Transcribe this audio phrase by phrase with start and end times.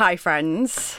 [0.00, 0.98] Hi, friends.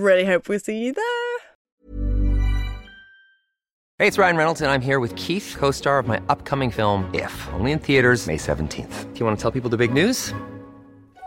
[0.00, 1.04] really hope we see you there.
[3.98, 7.10] Hey, it's Ryan Reynolds, and I'm here with Keith, co star of my upcoming film,
[7.12, 9.12] If, only in theaters, May 17th.
[9.12, 10.32] Do you want to tell people the big news?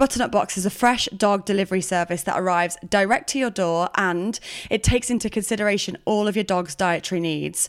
[0.00, 4.40] Butternut Box is a fresh dog delivery service that arrives direct to your door and
[4.70, 7.68] it takes into consideration all of your dog's dietary needs.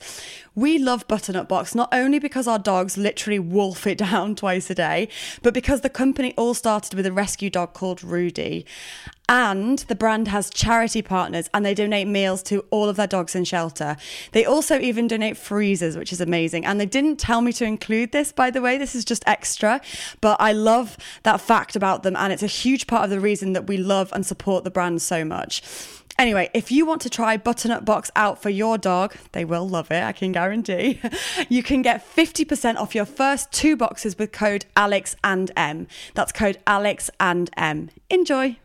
[0.54, 4.76] We love Butternut Box not only because our dogs literally wolf it down twice a
[4.76, 5.08] day,
[5.42, 8.66] but because the company all started with a rescue dog called Rudy.
[9.30, 13.34] And the brand has charity partners and they donate meals to all of their dogs
[13.34, 13.96] in shelter.
[14.34, 16.66] They also even donate freezers, which is amazing.
[16.66, 18.78] And they didn't tell me to include this, by the way.
[18.78, 19.80] This is just extra.
[20.20, 22.18] But I love that fact about them.
[22.18, 25.02] And it's a huge part of the reason that we love and support the brand
[25.02, 25.62] so much.
[26.18, 29.92] Anyway, if you want to try Butternut Box out for your dog, they will love
[29.92, 31.00] it, I can guarantee.
[31.50, 35.88] You can get 50% off your first two boxes with code Alex and Em.
[36.14, 37.90] That's code Alex and Em.
[38.10, 38.58] Enjoy.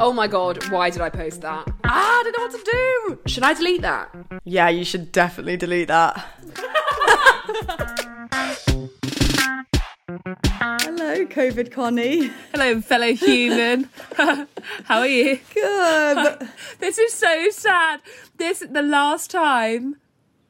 [0.00, 1.70] Oh my god, why did I post that?
[1.84, 3.18] Ah, I don't know what to do.
[3.30, 4.14] Should I delete that?
[4.44, 6.24] Yeah, you should definitely delete that.
[10.14, 12.30] Hello, COVID Connie.
[12.52, 13.88] Hello, fellow human.
[14.84, 15.38] How are you?
[15.54, 16.48] Good.
[16.78, 18.00] This is so sad.
[18.36, 19.96] This is the last time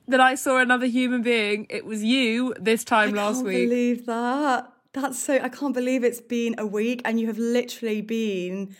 [0.08, 3.68] that I saw another human being, it was you this time I last can't week.
[3.68, 4.72] believe that.
[4.94, 5.34] That's so.
[5.40, 8.74] I can't believe it's been a week and you have literally been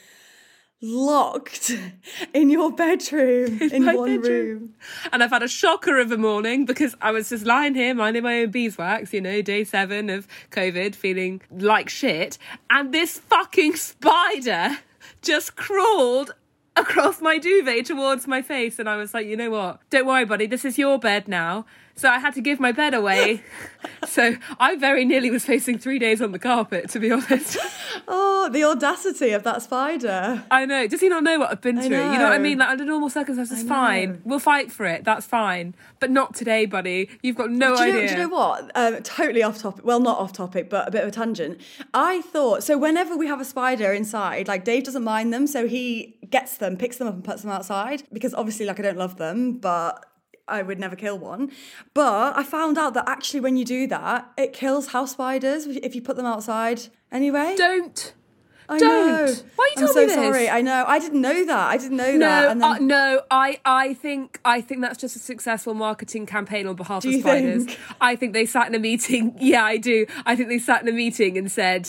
[0.82, 1.70] locked
[2.34, 4.48] in your bedroom in, my one bedroom.
[4.48, 4.75] room.
[5.12, 8.25] And I've had a shocker of a morning because I was just lying here minding
[8.25, 12.37] my own beeswax, you know, day seven of COVID, feeling like shit.
[12.69, 14.78] And this fucking spider
[15.22, 16.34] just crawled
[16.76, 18.78] across my duvet towards my face.
[18.78, 19.81] And I was like, you know what?
[19.91, 20.47] Don't worry, buddy.
[20.47, 21.64] This is your bed now.
[21.94, 23.42] So I had to give my bed away.
[24.06, 27.58] so I very nearly was facing three days on the carpet, to be honest.
[28.08, 30.42] Oh, the audacity of that spider.
[30.50, 30.86] I know.
[30.86, 31.97] Does he not know what I've been I through?
[31.97, 32.58] You know what I mean?
[32.58, 34.22] Like under normal circumstances, fine.
[34.25, 35.04] We'll fight for it.
[35.04, 35.75] That's fine.
[36.00, 37.10] But not today, buddy.
[37.22, 38.08] You've got no do you, know, idea.
[38.08, 38.70] do you know what?
[38.75, 39.84] Um, totally off topic.
[39.84, 41.60] Well, not off topic, but a bit of a tangent.
[41.92, 42.78] I thought so.
[42.78, 46.76] Whenever we have a spider inside, like Dave doesn't mind them, so he gets them,
[46.76, 48.04] picks them up, and puts them outside.
[48.12, 50.11] Because obviously, like I don't love them, but
[50.48, 51.50] I would never kill one.
[51.94, 55.94] But I found out that actually, when you do that, it kills house spiders if
[55.94, 56.82] you put them outside.
[57.10, 58.14] Anyway, Don't.
[58.69, 59.06] I don't.
[59.26, 59.34] know.
[59.56, 60.14] Why you I'm told so me this?
[60.14, 60.48] sorry.
[60.48, 60.84] I know.
[60.86, 61.69] I didn't know that.
[61.70, 62.48] I didn't know No, that.
[62.48, 63.22] Then, uh, no.
[63.31, 67.20] I, I think, I think that's just a successful marketing campaign on behalf Do of
[67.20, 67.66] spiders.
[67.66, 67.78] think?
[68.00, 69.36] I think they sat in a meeting.
[69.41, 70.06] Yeah, I do.
[70.25, 71.88] I think they sat in a meeting and said,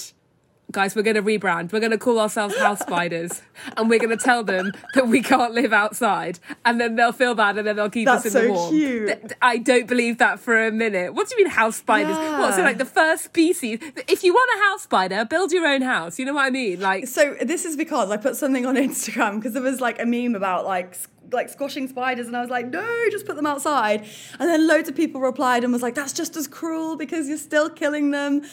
[0.73, 1.72] "Guys, we're going to rebrand.
[1.72, 3.41] We're going to call ourselves House Spiders,
[3.78, 7.35] and we're going to tell them that we can't live outside, and then they'll feel
[7.35, 9.33] bad, and then they'll keep That's us in the so warm." cute.
[9.41, 11.13] I don't believe that for a minute.
[11.13, 12.17] What do you mean house spiders?
[12.17, 12.56] What?
[12.56, 13.79] So like the first species?
[14.07, 16.19] If you want a house spider, build your own house.
[16.19, 16.79] You know what I mean?
[16.79, 20.06] Like So this is because I put something on Instagram because there was like a
[20.06, 20.97] meme about like
[21.31, 24.06] like squashing spiders and I was like no just put them outside
[24.39, 27.38] and then loads of people replied and was like that's just as cruel because you're
[27.38, 28.44] still killing them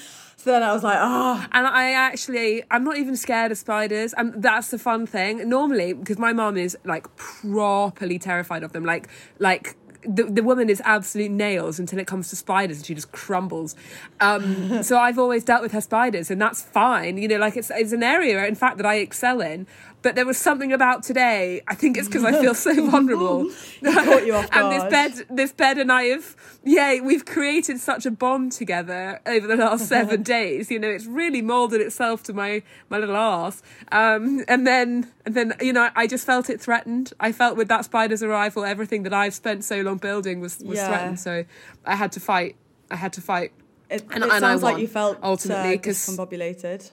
[0.43, 4.15] so then I was like oh And I actually, I'm not even scared of spiders.
[4.15, 5.47] And that's the fun thing.
[5.47, 8.83] Normally, because my mom is like properly terrified of them.
[8.83, 9.09] Like,
[9.39, 13.13] like the, the woman is absolute nails until it comes to spiders and she just
[13.13, 13.77] crumbles.
[14.21, 17.19] Um, so I've always dealt with her spiders and that's fine.
[17.19, 19.67] You know, like it's, it's an area, in fact, that I excel in.
[20.03, 21.61] But there was something about today.
[21.69, 23.51] I think it's because I feel so vulnerable.
[23.85, 28.07] caught you off and this bed, this bed, and I have, yeah, we've created such
[28.07, 30.71] a bond together over the last seven days.
[30.71, 33.63] You know, it's really molded itself to my my little arse.
[33.93, 37.13] Um, and then, and then, you know, I just felt it threatened.
[37.21, 40.77] I felt with that spider's arrival, everything that I've spent so long building was was
[40.79, 40.89] Yeah.
[40.89, 41.21] threatened.
[41.21, 41.45] So
[41.85, 42.57] I had to fight.
[42.91, 43.53] I had to fight.
[43.91, 46.91] it, And- it and sounds like you felt ultimately, uh, discombobulated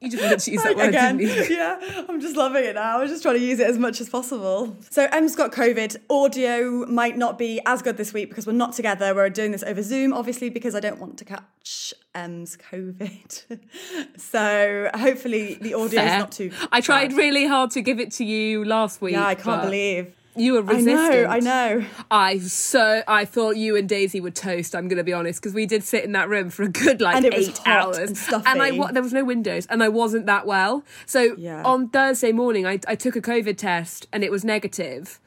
[0.00, 1.56] You just wanted to use that word, Again, didn't you?
[1.56, 3.00] yeah, I'm just loving it now.
[3.00, 4.74] I'm just trying to use it as much as possible.
[4.88, 5.96] So Em's got COVID.
[6.08, 9.14] Audio might not be as good this week because we're not together.
[9.14, 13.58] We're doing this over Zoom, obviously, because I don't want to catch Em's COVID.
[14.16, 16.50] so hopefully the audio is not too.
[16.72, 19.12] I tried really hard to give it to you last week.
[19.12, 20.14] Yeah, I can't but believe.
[20.36, 20.94] You were I resistant.
[20.94, 21.84] know, I know.
[22.10, 24.74] I so I thought you and Daisy would toast.
[24.76, 27.00] I'm going to be honest because we did sit in that room for a good
[27.00, 28.44] like And it was eight hours, and stuffy.
[28.46, 30.84] and I there was no windows, and I wasn't that well.
[31.06, 31.62] So Yeah.
[31.64, 35.18] on Thursday morning, I, I took a COVID test and it was negative,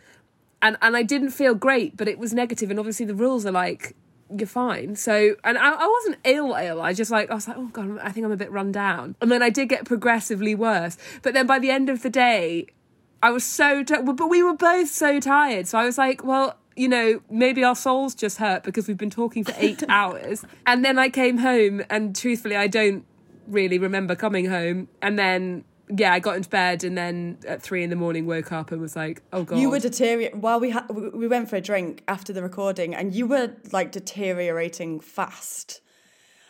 [0.62, 3.52] and and I didn't feel great, but it was negative, and obviously the rules are
[3.52, 3.96] like
[4.36, 4.96] you're fine.
[4.96, 6.82] So and I, I wasn't ill ill.
[6.82, 9.16] I just like I was like oh god, I think I'm a bit run down,
[9.22, 10.98] and then I did get progressively worse.
[11.22, 12.68] But then by the end of the day.
[13.24, 15.66] I was so, ti- but we were both so tired.
[15.68, 19.10] So I was like, well, you know, maybe our souls just hurt because we've been
[19.10, 20.44] talking for eight hours.
[20.68, 23.06] And then I came home, and truthfully, I don't
[23.48, 24.90] really remember coming home.
[25.02, 25.64] And then,
[25.96, 28.82] yeah, I got into bed, and then at three in the morning, woke up and
[28.82, 30.42] was like, oh god, You were deteriorating.
[30.42, 33.54] While we had, we we went for a drink after the recording, and you were
[33.72, 35.80] like deteriorating fast.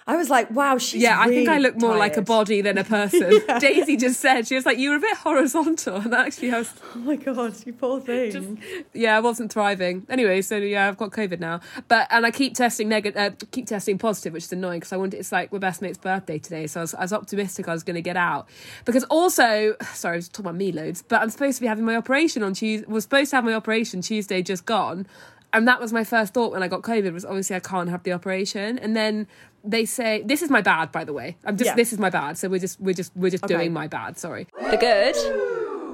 [0.05, 2.77] I was like, wow, she's yeah, I think I look more like a body than
[2.77, 3.39] a person.
[3.59, 6.73] Daisy just said she was like, you were a bit horizontal, and actually, I was
[6.95, 8.61] Oh my god, you poor thing.
[8.93, 10.05] yeah, I wasn't thriving.
[10.09, 13.67] Anyway, so yeah, I've got COVID now, but and I keep testing negative, uh, keep
[13.67, 15.17] testing positive, which is annoying because I wanted.
[15.17, 17.83] It's like my best mate's birthday today, so I was, I was optimistic I was
[17.83, 18.49] going to get out.
[18.85, 21.85] Because also, sorry, I was talking about me loads, but I'm supposed to be having
[21.85, 22.85] my operation on Tuesday.
[22.87, 25.07] Was supposed to have my operation Tuesday, just gone,
[25.53, 27.13] and that was my first thought when I got COVID.
[27.13, 29.27] Was obviously I can't have the operation, and then
[29.63, 31.37] they say this is my bad, by the way.
[31.45, 31.75] I'm just Yeah.
[31.75, 32.37] this is my bad.
[32.37, 33.53] So we're just we're just we're just Okay.
[33.55, 34.17] doing my bad.
[34.17, 34.47] Sorry.
[34.71, 35.15] The good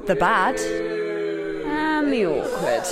[0.08, 0.60] The bad.
[0.60, 2.88] and the awkward.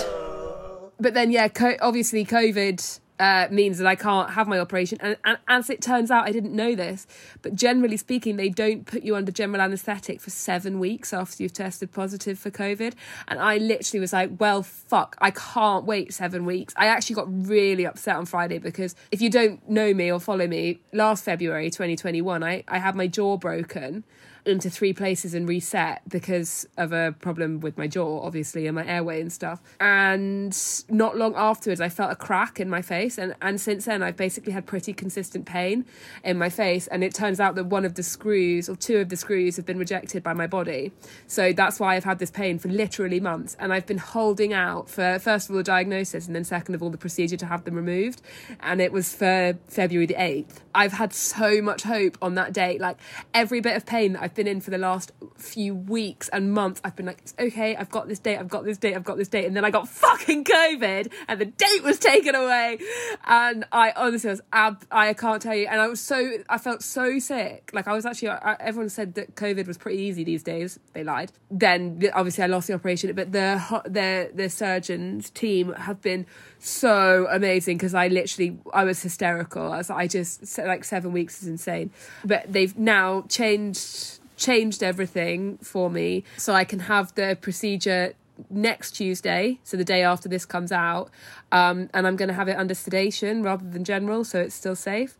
[0.99, 4.97] But then, yeah, co- obviously, COVID uh, means that I can't have my operation.
[5.01, 7.07] And, and as it turns out, I didn't know this,
[7.41, 11.53] but generally speaking, they don't put you under general anaesthetic for seven weeks after you've
[11.53, 12.93] tested positive for COVID.
[13.27, 16.73] And I literally was like, well, fuck, I can't wait seven weeks.
[16.77, 20.47] I actually got really upset on Friday because if you don't know me or follow
[20.47, 24.03] me, last February 2021, I, I had my jaw broken
[24.47, 28.85] into three places and reset because of a problem with my jaw, obviously, and my
[28.85, 29.61] airway and stuff.
[29.79, 30.57] And
[30.89, 33.17] not long afterwards, I felt a crack in my face.
[33.17, 35.85] And, and since then, I've basically had pretty consistent pain
[36.23, 36.87] in my face.
[36.87, 39.65] And it turns out that one of the screws, or two of the screws, have
[39.65, 40.91] been rejected by my body.
[41.27, 43.55] So that's why I've had this pain for literally months.
[43.59, 46.83] And I've been holding out for, first of all, the diagnosis, and then second of
[46.83, 48.21] all, the procedure to have them removed.
[48.59, 50.61] And it was for February the 8th.
[50.73, 52.79] I've had so much hope on that date.
[52.79, 52.97] Like
[53.33, 56.79] every bit of pain that I've been in for the last few weeks and months,
[56.85, 59.17] I've been like, it's okay, I've got this date, I've got this date, I've got
[59.17, 59.45] this date.
[59.45, 62.79] And then I got fucking COVID and the date was taken away.
[63.25, 65.67] And I honestly was, ab- I can't tell you.
[65.67, 67.71] And I was so, I felt so sick.
[67.73, 70.79] Like I was actually, I, everyone said that COVID was pretty easy these days.
[70.93, 71.33] They lied.
[71.51, 76.25] Then obviously I lost the operation, but the, the, the surgeons team have been
[76.59, 79.71] so amazing because I literally I was hysterical.
[79.71, 81.91] I was I just like seven weeks is insane.
[82.23, 88.13] But they've now changed changed everything for me so I can have the procedure
[88.49, 91.09] next Tuesday, so the day after this comes out,
[91.51, 94.75] um, and I'm going to have it under sedation rather than general, so it's still
[94.75, 95.17] safe.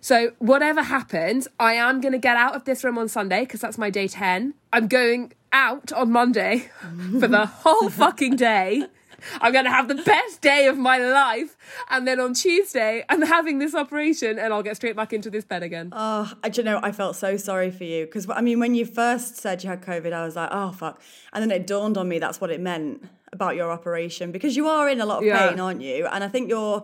[0.00, 3.60] So whatever happens, I am going to get out of this room on Sunday because
[3.60, 4.54] that's my day ten.
[4.72, 6.70] I'm going out on Monday
[7.18, 8.84] for the whole fucking day.
[9.40, 11.56] I'm going to have the best day of my life.
[11.88, 15.44] And then on Tuesday, I'm having this operation and I'll get straight back into this
[15.44, 15.90] bed again.
[15.92, 18.74] Oh, I, do you know, I felt so sorry for you because I mean, when
[18.74, 21.00] you first said you had COVID, I was like, oh fuck,
[21.32, 24.66] and then it dawned on me that's what it meant about your operation because you
[24.66, 25.48] are in a lot of Yeah.
[25.50, 26.06] pain, aren't you?
[26.06, 26.82] And I think you're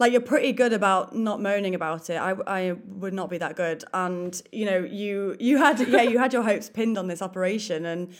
[0.00, 2.16] like you're pretty good about not moaning about it.
[2.16, 6.18] I, I would not be that good, and you know, you you had yeah, you
[6.18, 8.12] had your hopes pinned on this operation, and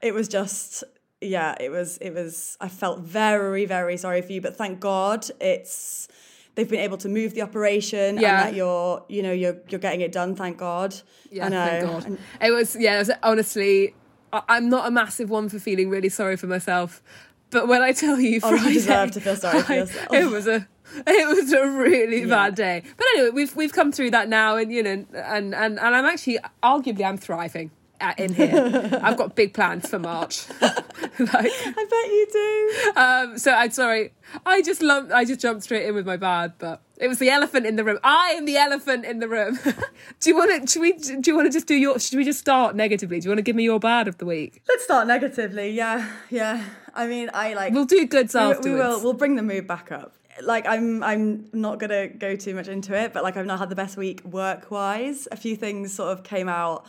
[0.00, 0.84] it was just
[1.20, 2.56] yeah, it was it was.
[2.60, 6.08] I felt very very sorry for you, but thank God it's
[6.54, 8.38] they've been able to move the operation Yeah.
[8.46, 10.94] and that you're you know you're you're getting it done thank god
[11.30, 12.04] Yeah, I thank God.
[12.06, 13.94] And- It was, yeah, it was, honestly,
[14.32, 17.02] I, I'm not a massive one for feeling really sorry for myself.
[17.50, 20.12] But when I tell you, Oh, you deserve to feel sorry for yourself.
[20.12, 20.66] It was a,
[21.06, 22.26] it was a really Yeah.
[22.28, 22.82] bad day.
[22.96, 26.04] But anyway, we've we've come through that now, and you know, and and and I'm
[26.06, 27.70] actually, arguably, I'm thriving
[28.18, 29.00] in here.
[29.02, 30.48] I've got big plans for March.
[30.60, 30.72] like,
[31.20, 34.12] i bet you do um, so I'm sorry.
[34.44, 37.30] I just lumped, I just jumped straight in with my bad, but it was the
[37.30, 37.98] elephant in the room.
[38.02, 39.58] I am the elephant in the room.
[40.20, 40.66] do you want to?
[40.70, 40.92] Should we?
[40.92, 41.98] Do you want to just do your?
[41.98, 43.20] Should we just start negatively?
[43.20, 44.62] Do you want to give me your bad of the week?
[44.68, 46.62] let's start negatively yeah yeah
[46.94, 48.66] i mean i like We'll do goods we, afterwards.
[48.66, 52.54] we will we'll bring the mood back up like i'm i'm not gonna go too
[52.54, 55.56] much into it but like i've not had the best week work wise a few
[55.56, 56.84] things sort of came out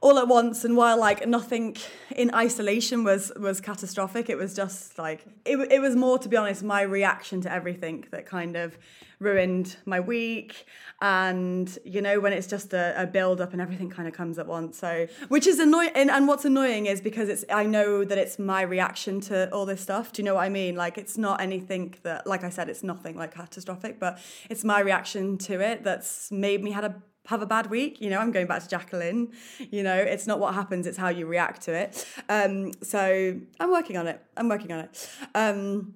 [0.00, 1.76] all at once and while like nothing
[2.14, 4.28] in isolation was was catastrophic.
[4.28, 8.06] It was just like it, it was more to be honest my reaction to everything
[8.10, 8.78] that kind of
[9.18, 10.66] ruined my week.
[11.00, 14.38] And you know when it's just a, a build up and everything kind of comes
[14.38, 14.78] at once.
[14.78, 18.38] So which is annoying and, and what's annoying is because it's i know that it's
[18.38, 20.12] my reaction to all this stuff.
[20.12, 20.76] Do you know what i mean?
[20.76, 24.18] Like it's not anything that like i said it's nothing like catastrophic but
[24.50, 28.00] it's my reaction to it that's made me had a have a bad week.
[28.00, 29.32] You know, I'm going back to Jacqueline.
[29.70, 32.06] You know, it's not what happens, it's how you react to it.
[32.28, 34.20] Um, so I'm working on it.
[34.36, 35.10] I'm working on it.
[35.34, 35.94] Um,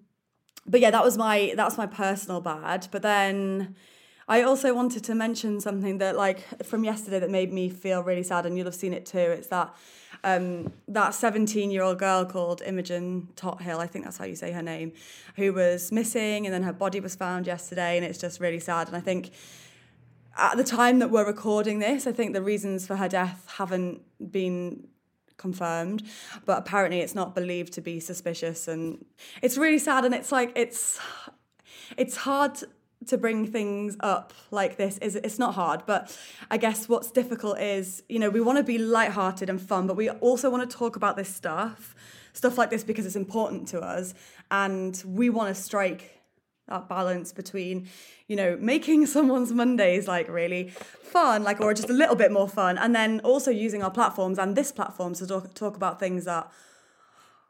[0.66, 2.88] but yeah, that was my that was my personal bad.
[2.90, 3.74] But then
[4.28, 8.22] I also wanted to mention something that like from yesterday that made me feel really
[8.22, 9.18] sad, and you'll have seen it too.
[9.18, 9.74] It's that
[10.22, 14.52] um, that 17 year old girl called Imogen Tothill, I think that's how you say
[14.52, 14.92] her name,
[15.36, 18.88] who was missing, and then her body was found yesterday, and it's just really sad.
[18.88, 19.32] And I think
[20.36, 24.02] at the time that we're recording this, I think the reasons for her death haven't
[24.30, 24.88] been
[25.36, 26.02] confirmed,
[26.44, 29.04] but apparently it's not believed to be suspicious, and
[29.42, 30.04] it's really sad.
[30.04, 31.00] And it's like it's
[31.96, 32.58] it's hard
[33.06, 36.14] to bring things up like this is it's not hard but
[36.50, 39.96] i guess what's difficult is you know we want to be light-hearted and fun but
[39.96, 41.94] we also want to talk about this stuff
[42.34, 44.12] stuff like this because it's important to us
[44.50, 46.19] and we want to strike
[46.70, 47.86] that balance between
[48.26, 50.70] you know making someone's mondays like really
[51.02, 54.38] fun like or just a little bit more fun and then also using our platforms
[54.38, 56.50] and this platform to talk, talk about things that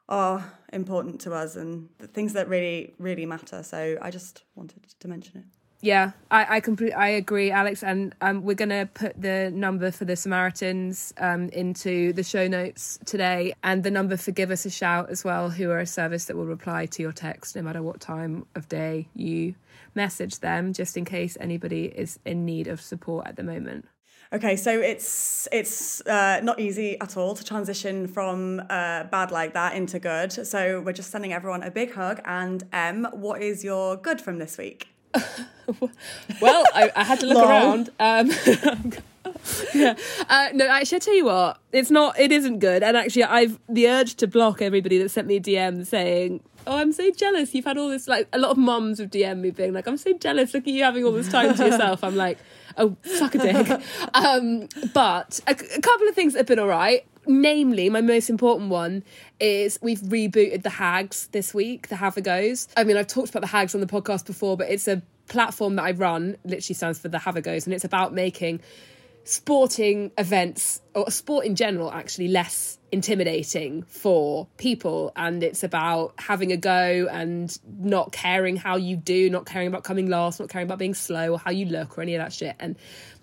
[0.08, 3.62] are important to us and the things that really really matter.
[3.62, 8.14] So i just wanted to mention it yeah, I I completely I agree, Alex, and
[8.20, 13.54] um, we're gonna put the number for the Samaritans um, into the show notes today,
[13.62, 16.36] and the number for Give Us a Shout as well, who are a service that
[16.36, 19.54] will reply to your text no matter what time of day you
[19.94, 23.86] message them, just in case anybody is in need of support at the moment.
[24.32, 29.54] Okay, so it's it's uh, not easy at all to transition from uh, bad like
[29.54, 30.30] that into good.
[30.46, 32.20] So we're just sending everyone a big hug.
[32.26, 34.88] And Em, what is your good from this week?
[36.40, 37.90] well, I, I, had to look around.
[37.98, 38.30] Um,
[39.74, 39.94] yeah.
[40.28, 42.18] Uh, no, actually, I tell you what, it's not.
[42.18, 42.82] It isn't good.
[42.82, 46.76] And actually, I've the urge to block everybody that sent me a DM saying, "Oh,
[46.76, 47.54] I'm so jealous.
[47.54, 49.96] You've had all this." Like a lot of mums have DM me being like, "I'm
[49.96, 50.54] so jealous.
[50.54, 52.38] Look at you having all this time to yourself." I'm like,
[52.76, 53.82] "Oh, suck a dick."
[54.14, 58.70] um, but a, a couple of things have been all right namely my most important
[58.70, 59.02] one
[59.38, 62.68] is we've rebooted the hags this week the have a goes.
[62.76, 65.76] I mean i've talked about the hags on the podcast before but it's a platform
[65.76, 68.60] that i run literally stands for the have a goes and it's about making
[69.24, 75.12] sporting events or sport in general actually less intimidating for people.
[75.14, 79.84] And it's about having a go and not caring how you do not caring about
[79.84, 82.32] coming last not caring about being slow or how you look or any of that
[82.32, 82.56] shit.
[82.58, 82.76] And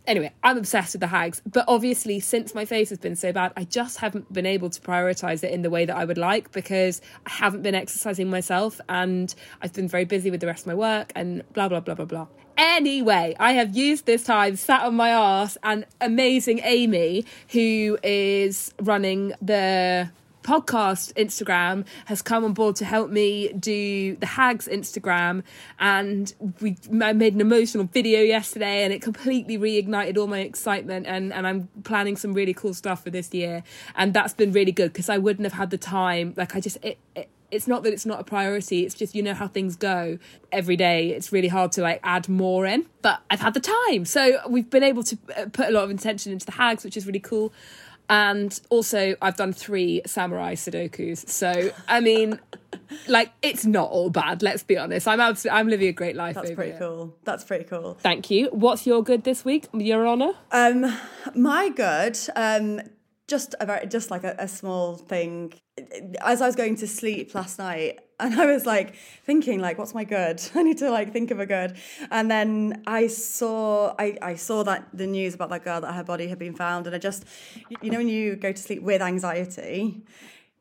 [0.08, 3.52] anyway i'm obsessed with the hags but obviously since my face has been so bad
[3.56, 6.52] i just haven't been able to prioritize it in the way that i would like
[6.52, 10.68] because i haven't been exercising myself and i've been very busy with the rest of
[10.68, 12.28] my work and blah blah blah blah blah.
[12.58, 18.74] Anyway, I have used this time, sat on my ass, and amazing Amy, who is
[18.82, 20.10] running the
[20.48, 25.44] podcast Instagram has come on board to help me do the Hags Instagram,
[25.78, 31.06] and we I made an emotional video yesterday, and it completely reignited all my excitement.
[31.06, 33.64] and And I'm planning some really cool stuff for this year,
[33.96, 36.34] and that's been really good because I wouldn't have had the time.
[36.38, 39.24] Like I just it, it it's not that it's not a priority it's just you
[39.24, 40.20] know how things go
[40.52, 44.04] every day it's really hard to like add more in but i've had the time
[44.04, 46.98] so we've been able to uh, put a lot of intention into the hags which
[46.98, 47.54] is really cool
[48.10, 51.28] and also I've done three samurai sudokus.
[51.30, 52.40] So I mean,
[53.08, 54.42] like it's not all bad.
[54.42, 55.08] Let's be honest.
[55.08, 56.36] I'm absolutely, I'm living a great life.
[56.36, 56.80] That's pretty here.
[56.80, 57.16] cool.
[57.24, 57.98] That's pretty cool.
[58.00, 58.50] Thank you.
[58.52, 60.34] What's your good this week, Your Honour?
[60.52, 60.98] Um,
[61.36, 62.18] my good.
[62.36, 62.82] Um,
[63.28, 65.54] just a very, just like a, a small thing.
[66.22, 69.94] As I was going to sleep last night, and I was like thinking like what's
[69.94, 70.42] my good?
[70.56, 71.78] I need to like think of a good.
[72.12, 76.04] And then I saw I, I saw that the news about that girl that her
[76.04, 77.26] body had been found and I just
[77.82, 80.02] you know when you go to sleep with anxiety?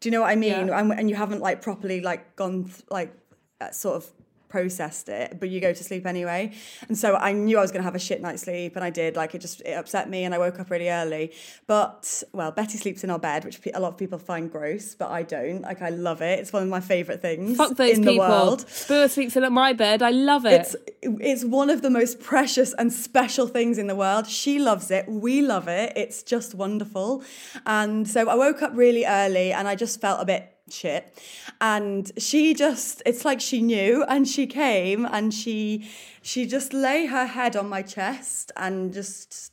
[0.01, 0.69] Do you know what I mean?
[0.69, 0.79] Yeah.
[0.79, 3.15] and, and you haven't like properly like gone like
[3.61, 4.11] uh, sort of
[4.49, 6.53] processed it, but you go to sleep anyway.
[6.89, 8.91] And so I knew I was going to have a shit night's sleep, and I
[8.91, 9.17] did.
[9.17, 11.33] Like it just it upset me, and I woke up really early.
[11.67, 15.11] But well, Betty sleeps in our bed, which a lot of people find gross, but
[15.11, 15.63] I don't.
[15.63, 16.39] Like I love it.
[16.39, 17.57] It's one of my favorite things.
[17.57, 18.15] Fuck those in people.
[18.15, 18.65] The world.
[18.89, 20.03] Boo sleeps in at my bed.
[20.03, 20.61] I love it.
[20.61, 24.27] It's it's one of the most precious and special things in the world.
[24.27, 25.09] She loves it.
[25.09, 25.93] We love it.
[25.97, 27.23] It's just wonderful.
[27.65, 31.23] And so I woke up really early, and I just felt a bit shit.
[31.61, 35.89] And she just it's like she knew and she came and she
[36.23, 39.53] she just lay her head on my chest and just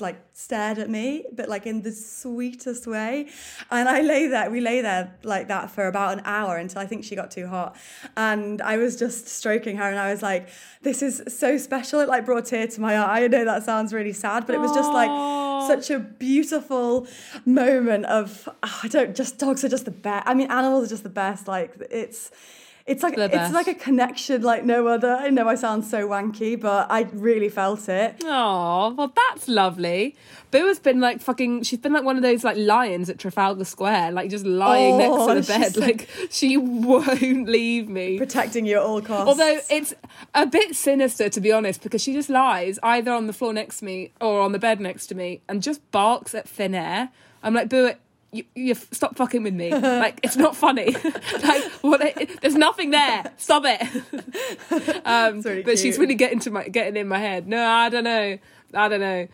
[0.00, 3.28] like stared at me, but like in the sweetest way.
[3.70, 6.86] And I lay there, we lay there like that for about an hour until I
[6.86, 7.76] think she got too hot.
[8.16, 10.48] And I was just stroking her and I was like,
[10.82, 12.00] this is so special.
[12.00, 13.22] It like brought a tear to my eye.
[13.22, 15.10] I know that sounds really sad, but it was just like
[15.68, 17.06] such a beautiful
[17.46, 20.26] moment of, oh, I don't, just dogs are just the best.
[20.26, 21.46] I mean, animals are just the best.
[21.46, 22.32] Like it's,
[22.86, 23.54] it's like The it's best.
[23.54, 25.14] like a connection like no other.
[25.14, 28.16] I know I sound so wanky, but I really felt it.
[28.24, 30.16] Oh, well, that's lovely.
[30.50, 31.62] Boo has been like fucking.
[31.62, 34.98] She's been like one of those like lions at Trafalgar Square, like just lying Oh,
[34.98, 35.76] next to oh, the bed.
[35.78, 38.18] Like she won't leave me.
[38.18, 39.28] Protecting you at all costs.
[39.28, 39.94] Although it's
[40.34, 43.78] a bit sinister to be honest, because she just lies either on the floor next
[43.78, 47.08] to me or on the bed next to me and just barks at thin air.
[47.42, 47.92] I'm like, Boo,
[48.34, 49.70] you, you stop fucking with me.
[49.70, 50.90] Like it's not funny.
[51.42, 52.00] like what?
[52.02, 53.32] It, there's nothing there.
[53.36, 55.02] Stop it.
[55.06, 57.46] um, really but she's really getting to my getting in my head.
[57.46, 58.38] No, I don't know.
[58.74, 59.28] I don't know.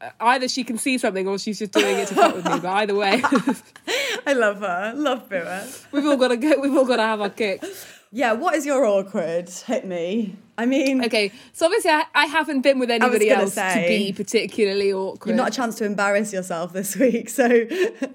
[0.00, 2.58] Uh, Either she can see something or she's just doing it to fuck with me.
[2.60, 3.22] But either way,
[4.26, 4.92] I love her.
[4.96, 5.44] Love Boo.
[5.92, 6.58] we've all got to go.
[6.60, 7.64] We've all got to have our kick.
[8.12, 9.48] Yeah, what is your awkward?
[9.48, 10.36] Hit me.
[10.60, 14.12] I mean, Okay, so obviously I, I haven't been with anybody else say, to be
[14.12, 15.30] particularly awkward.
[15.30, 17.66] you've not a chance to embarrass yourself this week, so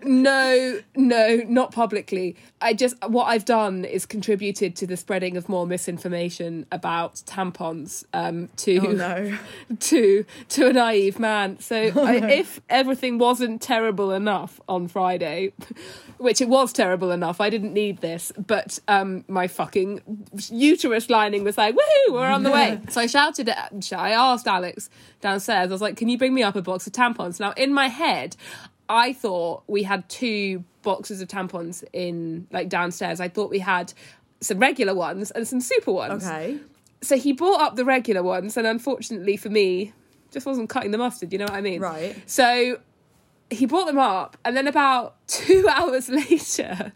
[0.04, 2.36] no, no, not publicly.
[2.62, 8.06] I just what I've done is contributed to the spreading of more misinformation about tampons
[8.14, 9.38] um, to Oh, no.
[9.80, 11.60] to to a naive man.
[11.60, 15.54] So I, if everything wasn't terrible enough on Friday,
[16.18, 20.02] which it was terrible enough, I didn't need this, but um, my fucking
[20.50, 24.48] uterus lining was like, "Woohoo, we're on the way!" So I shouted at, I asked
[24.48, 24.90] Alex
[25.22, 25.70] downstairs.
[25.70, 27.88] I was like, "Can you bring me up a box of tampons?" Now in my
[27.88, 28.36] head,
[28.88, 33.20] I thought we had two boxes of tampons in like downstairs.
[33.20, 33.94] I thought we had
[34.42, 36.60] some regular ones and some super ones okay.
[37.02, 39.94] so he brought up the regular ones, and unfortunately for me,
[40.32, 41.32] just wasn't cutting the mustard.
[41.32, 41.82] You know what I mean?
[41.82, 42.16] Right.
[42.26, 42.80] So
[43.50, 46.94] he brought them up, and then about two hours later,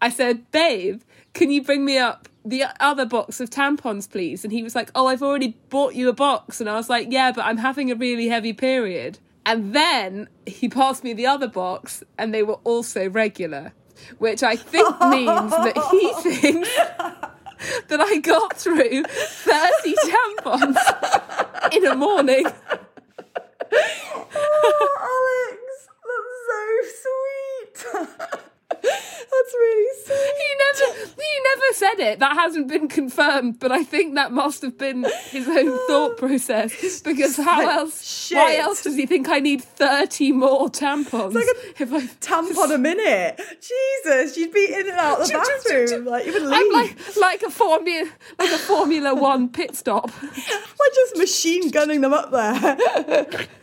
[0.00, 1.02] I said, "Babe,
[1.34, 4.90] can you bring me up the other box of tampons, please?" And he was like,
[4.94, 7.90] "Oh, I've already bought you a box," and I was like, "Yeah, but I'm having
[7.90, 9.18] a really heavy period."
[9.48, 13.72] And then he passed me the other box, and they were also regular,
[14.18, 16.68] which I think means that he thinks
[17.88, 22.44] that I got through 30 tampons in a morning.
[24.34, 28.48] Oh, Alex, that's so sweet.
[28.82, 30.34] That's really sweet.
[30.38, 32.18] He never he never said it.
[32.18, 37.00] That hasn't been confirmed, but I think that must have been his own thought process.
[37.00, 41.34] Because how like, else why else does he think I need 30 more tampons?
[41.34, 43.40] like a if I Tampon a minute.
[43.60, 46.04] Jesus, you'd be in and out of the bathroom.
[46.04, 46.52] Like you would leave.
[46.52, 50.10] I'm like like a formula like a Formula One pit stop.
[50.22, 53.46] We're just machine gunning them up there.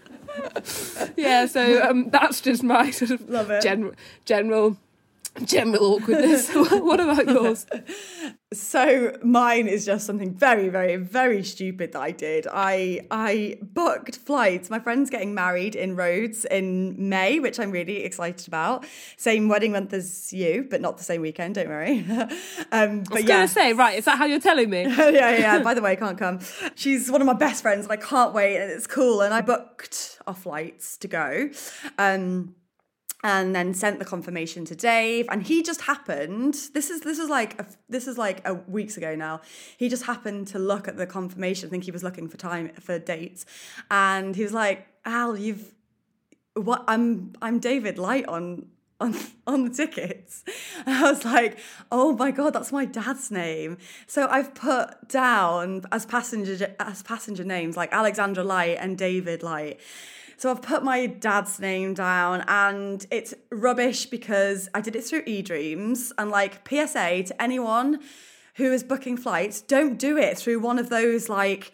[1.16, 3.62] Yeah, so um, that's just my sort of Love it.
[3.64, 3.94] general
[4.26, 4.76] general
[5.44, 6.50] general awkwardness.
[6.54, 7.66] what about yours?
[8.54, 12.48] So mine is just something very, very, very stupid that I did.
[12.52, 14.70] I I booked flights.
[14.70, 18.86] My friend's getting married in Rhodes in May, which I'm really excited about.
[19.18, 21.56] Same wedding month as you, but not the same weekend.
[21.56, 22.00] Don't worry.
[22.72, 24.84] um, but I was yeah, gonna say, right, is that how you're telling me?
[24.88, 25.60] yeah, yeah, yeah.
[25.60, 26.40] By the way, I can't come.
[26.76, 29.22] She's one of my best friends, and I can't wait, and it's cool.
[29.22, 31.50] And I booked our flights to go.
[31.98, 32.56] Um,
[33.26, 35.26] and then sent the confirmation to Dave.
[35.32, 38.98] And he just happened this is this is like a, this is like a weeks
[38.98, 39.42] ago now.
[39.78, 41.68] He just happened to look at the confirmation.
[41.68, 43.48] I think he was looking for time for dates.
[43.90, 45.74] And he was like Al you've
[46.54, 48.68] what I'm I'm David Light on
[49.00, 49.16] on
[49.48, 50.44] on the tickets.
[50.86, 51.58] And I was like
[51.92, 53.80] oh my god that's my dad's name.
[54.06, 59.80] So I've put down as passenger as passenger names like Alexandra Light and David Light
[60.38, 65.24] so I've put my dad's name down and it's rubbish because I did it through
[65.24, 68.00] eDreams and like PSA to anyone
[68.56, 71.72] who is booking flights don't do it through one of those like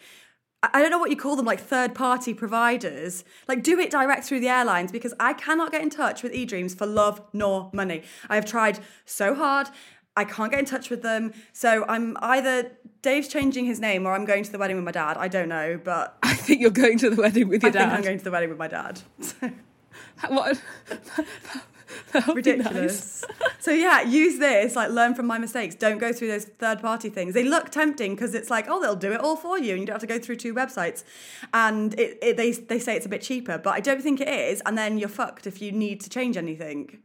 [0.62, 3.24] I don't know what you call them, like third party providers.
[3.48, 6.78] Like, do it direct through the airlines because I cannot get in touch with eDreams
[6.78, 8.02] for love nor money.
[8.28, 9.68] I have tried so hard.
[10.16, 11.32] I can't get in touch with them.
[11.52, 12.70] So I'm either
[13.02, 15.16] Dave's changing his name or I'm going to the wedding with my dad.
[15.16, 17.90] I don't know, but I think you're going to the wedding with I your think
[17.92, 19.00] I'm going to the wedding with my dad.
[20.28, 20.60] What?
[22.12, 22.64] That would be nice.
[22.64, 23.24] Ridiculous.
[23.58, 25.74] so yeah, use this, like learn from my mistakes.
[25.74, 27.34] Don't go through those third party things.
[27.34, 29.86] They look tempting because it's like, oh, they'll do it all for you and you
[29.86, 31.04] don't have to go through two websites.
[31.52, 34.28] And it, it, they, they say it's a bit cheaper, but I don't think it
[34.28, 34.62] is.
[34.64, 36.98] And then you're fucked if you need to change anything.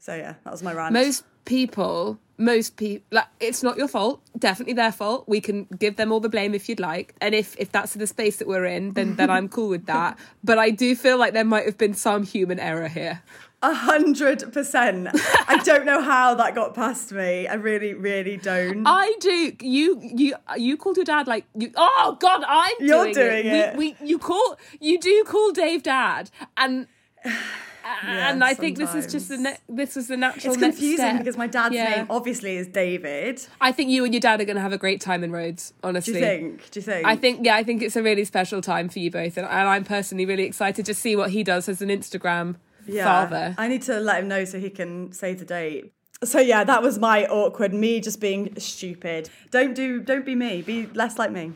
[0.00, 0.94] So yeah, that was my rant.
[0.94, 4.22] Most people, most people, like it's not your fault.
[4.38, 5.28] Definitely their fault.
[5.28, 8.06] We can give them all the blame if you'd like, and if if that's the
[8.06, 10.18] space that we're in, then then I'm cool with that.
[10.42, 13.22] But I do feel like there might have been some human error here.
[13.62, 15.08] A hundred percent.
[15.46, 17.46] I don't know how that got past me.
[17.46, 18.86] I really, really don't.
[18.86, 19.52] I do.
[19.60, 21.70] You you you called your dad like you.
[21.76, 23.54] Oh God, I'm You're doing, doing it.
[23.54, 23.76] it.
[23.76, 26.86] We, we you call you do call Dave dad, and
[28.02, 30.52] and I think this is just the ne- this was the natural.
[30.54, 31.18] it's next confusing step.
[31.18, 31.96] because my dad's Yeah.
[31.96, 33.46] name obviously is David.
[33.60, 35.72] I think you and your dad are going to have a great time in Rhodes.
[35.82, 36.70] Honestly, do you think?
[36.70, 37.06] Do you think?
[37.06, 39.68] I think yeah, I think it's a really special time for you both, and, and
[39.68, 43.54] I'm personally really excited to see what he does as an Instagram father.
[43.58, 45.92] I need to let him know so he can save the date.
[46.22, 49.30] So yeah, that was my awkward me just being stupid.
[49.50, 50.60] Don't do don't be me.
[50.62, 51.52] Be less like me.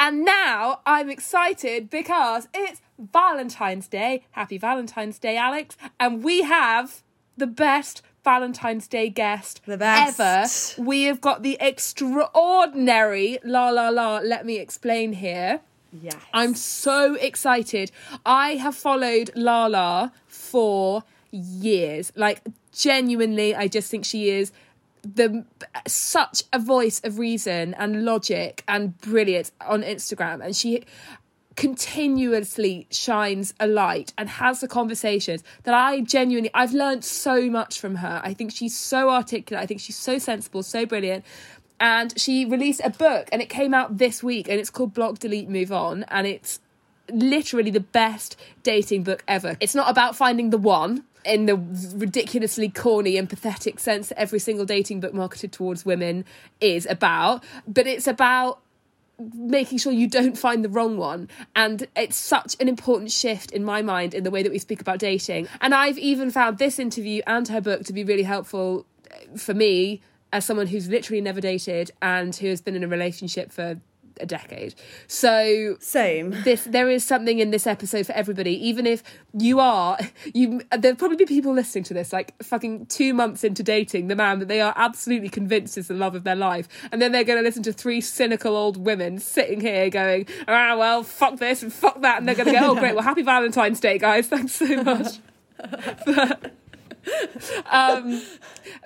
[0.00, 4.22] And now I'm excited because it's Valentine's Day.
[4.30, 5.76] Happy Valentine's Day, Alex.
[6.00, 7.02] And we have
[7.36, 10.78] the best Valentine's Day guest The best.
[10.78, 10.88] ever.
[10.88, 14.20] We have got the extraordinary La La La.
[14.24, 15.60] Let me explain here.
[16.02, 16.16] Yes.
[16.32, 17.90] I'm so excited.
[18.24, 22.10] I have followed Lala for years.
[22.16, 22.40] Like
[22.72, 24.50] genuinely, I just think she is
[25.02, 25.44] the
[25.86, 30.84] such a voice of reason and logic and brilliance on Instagram and she
[31.56, 37.78] continuously shines a light and has the conversations that I genuinely I've learned so much
[37.78, 38.20] from her.
[38.24, 39.62] I think she's so articulate.
[39.62, 41.24] I think she's so sensible, so brilliant.
[41.78, 45.18] And she released a book and it came out this week and it's called Block
[45.18, 46.60] Delete Move On and it's
[47.12, 49.56] literally the best dating book ever.
[49.60, 51.56] It's not about finding the one in the
[51.96, 56.24] ridiculously corny and pathetic sense that every single dating book marketed towards women
[56.60, 58.60] is about, but it's about
[59.34, 61.28] making sure you don't find the wrong one.
[61.54, 64.80] And it's such an important shift in my mind in the way that we speak
[64.80, 65.48] about dating.
[65.60, 69.54] And I've even found this interview and her book to be really helpful uh, for
[69.54, 70.00] me
[70.32, 73.80] as someone who's literally never dated and who has been in a relationship for
[74.20, 74.74] a decade.
[75.06, 76.30] So Same.
[76.44, 79.02] this there is something in this episode for everybody even if
[79.38, 79.98] you are
[80.34, 84.16] you there'll probably be people listening to this like fucking two months into dating the
[84.16, 86.68] man that they are absolutely convinced is the love of their life.
[86.92, 90.76] And then they're going to listen to three cynical old women sitting here going ah
[90.76, 92.18] well fuck this and fuck that.
[92.18, 92.94] And they're going to go oh great.
[92.94, 94.28] Well happy valentine's day guys.
[94.28, 95.20] Thanks so much
[97.70, 98.22] um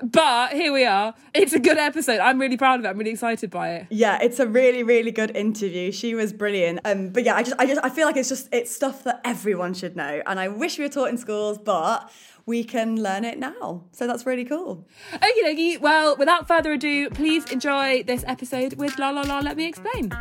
[0.03, 3.11] but here we are it's a good episode i'm really proud of it i'm really
[3.11, 5.92] excited by it Yeah, it's a really, really good interview.
[5.92, 6.81] She was brilliant.
[6.85, 9.20] Um, but yeah, I just, I just, I feel like it's just, it's stuff that
[9.24, 12.11] everyone should know, and I wish we were taught in schools, but
[12.46, 13.85] we can learn it now.
[13.92, 14.87] So that's really cool.
[15.12, 15.81] Okie dokie.
[15.81, 19.38] Well, without further ado, please enjoy this episode with La La La.
[19.40, 20.12] Let me explain.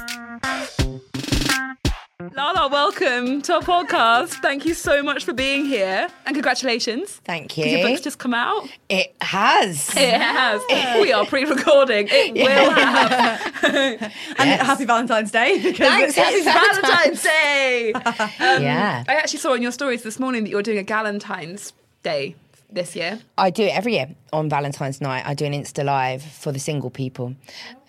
[2.32, 4.30] Lala, welcome to our podcast.
[4.42, 7.20] Thank you so much for being here and congratulations.
[7.26, 7.66] Thank you.
[7.66, 7.88] Your you.
[7.88, 8.68] book's just come out.
[8.88, 9.90] It has.
[9.98, 10.62] It has.
[11.02, 12.08] we are pre-recording.
[12.10, 13.52] It will have.
[14.38, 17.94] And happy Valentine's Day because Thanks, it's- happy Valentine's Day.
[17.94, 19.04] Um, yeah.
[19.08, 22.36] I actually saw in your stories this morning that you're doing a Galentine's Day
[22.72, 23.20] this year.
[23.38, 25.26] I do it every year on Valentine's night.
[25.26, 27.36] I do an Insta live for the single people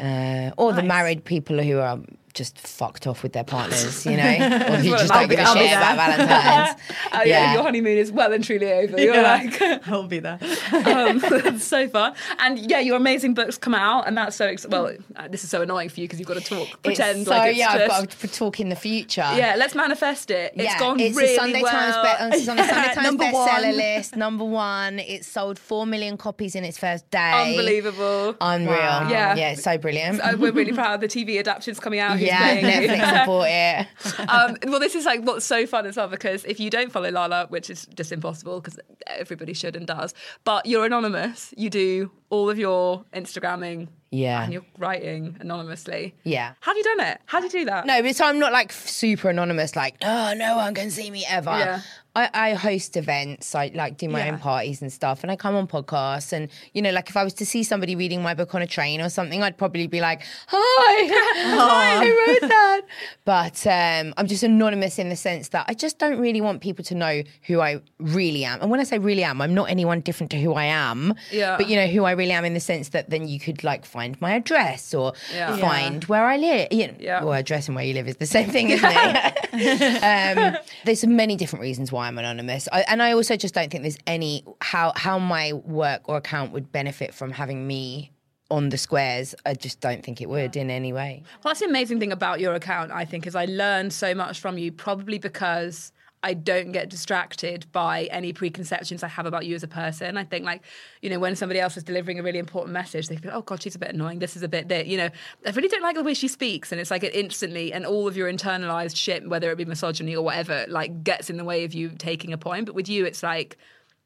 [0.01, 1.99] uh, or the married people who are
[2.35, 5.55] just fucked off with their partners, you know, or who just don't give a I'll
[5.55, 6.81] be shit about Valentine's.
[7.13, 9.01] Oh yeah, your honeymoon is well and truly over.
[9.01, 10.39] You're like I'll be there.
[10.73, 14.93] um, so far, And yeah, your amazing books come out, and that's so ex- well.
[15.15, 17.37] Uh, this is so annoying for you because you've got to talk, pretend it's so,
[17.37, 17.93] like it's yeah, just.
[17.95, 19.21] I've got to talk in the future.
[19.37, 20.53] yeah, let's manifest it.
[20.57, 21.73] It's yeah, gone it's really a Sunday well.
[21.73, 21.95] Times
[22.33, 23.77] be- it's on the Sunday Times Number bestseller one.
[23.77, 24.17] list.
[24.17, 24.99] Number one.
[24.99, 27.51] It's sold four million copies in its first day.
[27.51, 28.35] Unbelievable.
[28.41, 28.75] Unreal.
[28.75, 29.35] Yeah.
[29.37, 30.21] Yeah, it's so brilliant.
[30.21, 30.95] Uh, we're really proud.
[30.95, 32.19] Of the TV adaptation's coming out.
[32.25, 32.89] Who's yeah, playing.
[32.89, 34.31] Netflix support it.
[34.31, 37.11] um, well, this is like what's so fun as well because if you don't follow
[37.11, 41.53] Lala, which is just impossible because everybody should and does, but you're anonymous.
[41.57, 44.43] You do all of your Instagramming, Yeah.
[44.43, 46.15] and you're writing anonymously.
[46.25, 46.53] Yeah.
[46.61, 47.21] How have you done it?
[47.27, 47.87] How do you do that?
[47.87, 51.25] No, but so I'm not like super anonymous, like, oh, no one can see me
[51.29, 51.51] ever.
[51.51, 51.81] Yeah.
[52.17, 54.33] I, I host events, I like do my Yeah.
[54.35, 56.33] own parties and stuff, and I come on podcasts.
[56.33, 58.69] And, you know, like if I was to see somebody reading my book on a
[58.69, 62.81] train or something, I'd probably be like, hi, hi, I wrote that.
[63.25, 66.85] But um, I'm just anonymous in the sense that I just don't really want people
[66.85, 68.61] to know who I really am.
[68.63, 71.15] And when I say really am, I'm not anyone different to who I am.
[71.33, 71.57] Yeah.
[71.57, 73.85] But, you know, who I really am in the sense that then you could like
[73.85, 75.57] find my address or Yeah.
[75.57, 76.69] find where I live.
[76.73, 77.23] You know, Yeah.
[77.25, 79.45] Well, address and where you live is the same thing, isn't it?
[80.55, 83.83] um, there's many different reasons why I'm anonymous, I, and I also just don't think
[83.83, 88.11] there's any how how my work or account would benefit from having me
[88.51, 89.35] on the squares.
[89.47, 91.23] I just don't think it would in any way.
[91.43, 94.39] Well, that's the amazing thing about your account, I think, is I learned so much
[94.39, 95.93] from you, probably because
[96.25, 100.17] I don't get distracted by any preconceptions I have about you as a person.
[100.17, 100.63] I think like,
[101.03, 103.63] you know, when somebody else is delivering a really important message, they think, oh God,
[103.63, 104.21] she's a bit annoying.
[104.21, 105.11] This is a bit you know,
[105.47, 106.73] I really don't like the way she speaks.
[106.73, 110.17] And it's like it instantly, and all of your internalized shit, whether it be misogyny
[110.17, 112.65] or whatever, like gets in the way of you taking a point.
[112.65, 113.59] But with you, it's like,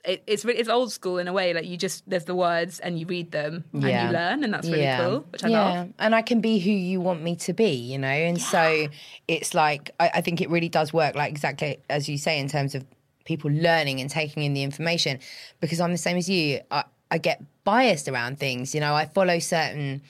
[0.05, 1.53] it, it's it's old school in a way.
[1.53, 4.07] Like you just there's the words and you read them and Yeah.
[4.07, 5.05] you learn, and that's really yeah.
[5.05, 5.63] cool, which I yeah.
[5.63, 5.89] love.
[5.99, 8.09] And I can be who you want me to be, you know?
[8.09, 8.89] And so
[9.27, 12.49] it's like, I, I think it really does work, like exactly as you say, in
[12.49, 12.85] terms of
[13.25, 15.19] people learning and taking in the information.
[15.61, 16.61] Because I'm the same as you.
[16.71, 18.95] I, I get biased around things, you know?
[18.95, 20.03] I follow certain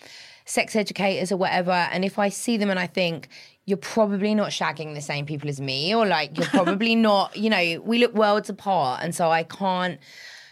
[0.44, 1.70] sex educators or whatever.
[1.70, 3.28] And if I see them and I think,
[3.68, 7.50] you're probably not shagging the same people as me, or like you're probably not, you
[7.50, 9.00] know, we look worlds apart.
[9.02, 9.98] And so I can't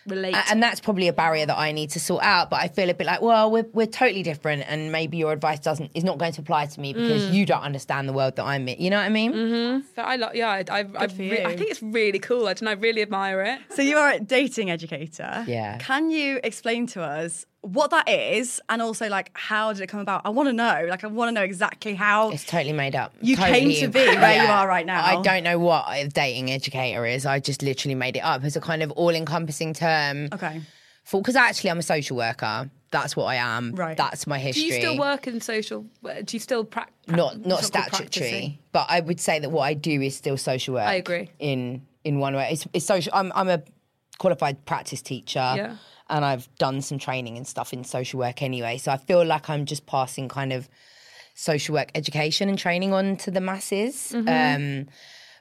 [0.07, 0.35] Relate.
[0.37, 2.49] a- And that's probably a barrier that I need to sort out.
[2.49, 5.59] But I feel a bit like, well, we're, we're totally different, and maybe your advice
[5.59, 7.33] doesn't is not going to apply to me because Mm.
[7.33, 8.79] you don't understand the world that I'm in.
[8.81, 9.33] You know what I mean?
[9.33, 9.87] Mm-hmm.
[9.97, 12.43] But I love, yeah, I, I, I, re- I think it's really cool.
[12.47, 13.59] I, don't know, I really admire it.
[13.75, 15.45] So you are a dating educator.
[15.49, 15.79] Yeah.
[15.79, 20.01] Can you explain to us what that is and also like how did it come
[20.01, 20.23] about?
[20.25, 20.87] I want to know.
[20.89, 23.15] Like I want to know exactly how It's totally made up.
[23.21, 25.05] You came to be where you are right now.
[25.05, 27.27] I don't know what a dating educator is.
[27.27, 30.29] I just literally made it up as a kind of all-encompassing term.
[30.33, 30.63] Okay.
[31.05, 32.71] For because actually I'm a social worker.
[32.93, 33.73] That's what I am.
[33.75, 33.97] Right.
[33.97, 35.87] That's my history Do you still work in social?
[36.05, 36.95] Uh, do you still practice?
[37.09, 40.87] not not statutory, but I would say that what I do is still social work.
[40.87, 41.31] I agree.
[41.39, 43.13] In in one way, it's, it's social.
[43.15, 43.63] I'm I'm a
[44.19, 45.53] qualified practice teacher.
[45.57, 45.77] Yeah.
[46.09, 48.79] And I've done some training and stuff in social work anyway.
[48.79, 50.69] So I feel like I'm just passing kind of
[51.35, 54.15] social work education and training on to the masses.
[54.15, 54.87] Um,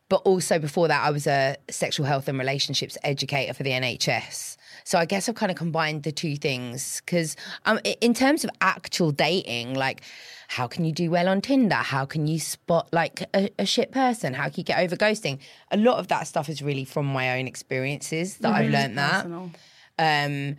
[0.09, 4.57] but also before that, I was a sexual health and relationships educator for the NHS.
[4.83, 8.51] So I guess I've kind of combined the two things because um, in terms of
[8.61, 10.01] actual dating, like
[10.47, 11.75] how can you do well on Tinder?
[11.75, 14.35] How can you spot like a, a shit person?
[14.35, 15.39] How can you get over ghosting?
[15.71, 19.23] A lot of that stuff is really from my own experiences that I've learned that.
[19.23, 19.51] Personal.
[19.99, 20.57] Um,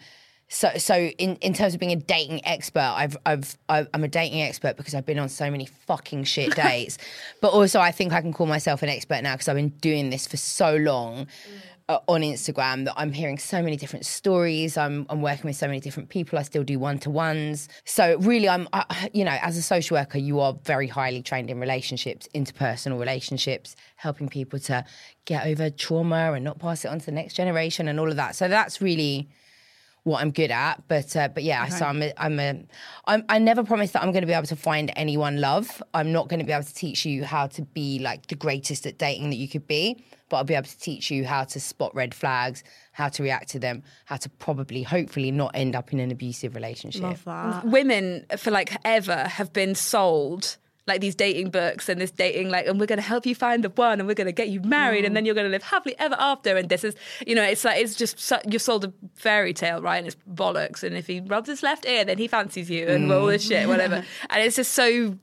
[0.49, 4.09] so, so in, in terms of being a dating expert, I've, I've, I- I'm a
[4.09, 6.99] dating expert because I've been on so many fucking shit dates.
[7.41, 10.11] but also, I think I can call myself an expert now because I've been doing
[10.11, 11.27] this for so long
[11.89, 14.77] uh, on Instagram that I'm hearing so many different stories.
[14.77, 16.39] I'm, I'm working with so many different people.
[16.39, 17.69] I still do one to ones.
[17.85, 21.51] So really, I'm, I, you know, as a social worker, you are very highly trained
[21.51, 24.85] in relationships, interpersonal relationships, helping people to
[25.25, 28.17] get over trauma and not pass it on to the next generation and all of
[28.17, 28.35] that.
[28.35, 29.29] So that's really
[30.07, 30.83] what I'm good at.
[30.87, 32.63] But uh, but yeah, so I'm a, I'm a
[33.07, 35.83] I'm, I never promise that I'm going to be able to find anyone love.
[35.95, 38.87] I'm not going to be able to teach you how to be like the greatest
[38.87, 40.05] at dating that you could be.
[40.29, 43.49] But I'll be able to teach you how to spot red flags, how to react
[43.51, 47.03] to them, how to probably, hopefully, not end up in an abusive relationship.
[47.03, 47.65] Love that.
[47.65, 52.67] Women for like ever have been sold like these dating books and this dating like
[52.67, 54.61] and we're going to help you find the one and we're going to get you
[54.61, 55.15] married and mm.
[55.15, 56.57] then you're going to live happily ever after.
[56.57, 56.95] And this is
[57.27, 59.99] you know it's like it's just you're sold a fairy tale right?
[59.99, 60.83] And it's bollocks.
[60.83, 63.69] And if he rubs his left ear then he fancies you and all this shit
[63.69, 63.97] whatever.
[63.97, 64.05] Mm.
[64.31, 65.19] And it's just so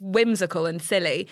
[0.00, 1.28] whimsical and silly.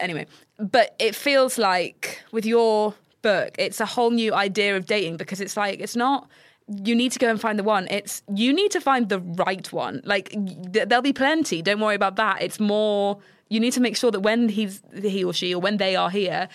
[0.00, 0.26] Anyway,
[0.58, 5.40] but it feels like with your book, it's a whole new idea of dating because
[5.40, 6.28] it's like it's not
[6.68, 7.86] you need to go and find the one.
[7.90, 10.00] It's you need to find the right one.
[10.04, 11.62] Like th- there'll be plenty.
[11.62, 12.40] Don't worry about that.
[12.40, 15.76] It's more you need to make sure that when he's he or she or when
[15.76, 16.48] they are here,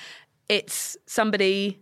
[0.48, 1.80] it's somebody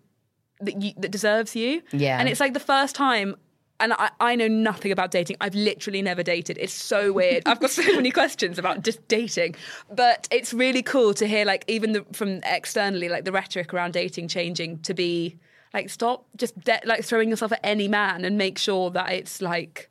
[0.61, 1.81] that you, that deserves you.
[1.91, 2.19] Yeah.
[2.19, 3.35] And it's like the first time.
[3.79, 5.37] And I, I know nothing about dating.
[5.39, 6.57] I've literally never dated.
[6.59, 7.43] It's so weird.
[7.45, 9.55] I've got so many questions about just dating,
[9.93, 13.93] but it's really cool to hear, like, even the, from externally, like the rhetoric around
[13.93, 15.37] dating changing to be
[15.73, 19.41] like, stop just de- like throwing yourself at any man and make sure that it's
[19.41, 19.89] like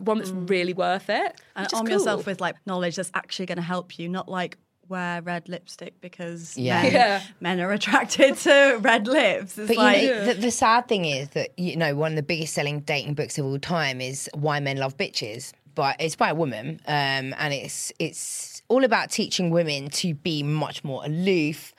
[0.00, 1.40] one that's really worth it.
[1.56, 1.94] And arm cool.
[1.98, 4.56] yourself with like knowledge that's actually going to help you, not like
[4.88, 6.82] wear red lipstick because Yeah.
[6.82, 7.22] men, Yeah.
[7.40, 9.56] men are attracted to red lips.
[9.56, 12.16] It's But like, you know, the, the sad thing is that you know one of
[12.16, 16.16] the biggest selling dating books of all time is Why Men Love Bitches, but it's
[16.16, 21.04] by a woman, um, and it's it's all about teaching women to be much more
[21.04, 21.72] aloof,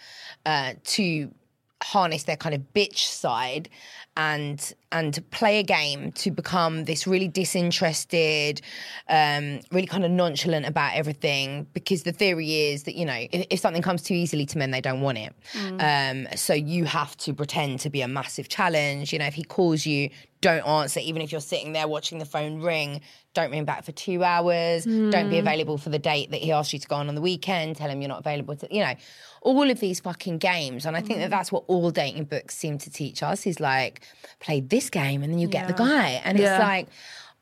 [0.46, 1.32] uh, to
[1.92, 3.70] harness their kind of bitch side
[4.18, 8.62] and and play a game to become this really disinterested
[9.08, 11.66] um really kind of nonchalant about everything.
[11.74, 14.72] Because the theory is that you know if, if something comes too easily to men
[14.72, 15.34] they don't want it.
[15.80, 19.14] Um so you have to pretend to be a massive challenge.
[19.14, 20.10] You know if he calls you
[20.42, 21.00] don't answer.
[21.00, 23.02] Even if you're sitting there watching the phone ring
[23.34, 24.84] don't ring back for two hours.
[24.84, 27.22] Don't be available for the date that he asked you to go on on the
[27.22, 28.94] weekend tell him you're not available to you know
[29.42, 31.32] all of these fucking games and i think that mm.
[31.32, 34.02] that's what all dating books seem to teach us is like
[34.42, 36.22] play this game and then you get the guy.
[36.26, 36.56] And Yeah.
[36.56, 36.88] it's like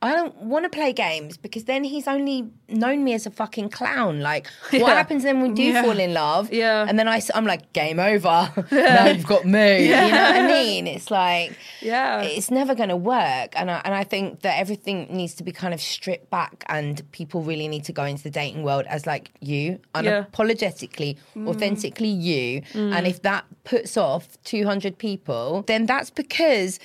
[0.01, 3.69] I don't want to play games because then he's only known me as a fucking
[3.69, 4.21] clown.
[4.21, 4.93] Like, what Yeah.
[4.95, 5.81] happens then when we do Yeah.
[5.81, 6.53] fall in love?
[6.53, 6.85] Yeah.
[6.87, 8.49] And then I, I'm like, game over.
[8.71, 9.87] now you've got me.
[9.87, 10.87] You know what I mean?
[10.87, 12.21] It's like, Yeah.
[12.21, 13.59] it's never going to work.
[13.59, 17.01] And I, and I think that everything needs to be kind of stripped back and
[17.11, 20.23] people really need to go into the dating world as like you, Yeah.
[20.31, 21.49] unapologetically, mm.
[21.49, 22.61] authentically you.
[22.73, 23.09] And mm.
[23.09, 26.79] if that puts off 200 people, then that's because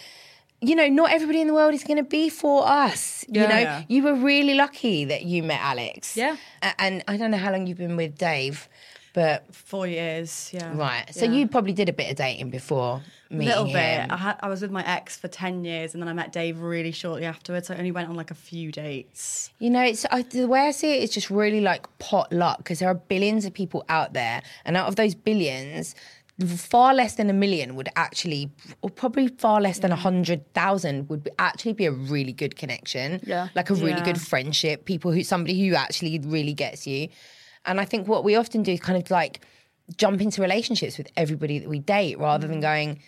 [0.68, 3.24] you know, not everybody in the world is going to be for us.
[3.28, 3.82] You know, Yeah.
[3.88, 6.16] you were really lucky that you met Alex.
[6.16, 6.36] Yeah.
[6.78, 8.68] And I don't know how long you've been with Dave,
[9.12, 10.72] but Four years, yeah.
[10.76, 11.04] right.
[11.14, 11.32] So Yeah.
[11.32, 13.00] you probably did a bit of dating before
[13.30, 13.74] meeting little bit.
[13.74, 14.10] him.
[14.10, 16.60] I, had, I was with my ex for 10 years and then I met Dave
[16.60, 17.68] really shortly afterwards.
[17.68, 19.50] So I only went on like a few dates.
[19.58, 22.58] You know, it's I, the way I see it is just really like pot luck
[22.58, 25.94] because there are billions of people out there, and out of those billions,
[26.46, 28.50] far less than a million would actually,
[28.82, 32.56] or probably far less than a hundred thousand would be, actually be a really good
[32.56, 33.20] connection.
[33.24, 33.48] Yeah.
[33.54, 34.04] like a really Yeah.
[34.04, 34.84] good friendship.
[34.84, 37.08] People who somebody who actually really gets you,
[37.64, 39.46] and I think what we often do is kind of like
[39.96, 42.62] jump into relationships with everybody that we date rather than mm.
[42.62, 43.00] going.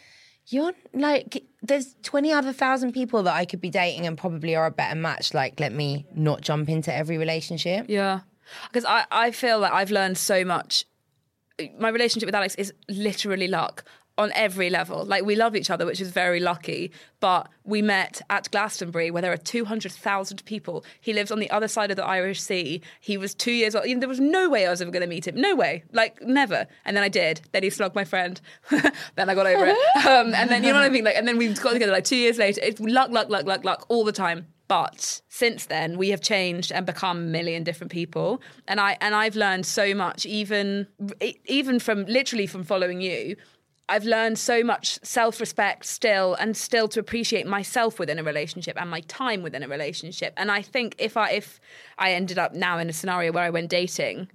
[0.49, 4.67] You're like, there's 20 other thousand people that I could be dating and probably are
[4.67, 5.35] a better match.
[5.35, 7.87] Like, let me not jump into every relationship.
[7.89, 8.21] Yeah.
[8.69, 10.85] Because I, I feel like I've learned so much.
[11.79, 13.85] My relationship with Alex is literally luck
[14.19, 15.05] on every level.
[15.05, 16.91] Like we love each other, which is very lucky.
[17.21, 20.85] But we met at Glastonbury where there are 200,000 people.
[21.01, 22.81] He lives on the other side of the Irish Sea.
[23.01, 23.85] He was two years old.
[23.87, 25.41] There was no way I was ever going to meet him.
[25.41, 25.85] No way.
[25.93, 26.67] Like never.
[26.85, 27.43] And then I did.
[27.53, 28.41] Then he slogged my friend.
[28.71, 29.77] then I got over it.
[30.07, 31.05] Um, and then, you know what I mean?
[31.05, 32.61] Like, and then we got together like two years later.
[32.63, 34.47] It's luck, luck, luck, luck, luck all the time.
[34.69, 38.41] But since then, we have changed and become a million different people.
[38.67, 40.89] And I and I've learned so much, even
[41.45, 43.37] even from literally from following you.
[43.89, 48.91] I've learned so much self-respect still, and still to appreciate myself within a relationship and
[48.91, 50.35] my time within a relationship.
[50.37, 51.61] And I think if I if
[51.97, 54.29] I ended up now in a scenario where I went dating,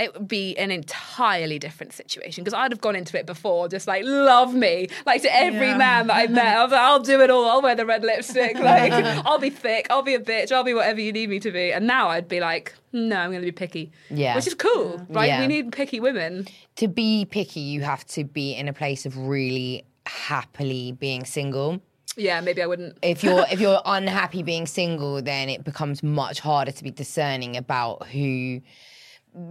[0.00, 3.86] it would be an entirely different situation because I'd have gone into it before, just
[3.86, 5.76] like love me, like to every Yeah.
[5.76, 6.56] man that I met.
[6.56, 7.48] I was like, I'll do it all.
[7.50, 8.56] I'll wear the red lipstick.
[8.60, 8.92] Like
[9.26, 9.86] I'll be thick.
[9.90, 10.50] I'll be a bitch.
[10.52, 11.72] I'll be whatever you need me to be.
[11.72, 13.92] And now I'd be like, no, I'm going to be picky.
[14.10, 14.34] Yeah.
[14.36, 15.26] which is cool, right?
[15.28, 15.40] Yeah.
[15.40, 16.46] We need picky women.
[16.76, 21.80] To be picky, you have to be in a place of really happily being single.
[22.16, 22.98] Yeah, maybe I wouldn't.
[23.02, 27.56] If you're if you're unhappy being single, then it becomes much harder to be discerning
[27.56, 28.60] about who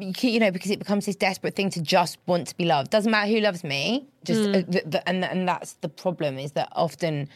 [0.09, 2.91] you know because it becomes this desperate thing to just want to be loved.
[2.91, 4.07] Doesn't matter who loves me.
[4.23, 7.29] Just uh, the, the, and and that's the problem is that often.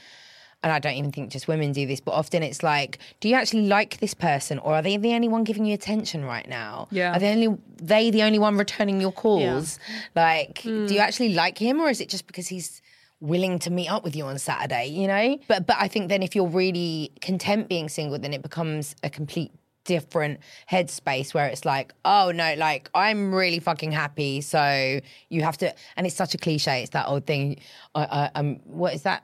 [0.65, 3.36] And I don't even think just women do this, but often it's like, do you
[3.36, 6.88] actually like this person, or are they the only one giving you attention right now?
[6.89, 7.13] Yeah.
[7.13, 9.77] Are they only they the only one returning your calls?
[10.15, 12.82] Like, do you actually like him, or is it just because he's
[13.19, 14.86] willing to meet up with you on Saturday?
[14.86, 15.38] You know.
[15.49, 19.10] But but I think then if you're really content being single, then it becomes a
[19.10, 19.51] complete
[19.85, 25.57] different headspace where it's like, oh no, like I'm really fucking happy, so you have
[25.59, 25.73] to.
[25.95, 26.81] And it's such a cliche.
[26.81, 27.59] It's that old thing.
[27.95, 29.23] I, I, I'm what is that?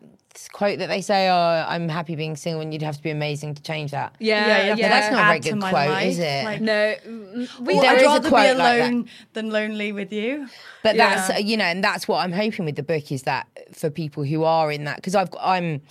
[0.53, 3.55] quote that they say, "Oh, I'm happy being single," and you'd have to be amazing
[3.55, 4.15] to change that.
[4.19, 4.63] Yeah, yeah, yeah.
[4.67, 4.75] yeah.
[4.75, 6.45] But that's not a very good quote, life, is it?
[6.45, 6.95] like- no,
[7.61, 10.47] we Or I'd rather quote be like alone than lonely with you.
[10.83, 11.27] But Yeah.
[11.27, 14.23] that's you know, and that's what I'm hoping with the book is that for people
[14.23, 15.81] who are in that because I've got, I'm.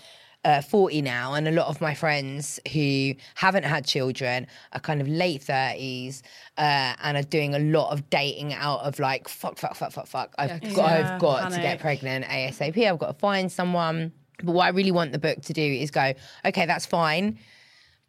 [0.44, 5.00] Uh, 40 now, and a lot of my friends who haven't had children are kind
[5.00, 6.22] of late 30s
[6.56, 10.06] uh, and are doing a lot of dating out of like, fuck, fuck, fuck, fuck,
[10.06, 10.32] fuck.
[10.38, 12.78] I've got, Yeah, I've got to get pregnant ASAP.
[12.88, 14.12] I've got to find someone.
[14.42, 17.40] But what I really want the book to do is go, okay, that's fine.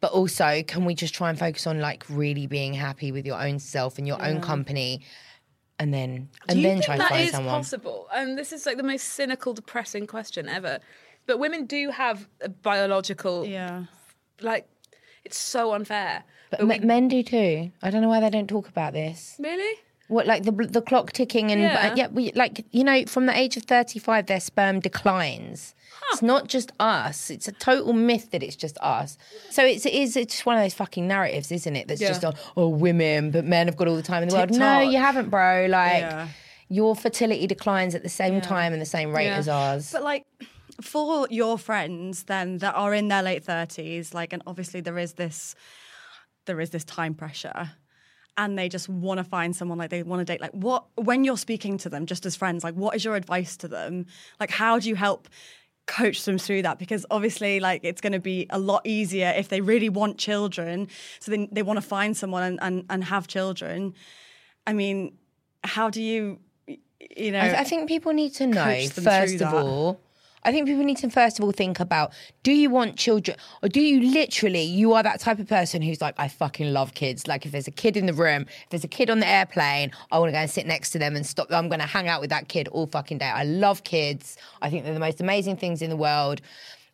[0.00, 3.42] But also, can we just try and focus on like really being happy with your
[3.42, 5.02] own self and your own company,
[5.80, 7.54] and then and Do you then think try and that find is someone.
[7.56, 8.08] possible?
[8.14, 10.78] And this is like the most cynical, depressing question ever.
[11.30, 13.84] But women do have a biological, Yeah.
[14.40, 14.66] like,
[15.24, 16.24] it's so unfair.
[16.50, 17.70] But me- men do too.
[17.84, 19.36] I don't know why they don't talk about this.
[19.38, 19.78] Really?
[20.08, 21.86] What like the the clock ticking and Yeah.
[21.86, 25.76] yeah, yeah we, like you know from the age of thirty five their sperm declines.
[26.00, 26.08] Huh.
[26.14, 27.30] It's not just us.
[27.30, 29.16] It's a total myth that it's just us.
[29.50, 31.86] So it's it is it's just one of those fucking narratives, isn't it?
[31.86, 32.08] That's Yeah.
[32.08, 34.50] just on oh women, but men have got all the time in the world.
[34.50, 35.66] No, you haven't, bro.
[35.70, 36.26] Like Yeah.
[36.68, 39.36] your fertility declines at the same time and the same rate Yeah.
[39.36, 39.92] as ours.
[39.92, 40.26] But like
[40.80, 45.14] for your friends then that are in their late 30s, like and obviously there is
[45.14, 45.54] this
[46.46, 47.72] there is this time pressure
[48.36, 51.24] and they just want to find someone like they want to date like what when
[51.24, 54.06] you're speaking to them just as friends like what is your advice to them
[54.38, 55.28] like how do you help
[55.86, 59.48] coach them through that because obviously like it's going to be a lot easier if
[59.48, 60.88] they really want children
[61.18, 63.92] so they, they want to find someone and, and, and have children
[64.66, 65.16] i mean
[65.64, 66.38] how do you
[67.16, 69.54] you know I, I think people need to know first of that.
[69.54, 70.00] all.
[70.42, 72.12] I think people need to first of all think about
[72.42, 76.00] do you want children or do you literally you are that type of person who's
[76.00, 77.26] like I fucking love kids.
[77.26, 79.92] Like if there's a kid in the room if there's a kid on the airplane
[80.10, 82.08] I want to go and sit next to them and stop I'm going to hang
[82.08, 83.26] out with that kid all fucking day.
[83.26, 84.36] I love kids.
[84.62, 86.40] I think they're the most amazing things in the world.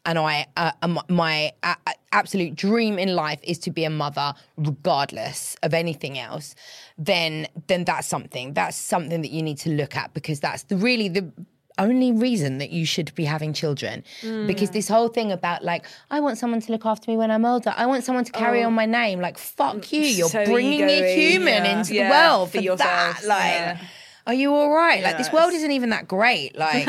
[0.05, 1.75] And I uh, um, my uh,
[2.13, 6.55] absolute dream in life is to be a mother regardless of anything else.
[6.97, 8.55] Then then that's something.
[8.55, 11.33] That's something that you need to look at because that's the really the
[11.79, 14.47] only reason that you should be having children mm.
[14.47, 17.45] because this whole thing about like I want someone to look after me when I'm
[17.45, 18.69] older I want someone to carry oh.
[18.69, 19.93] on my name like fuck mm.
[19.93, 21.79] you you're so bringing a ego-y, human yeah.
[21.79, 23.81] into Yeah, the world for for, yourself, that like yeah.
[24.27, 25.05] are you all right?
[25.05, 26.57] Like this world isn't even that great.
[26.67, 26.89] Like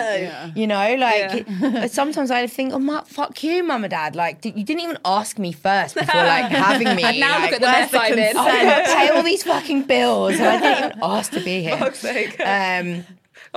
[0.55, 4.15] you know, like it- uh, sometimes I think, oh, ma- fuck you, mum and dad.
[4.15, 7.03] Like d- you didn't even ask me first before like having me.
[7.03, 8.37] And now like, look at the mess I'm in.
[8.37, 11.61] I've got to pay all these fucking bills, and I didn't even ask to be
[11.67, 11.77] here.
[11.77, 12.39] fuck's sake.
[12.39, 13.05] Um,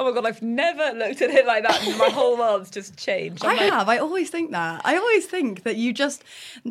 [0.01, 1.79] Oh my god, I've never looked at it like that.
[1.99, 3.45] My whole world's just changed.
[3.45, 3.89] I I'm like, have.
[3.91, 4.81] I always think that.
[4.83, 6.25] I always think that you just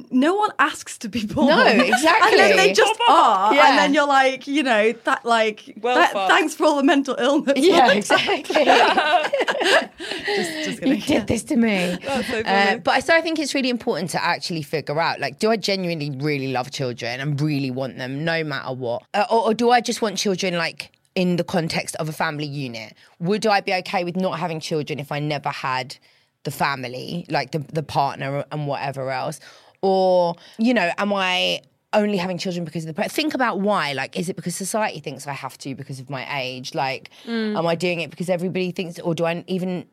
[0.09, 1.49] no one asks to be born.
[1.49, 2.01] No, exactly.
[2.31, 3.69] and then they just are, Yeah.
[3.69, 7.15] and then you're like, you know, that like, Well that- thanks for all the mental
[7.19, 7.53] illness.
[7.57, 8.65] yeah, exactly.
[8.65, 10.99] just, just you kidding.
[11.01, 11.97] did this to me.
[12.03, 15.19] That's so Uh, but I so I think it's really important to actually figure out
[15.19, 19.25] like, do I genuinely really love children and really want them no matter what, uh,
[19.29, 22.93] or, or do I just want children like in the context of a family unit?
[23.19, 25.97] Would I be okay with not having children if I never had
[26.45, 29.41] the family, like the the partner and whatever else,
[29.81, 31.61] or you know, am I?
[31.91, 33.93] Only having children because of the think about why.
[33.93, 36.75] Like, is it because society thinks I have to because of my age?
[36.75, 37.57] Like, mm.
[37.57, 39.87] am I doing it because everybody thinks, or do I even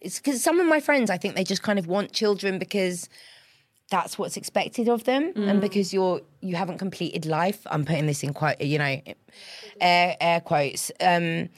[0.00, 3.10] it's because some of my friends, I think they just kind of want children because
[3.90, 5.60] that's what's expected of them, and mm.
[5.60, 7.60] because you're you haven't completed life.
[7.66, 9.00] I'm putting this in quote, you know,
[9.80, 10.90] air air quotes.
[11.00, 11.48] Um,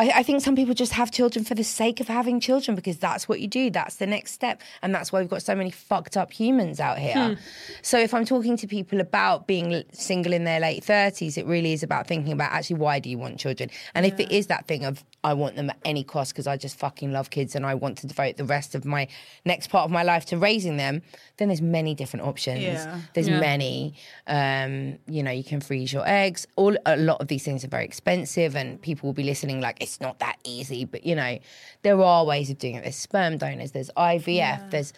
[0.00, 2.96] I, I think some people just have children for the sake of having children because
[2.96, 3.70] that's what you do.
[3.70, 6.98] That's the next step, and that's why we've got so many fucked up humans out
[6.98, 7.36] here.
[7.82, 11.74] So if I'm talking to people about being single in their late thirties, it really
[11.74, 14.66] is about thinking about actually why do you want children, and if it is that
[14.66, 17.66] thing of I want them at any cost because I just fucking love kids and
[17.66, 19.06] I want to devote the rest of my
[19.44, 21.02] next part of my life to raising them,
[21.36, 22.62] then there's many different options.
[22.62, 23.00] Yeah.
[23.12, 23.94] There's many.
[24.26, 26.46] Um, you know, you can freeze your eggs.
[26.56, 29.82] All a lot of these things are very expensive, and people will be listening like
[29.90, 30.84] it's not that easy.
[30.84, 31.38] But you know,
[31.82, 32.82] there are ways of doing it.
[32.82, 33.72] There's sperm donors.
[33.72, 34.70] There's IVF.
[34.70, 34.92] There's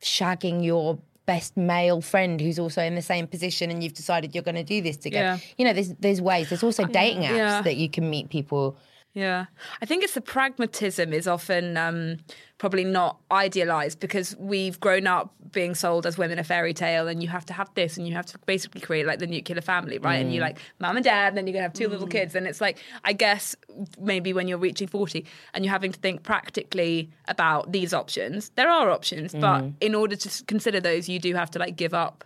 [0.00, 4.42] shagging your best male friend who's also in the same position and you've decided you're
[4.42, 5.38] going to do this together.
[5.40, 5.54] Yeah.
[5.56, 6.48] You know, there's there's ways.
[6.48, 7.62] There's also dating apps Yeah.
[7.62, 8.76] that you can meet people.
[9.14, 9.46] Yeah,
[9.82, 12.16] I think it's the pragmatism is often um,
[12.56, 17.22] probably not idealized because we've grown up being sold as women a fairy tale, and
[17.22, 19.98] you have to have this, and you have to basically create like the nuclear family,
[19.98, 20.16] right?
[20.16, 20.46] And you're mm.
[20.46, 22.12] like mum and dad, and then you're gonna have two little mm.
[22.12, 23.54] kids, and it's like I guess
[24.00, 28.70] maybe when you're reaching forty and you're having to think practically about these options, there
[28.70, 29.74] are options, but mm.
[29.82, 32.24] in order to consider those, you do have to like give up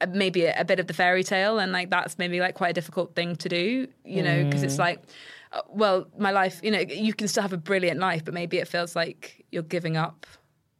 [0.00, 1.60] uh, maybe a, a bit of the fairy tale.
[1.60, 4.78] And like that's maybe like quite a difficult thing to do you know because it's
[4.78, 5.00] like
[5.52, 8.58] uh, well my life you know you can still have a brilliant life but maybe
[8.58, 10.26] it feels like you're giving up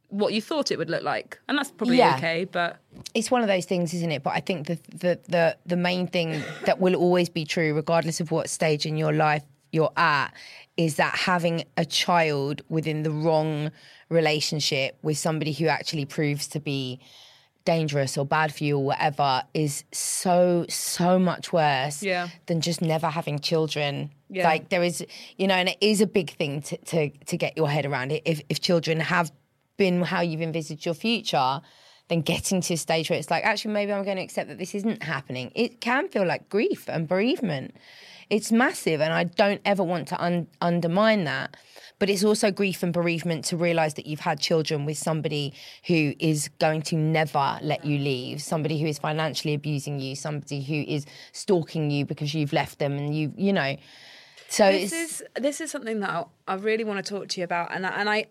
[0.09, 2.15] what you thought it would look like and that's probably Yeah.
[2.17, 2.79] okay but
[3.13, 4.21] it's one of those things, isn't it?
[4.23, 8.19] But I think the the the the main thing that will always be true, regardless
[8.19, 10.33] of what stage in your life you're at,
[10.75, 13.71] is that having a child within the wrong
[14.09, 16.99] relationship with somebody who actually proves to be
[17.65, 22.29] dangerous or bad for you or whatever is so so much worse Yeah.
[22.47, 24.47] than just never having children Yeah.
[24.47, 25.05] like there is
[25.37, 28.11] you know and it is a big thing to to, to get your head around
[28.11, 29.31] it if if children have
[29.77, 31.61] been how you've envisaged your future
[32.07, 34.57] then getting to a stage where it's like actually maybe i'm going to accept that
[34.57, 37.75] this isn't happening it can feel like grief and bereavement
[38.31, 41.55] it's massive and i don't ever want to un- undermine that.
[41.99, 45.53] But it's also grief and bereavement to realize that you've had children with somebody
[45.85, 50.63] who is going to never let you leave somebody who is financially abusing you somebody
[50.63, 53.75] who is stalking you because you've left them and you you know.
[54.47, 57.43] So this is this is something that I, I really want to talk to you
[57.43, 58.25] about and I, and I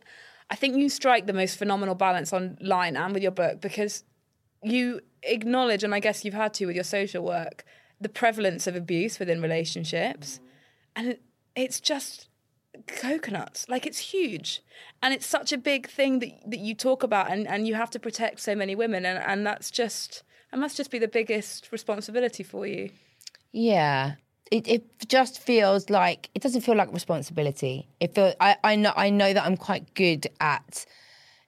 [0.50, 4.02] I think you strike the most phenomenal balance online and with your book because
[4.64, 7.64] you acknowledge and I guess you've had to with your social work
[8.00, 10.40] the prevalence of abuse within relationships
[10.96, 11.18] and
[11.54, 12.28] it's just
[12.86, 14.62] coconuts like it's huge
[15.02, 17.90] and it's such a big thing that that you talk about and and you have
[17.90, 21.70] to protect so many women and and that's just that must just be the biggest
[21.72, 22.90] responsibility for you
[23.52, 24.14] Yeah.
[24.50, 27.88] It, it just feels like it doesn't feel like responsibility.
[28.00, 30.86] It feel I, I know I know that I'm quite good at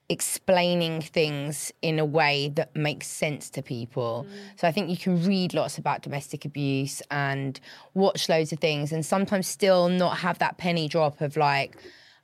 [0.09, 4.25] explaining things in a way that makes sense to people.
[4.27, 4.59] Mm.
[4.59, 7.59] So I think you can read lots about domestic abuse and
[7.93, 11.77] watch loads of things and sometimes still not have that penny drop of like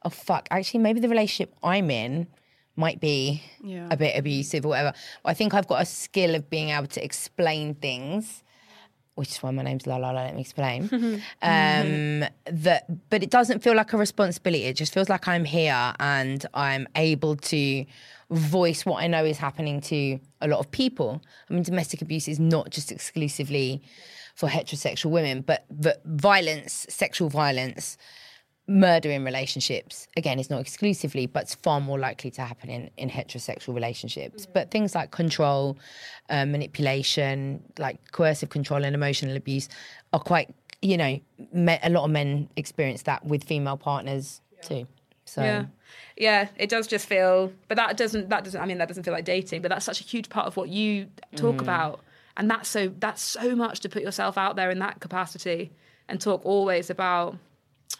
[0.04, 2.28] oh fuck, actually maybe the relationship I'm in
[2.76, 3.88] might be Yeah.
[3.92, 4.94] a bit abusive or whatever.
[5.26, 8.44] I think I've got a skill of being able to explain things.
[9.20, 10.22] Which is why my name's La La La.
[10.22, 10.84] Let me explain.
[11.41, 14.63] um, that, but it doesn't feel like a responsibility.
[14.63, 17.86] It just feels like I'm here and I'm able to
[18.32, 21.22] voice what I know is happening to a lot of people.
[21.49, 23.82] I mean, domestic abuse is not just exclusively
[24.36, 27.97] for heterosexual women, but but violence, sexual violence,
[28.70, 32.89] murder in relationships again it's not exclusively but it's far more likely to happen in,
[32.97, 35.76] in heterosexual relationships but things like control
[36.30, 39.67] uh, manipulation like coercive control and emotional abuse
[40.13, 40.53] are quite
[40.84, 41.20] you know
[41.51, 44.88] me- a lot of men experience that with female partners too
[45.26, 45.65] so Yeah.
[46.17, 49.13] Yeah, it does just feel but that doesn't that doesn't I mean that doesn't feel
[49.13, 51.61] like dating, but that's such a huge part of what you talk Mm.
[51.61, 52.01] about.
[52.38, 55.72] And that's so that's so much to put yourself out there in that capacity
[56.07, 57.38] and talk always about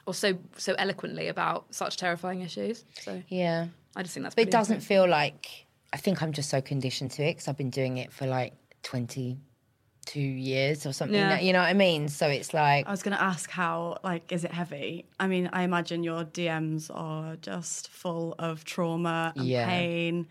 [0.06, 2.86] or so so eloquently about such terrifying issues.
[3.02, 6.50] So yeah I just think that's but it doesn't feel like i think i'm just
[6.52, 11.16] so conditioned to it because i've been doing it for like 22 years or something
[11.20, 11.40] Yeah.
[11.40, 14.32] you know what i mean so it's like I was going to ask how, like,
[14.32, 15.06] is it heavy?
[15.20, 19.66] I mean, I imagine your DMs are just full of trauma and Yeah.
[19.68, 20.28] pain,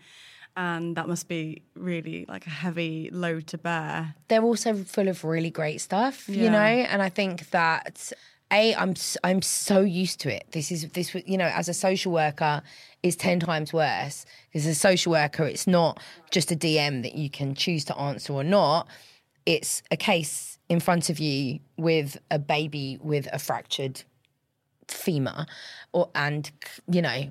[0.57, 4.15] and that must be really like a heavy load to bear.
[4.27, 6.57] they're also full of really great stuff, you know.
[6.91, 8.11] And I think that
[8.51, 10.45] a I'm I'm so used to it.
[10.51, 12.61] This is this you know as a social worker
[13.03, 17.15] is ten times worse because as a social worker it's not just a DM that
[17.15, 18.87] you can choose to answer or not.
[19.45, 24.03] It's a case in front of you with a baby with a fractured
[24.87, 25.45] femur
[25.91, 26.51] or and
[26.89, 27.29] you know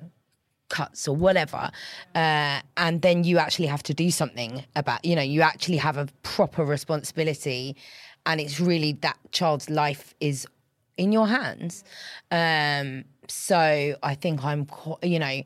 [0.69, 1.71] cuts or whatever
[2.15, 5.97] uh, and then you actually have to do something about you know you actually have
[5.97, 7.75] a proper responsibility
[8.25, 10.47] and it's really that child's life is
[10.99, 11.83] in your hands.
[12.31, 14.67] Um, so i think i'm
[15.03, 15.41] you know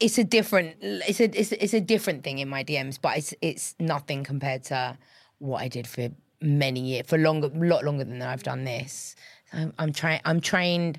[0.00, 3.16] it's a different it's a it's, a- it's a different thing in my DMs but
[3.18, 4.96] it's it's nothing compared to
[5.38, 6.08] what I did for
[6.40, 9.16] many years for longer a lot longer than I've done this.
[9.52, 10.98] I'm, I'm trained I'm trained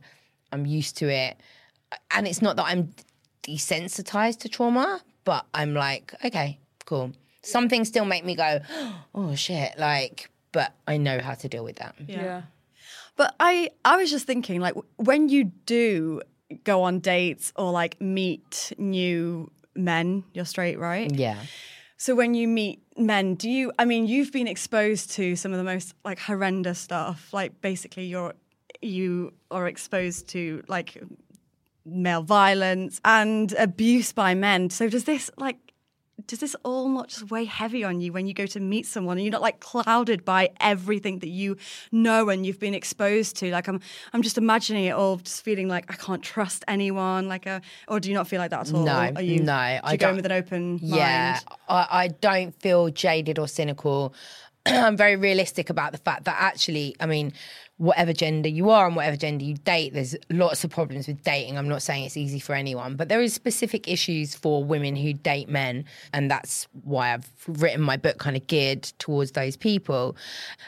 [0.52, 1.38] I'm used to it.
[2.12, 2.94] And it's not that I'm
[3.44, 7.14] desensitized to trauma but I'm like okay cool.
[7.42, 8.60] Some things still make me go
[9.16, 11.96] oh shit like but I know how to deal with that.
[12.08, 12.42] Yeah.
[13.16, 16.22] But I, I was just thinking, like, when you do
[16.64, 21.12] go on dates or like meet new men, you're straight, right?
[21.14, 21.40] yeah
[21.98, 23.72] So when you meet men, do you?
[23.80, 27.32] I mean, you've been exposed to some of the most like horrendous stuff.
[27.34, 28.34] Like basically, you're
[28.82, 31.02] you are exposed to like
[31.86, 34.70] male violence and abuse by men.
[34.70, 35.73] So does this like?
[36.28, 39.18] Does this all not just weigh heavy on you when you go to meet someone
[39.18, 41.58] and you're not like clouded by everything that you
[41.92, 43.50] know and you've been exposed to?
[43.52, 43.80] Like I'm,
[44.14, 47.28] I'm just imagining it all, just feeling like I can't trust anyone.
[47.28, 48.86] Like a, or do you not feel like that at all?
[48.86, 51.60] No, Are you, no, do I you go in with an open Yeah, mind?
[51.68, 54.14] I, I don't feel jaded or cynical.
[54.66, 57.34] I'm very realistic about the fact that actually, I mean,
[57.78, 61.58] whatever gender you are and whatever gender you date, there's lots of problems with dating.
[61.58, 65.12] I'm not saying it's easy for anyone, but there is specific issues for women who
[65.14, 70.16] date men, and that's why I've written my book kind of geared towards those people.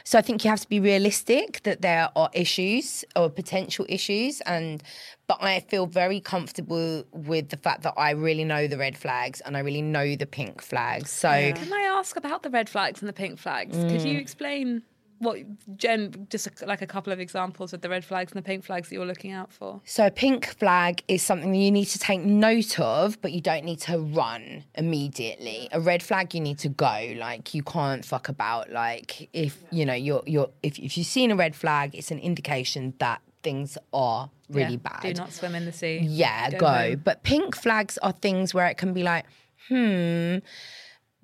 [0.03, 4.41] So I think you have to be realistic that there are issues or potential issues,
[4.41, 4.82] and
[5.28, 9.41] but I feel very comfortable with the fact that I really know the red flags
[9.41, 11.10] and I really know the pink flags.
[11.12, 13.76] So Can I ask about the red flags and the pink flags?
[13.76, 14.06] Could Mm.
[14.12, 14.84] you explain
[15.20, 15.38] what
[15.78, 18.63] Jen just a, like a couple of examples of the red flags and the pink
[18.63, 19.82] flags that you're looking out for?
[19.86, 23.41] So a pink flag is something that you need to take note of, but you
[23.41, 25.70] don't need to run immediately.
[25.72, 27.13] A red flag you need to go.
[27.18, 28.72] Like you can't fuck about.
[28.72, 32.20] Like if you know you're you're if if you've seen a red flag, it's an
[32.20, 35.01] indication that things are really Yeah, bad.
[35.01, 35.99] Do not swim in the sea.
[36.01, 36.95] Yeah, Go go.
[37.03, 39.26] But pink flags are things where it can be like,
[39.70, 40.38] hmm,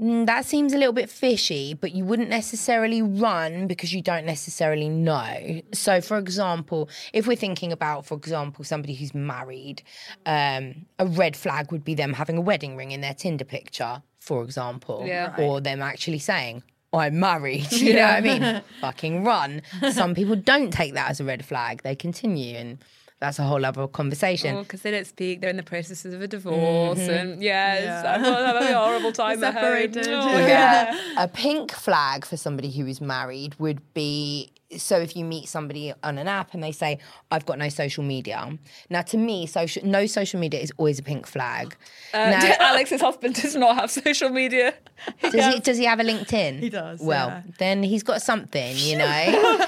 [0.02, 4.26] mm, that seems a little bit fishy, but you wouldn't necessarily run because you don't
[4.26, 5.62] necessarily know.
[5.74, 9.84] So, for example, if we're thinking about, for example, somebody who's married,
[10.26, 14.02] um, a red flag would be them having a wedding ring in their Tinder picture,
[14.20, 15.36] for example, Yeah.
[15.38, 17.72] or them actually saying, I'm married.
[17.72, 18.62] You know what I mean?
[18.82, 19.62] Fucking run.
[19.92, 21.84] Some people don't take that as a red flag.
[21.84, 22.78] They continue and
[23.22, 24.58] that's a whole other conversation.
[24.64, 25.40] because they don't speak.
[25.40, 27.10] They're in the processes of a divorce, Mm-hmm.
[27.12, 29.64] and yeah, it's, I'm having a horrible time at home.
[29.64, 30.08] Separated.
[30.10, 30.94] Oh, Yeah.
[30.94, 31.24] yeah.
[31.24, 35.94] A pink flag for somebody who is married would be so if you meet somebody
[36.04, 36.98] on an app and they say
[37.32, 38.58] i've got no social media
[38.90, 41.76] now to me social no social media is always a pink flag
[42.14, 44.74] Uh, now, Alex's husband does not have social media.
[45.22, 47.42] does he does he have a linkedin He does, well yeah.
[47.60, 49.06] then he's got something you know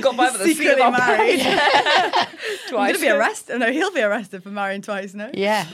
[0.00, 1.40] got by with the Secretly of our married.
[1.40, 2.72] twice.
[2.72, 3.58] I'm gonna be arrested.
[3.58, 5.14] No, he'll be arrested for marrying twice.
[5.14, 5.30] No.
[5.34, 5.66] Yeah.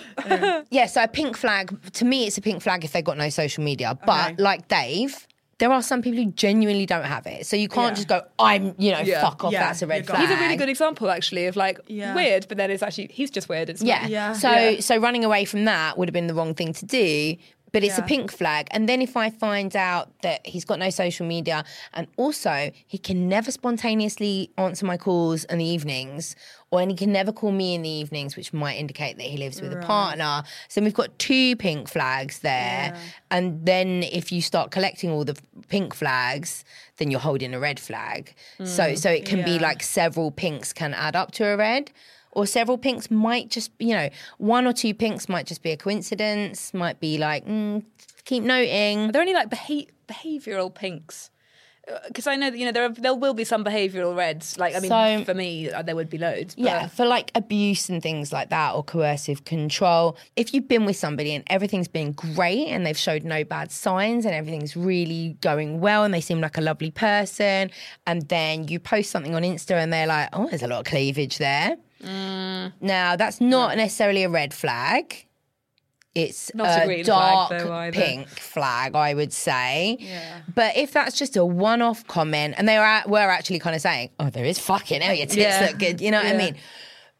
[0.70, 3.28] yeah, so a pink flag, to me, it's a pink flag if they've got no
[3.28, 3.98] social media.
[4.06, 4.42] But Okay.
[4.42, 5.26] like Dave,
[5.58, 7.46] there are some people who genuinely don't have it.
[7.46, 7.94] So you can't Yeah.
[7.94, 9.20] just go, I'm, you know, Yeah.
[9.20, 10.28] fuck off, Yeah, that's a red you're flag.
[10.28, 12.14] He's a really good example, actually, of like Yeah.
[12.14, 13.70] weird, but then it's actually he's just weird.
[13.70, 14.02] It's Yeah.
[14.02, 14.10] not.
[14.10, 14.32] Yeah.
[14.32, 14.80] So Yeah.
[14.80, 17.36] so running away from that would have been the wrong thing to do.
[17.74, 18.68] But it's a pink flag.
[18.70, 22.98] And then if I find out that he's got no social media and also he
[22.98, 26.36] can never spontaneously answer my calls in the evenings
[26.70, 29.36] or and he can never call me in the evenings, which might indicate that he
[29.36, 30.42] lives with a partner.
[30.68, 32.96] So we've got two pink flags there.
[33.30, 35.36] And then if you start collecting all the
[35.68, 36.64] pink flags,
[36.96, 38.34] then you're holding a red flag.
[38.58, 38.98] So mm.
[38.98, 41.90] so it can be like several pinks can add up to a red
[42.34, 44.08] or several pinks might just you know
[44.38, 47.82] one or two pinks might just be a coincidence might be like mm,
[48.24, 51.30] keep noting Are there any like beha- behavioral pinks?
[52.08, 54.56] Because I know that you know there are, there will be some behavioral reds.
[54.56, 56.54] Like I mean, So- for me, uh, there would be loads.
[56.54, 60.86] But yeah for like abuse and things like that or coercive control if you've been
[60.86, 65.36] with somebody and everything's been great and they've showed no bad signs and everything's really
[65.42, 67.70] going well and they seem like a lovely person
[68.06, 70.86] and then you post something on insta and they're like oh there's a lot of
[70.86, 72.72] cleavage there Mm.
[72.80, 75.26] now that's not necessarily a red flag
[76.14, 79.98] it's Not a a, green flag, dark though, pink flag, I would say.
[80.54, 84.10] But if that's just a one-off comment, and they were were actually kind of saying,
[84.20, 85.66] "Oh, there is fucking hell, your tits Yeah.
[85.68, 86.56] look good," you know what I mean?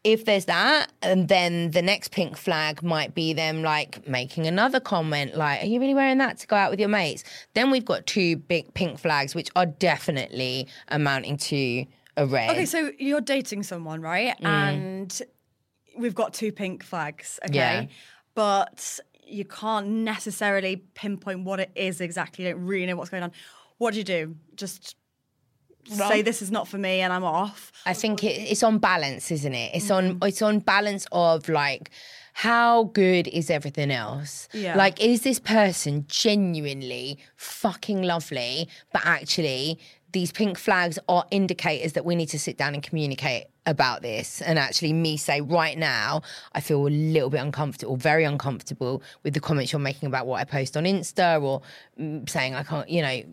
[0.05, 4.79] If there's that, and then the next pink flag might be them like making another
[4.79, 7.23] comment, like, "Are you really wearing that to go out with your mates?"
[7.53, 11.85] Then we've got two big pink flags, which are definitely amounting to
[12.17, 12.51] a red.
[12.51, 14.35] Okay, so you're dating someone, right?
[14.41, 14.45] Mm.
[14.45, 15.21] And
[15.97, 17.55] we've got two pink flags, okay?
[17.55, 17.85] Yeah.
[18.33, 22.45] But you can't necessarily pinpoint what it is exactly.
[22.45, 23.31] You don't really know what's going on.
[23.77, 24.35] What do you do?
[24.55, 24.95] Just
[25.85, 27.71] say this is not for me and I'm off.
[27.85, 29.75] I think it, it's on balance, isn't it?
[29.75, 30.27] It's on mm-hmm.
[30.27, 31.91] it's on balance of like
[32.33, 34.49] how good is everything else?
[34.51, 34.75] Yeah.
[34.75, 39.79] Like, is this person genuinely fucking lovely, but actually
[40.15, 44.41] these pink flags are indicators that we need to sit down and communicate about this.
[44.41, 46.21] And actually me say right now
[46.53, 50.39] I feel a little bit uncomfortable, very uncomfortable with the comments you're making about what
[50.39, 51.61] I post on Insta or
[51.99, 53.23] mm, saying I can't, you know,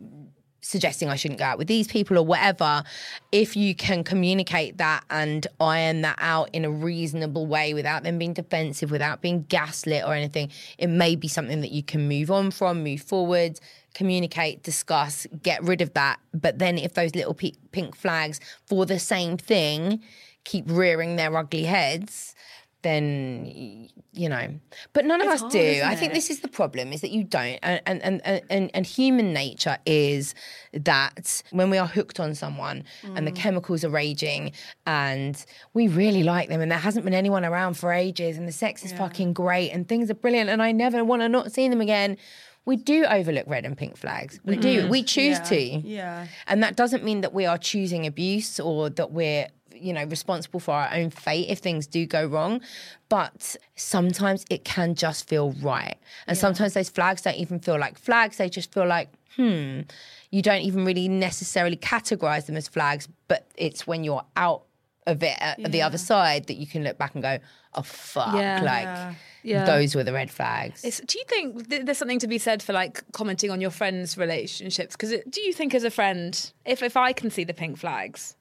[0.61, 2.83] suggesting I shouldn't go out with these people or whatever,
[3.31, 8.19] if you can communicate that and iron that out in a reasonable way without them
[8.19, 12.31] being defensive, without being gaslit or anything, it may be something that you can move
[12.31, 13.61] on from, move forward,
[13.95, 16.19] communicate, discuss, get rid of that.
[16.33, 20.03] But then if those little pink flags for the same thing
[20.45, 22.35] keep rearing their ugly heads,
[22.83, 24.49] then you know.
[24.93, 25.83] But none of us hard, do.
[25.85, 27.61] i think this is the problem is that you don't.
[27.63, 30.35] And and, and and and human nature is
[30.73, 33.37] that when we are hooked on someone and the Mm.
[33.37, 34.51] chemicals are raging
[34.85, 38.53] and we really like them and there hasn't been anyone around for ages and the
[38.53, 41.69] sex is fucking great and things are brilliant and i never want to not see
[41.69, 42.17] them again
[42.65, 45.45] we do overlook red and pink flags we do we choose Yeah.
[45.45, 46.27] to Yeah.
[46.47, 50.61] and that doesn't mean that we are choosing abuse or that we're, you know, responsible
[50.61, 52.61] for our own fate if things do go wrong.
[53.09, 55.97] But sometimes it can just feel right.
[56.29, 59.81] And sometimes those flags don't even feel like flags, they just feel like, hmm.
[60.31, 64.63] You don't even really necessarily categorize them as flags, but it's when you're out
[65.07, 67.39] of it at the other side that you can look back and go,
[67.75, 68.35] oh, fuck.
[68.35, 68.61] Yeah.
[68.63, 69.65] Like, Yeah.
[69.65, 70.85] those were the red flags.
[70.85, 73.71] It's, do you think th- there's something to be said for like commenting on your
[73.71, 74.95] friends' relationships?
[74.95, 78.37] Because do you think, as a friend, if if I can see the pink flags,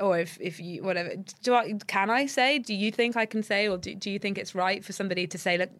[0.00, 2.58] or if if you whatever, do I can I say?
[2.60, 5.26] Do you think I can say, or do, do you think it's right for somebody
[5.26, 5.70] to say, look?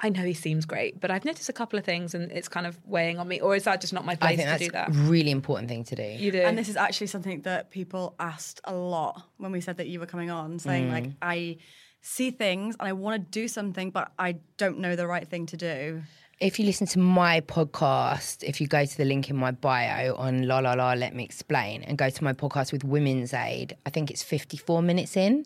[0.00, 2.66] I know he seems great, but I've noticed a couple of things and it's kind
[2.66, 3.40] of weighing on me.
[3.40, 4.88] Or is that just not my I place think to that's do that?
[5.08, 6.04] really important thing to do.
[6.04, 6.40] You do.
[6.40, 9.98] And this is actually something that people asked a lot when we said that you
[9.98, 10.92] were coming on, saying mm.
[10.92, 11.56] like, I
[12.00, 15.46] see things and I want to do something, but I don't know the right thing
[15.46, 16.02] to do.
[16.40, 20.14] If you listen to my podcast, if you go to the link in my bio
[20.14, 23.76] on La La La Let Me Explain and go to my podcast with Women's Aid,
[23.84, 25.44] I think it's 54 minutes in,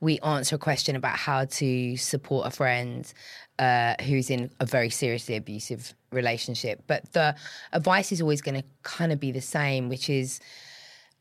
[0.00, 3.12] we answer a question about how to support a friend
[3.58, 6.82] uh, who's in a very seriously abusive relationship.
[6.86, 7.34] But the
[7.72, 10.40] advice is always going to kind of be the same, which is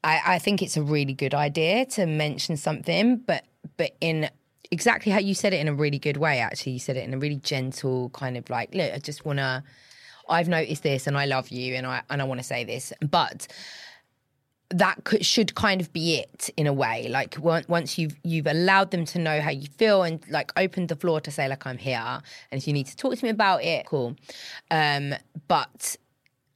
[0.04, 3.46] I, I think it's a really good idea to mention something, but
[3.78, 4.30] but in
[4.72, 6.40] exactly how you said it in a really good way.
[6.40, 9.40] Actually, you said it in a really gentle kind of like, look, I just want
[9.40, 9.64] to.
[10.30, 12.94] I've noticed this, and I love you, and I and I want to say this,
[13.02, 13.48] but
[14.70, 17.08] that could, should kind of be it in a way.
[17.10, 20.96] Like once you've you've allowed them to know how you feel and like opened the
[20.96, 23.64] floor to say like I'm here, and if you need to talk to me about
[23.64, 24.16] it, cool.
[24.70, 25.14] Um,
[25.48, 25.96] but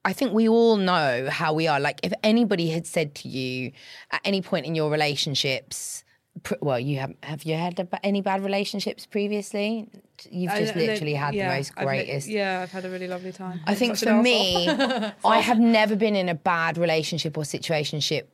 [0.04, 1.80] I think we all know how we are.
[1.80, 3.72] Like if anybody had said to you
[4.12, 6.04] at any point in your relationships.
[6.60, 9.90] Well, you have have you had a any bad relationships previously?
[10.30, 12.28] You've just literally had the most I've greatest.
[12.28, 13.60] yeah, I've had a really lovely time.
[13.66, 14.68] I think for me,
[15.26, 18.26] I have never been in a bad relationship or situationship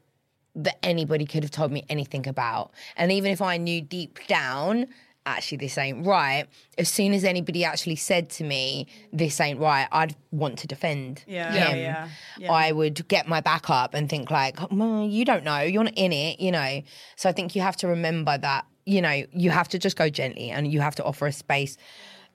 [0.55, 2.71] that anybody could have told me anything about.
[2.95, 4.87] And even if I knew deep down,
[5.27, 6.45] actually, this ain't right,
[6.77, 11.23] as soon as anybody actually said to me, this ain't right, I'd want to defend
[11.27, 11.77] Yeah, him.
[11.79, 12.51] yeah, yeah.
[12.51, 15.93] I would get my back up and think, like, well, you don't know, you're not
[15.95, 16.81] in it, you know.
[17.15, 20.09] So I think you have to remember that, you know, you have to just go
[20.09, 21.77] gently and you have to offer a space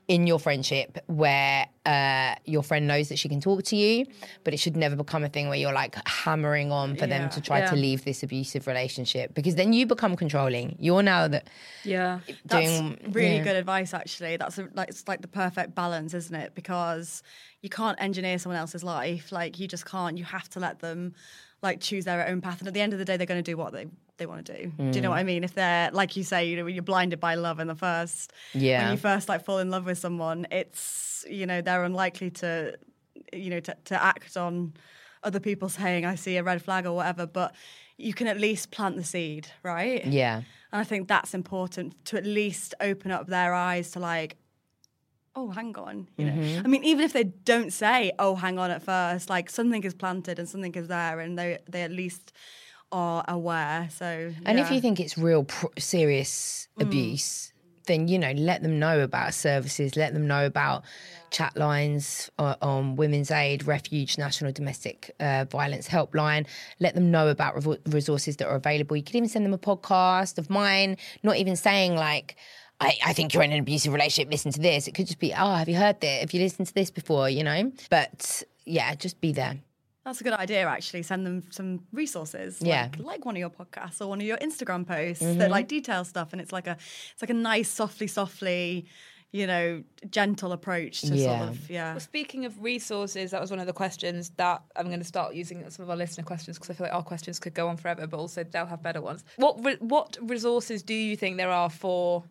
[0.09, 4.07] in your friendship where uh, your friend knows that she can talk to you,
[4.45, 7.41] but it should never become a thing where you're like hammering on for them to
[7.41, 10.77] try to leave this abusive relationship because then you become controlling.
[10.79, 11.49] You're now that
[11.85, 12.21] Yeah.
[12.45, 13.45] That's really yeah.
[13.45, 14.37] good advice, actually.
[14.37, 16.55] That's a, like it's like the perfect balance, isn't it?
[16.55, 17.23] Because
[17.61, 19.33] you can't engineer someone else's life.
[19.33, 20.19] Like you just can't.
[20.19, 21.15] You have to let them
[21.63, 22.59] like choose their own path.
[22.59, 23.87] And at the end of the day, they're going to do what they
[24.19, 24.73] they want to do.
[24.77, 25.43] Do you know what I mean?
[25.45, 28.33] If they're like you say, you know, when you're blinded by love in the first,
[28.55, 28.83] Yeah.
[28.85, 32.77] when you first like fall in love with someone, it's you know they're unlikely to,
[33.33, 34.75] you know, to, to act on
[35.23, 37.27] other people saying I see a red flag or whatever.
[37.27, 37.55] But
[37.97, 40.05] you can at least plant the seed, right?
[40.07, 40.37] yeah.
[40.73, 44.37] And I think that's important to at least open up their eyes to like,
[45.37, 46.09] oh, hang on.
[46.17, 46.65] You know, Mm-hmm.
[46.65, 49.95] I mean, even if they don't say, oh, hang on at first, like something is
[49.95, 52.33] planted and something is there, and they they at least
[52.93, 53.89] are aware.
[53.91, 55.47] So, And if you think it's real
[55.79, 57.53] serious abuse,
[57.87, 59.97] then you know let them know about services.
[59.97, 60.85] Let them know about
[61.31, 66.47] chat lines uh, on Women's Aid, Refuge, National Domestic uh, Violence Helpline.
[66.79, 68.97] Let them know about revo- resources that are available.
[68.97, 70.97] You could even send them a podcast of mine.
[71.23, 72.37] Not even saying like.
[72.81, 74.29] I, I think you're in an abusive relationship.
[74.33, 74.89] Listen to this.
[74.89, 76.21] It could just be, oh, have you heard this?
[76.21, 77.31] Have you listened to this before?
[77.31, 77.71] You know.
[77.91, 79.59] But yeah, just be there.
[80.05, 81.03] That's a good idea, actually.
[81.05, 82.89] Send them some resources, Yeah.
[82.89, 83.03] Mm-hmm.
[83.03, 86.05] like, like one of your podcasts or one of your Instagram posts that like detail
[86.05, 86.77] stuff, and it's like a
[87.13, 88.87] it's like a nice, softly, softly,
[89.31, 91.39] you know, gentle approach to Yeah.
[91.39, 91.93] sort of yeah.
[91.93, 95.35] Well, speaking of resources, that was one of the questions that I'm going to start
[95.35, 97.77] using some of our listener questions because I feel like our questions could go on
[97.77, 99.25] forever, but also they'll have better ones.
[99.37, 102.25] What re- what resources do you think there are for,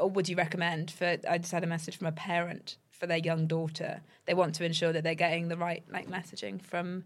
[0.00, 1.16] or would you recommend for?
[1.28, 4.00] I just had a message from a parent for their young daughter.
[4.26, 7.04] They want to ensure that they're getting the right like messaging from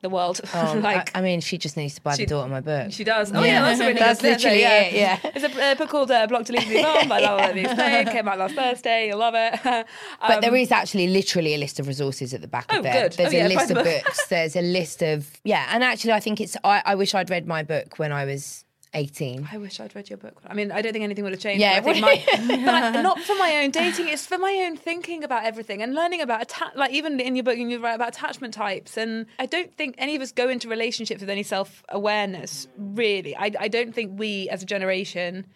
[0.00, 0.40] the world.
[0.52, 2.92] Um, like I, I mean, she just needs to buy She- the daughter my book.
[2.92, 3.32] she does.
[3.34, 4.80] Oh yeah, that's a really That's literally yeah.
[4.82, 5.18] it, yeah.
[5.34, 7.62] It's a, a book called uh, "Block, Delete, Move On" by Laura Levy.
[8.10, 9.08] Came out last Thursday.
[9.08, 9.58] You'll love it.
[9.64, 9.86] But
[10.20, 12.92] Um, there is actually literally a list of resources at the back Oh, of it.
[12.92, 13.12] good.
[13.12, 14.26] There's Oh, yeah, a list of books.
[14.26, 17.46] There's a list of yeah, and actually I think it's I, I wish I'd read
[17.46, 18.63] my book when I was
[18.94, 19.48] 18.
[19.52, 20.40] I wish I'd read your book.
[20.46, 21.60] I mean, I don't think anything would have changed.
[21.60, 24.08] Yeah, but my, but I, not for my own dating.
[24.08, 27.42] It's for my own thinking about everything and learning about atta- like even in your
[27.42, 28.96] book you write about attachment types.
[28.96, 32.68] And I don't think any of us go into relationships with any self awareness.
[32.78, 35.46] Really, I, I don't think we as a generation.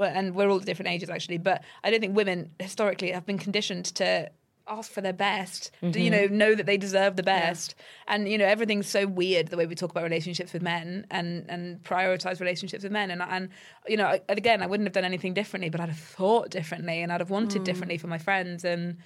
[0.00, 3.86] And we're all different ages, actually, but I don't think women historically have been conditioned
[3.96, 4.30] to
[4.68, 5.70] ask for their best.
[5.80, 6.34] Do You mm-hmm.
[6.34, 7.74] know, know that they deserve the best,
[8.06, 11.44] and you know everything's so weird the way we talk about relationships with men and
[11.48, 13.10] and prioritize relationships with men.
[13.10, 13.48] And and
[13.86, 17.02] you know, I- again, I wouldn't have done anything differently, but I'd have thought differently,
[17.02, 17.64] and I'd have wanted mm.
[17.64, 18.98] differently for my friends, and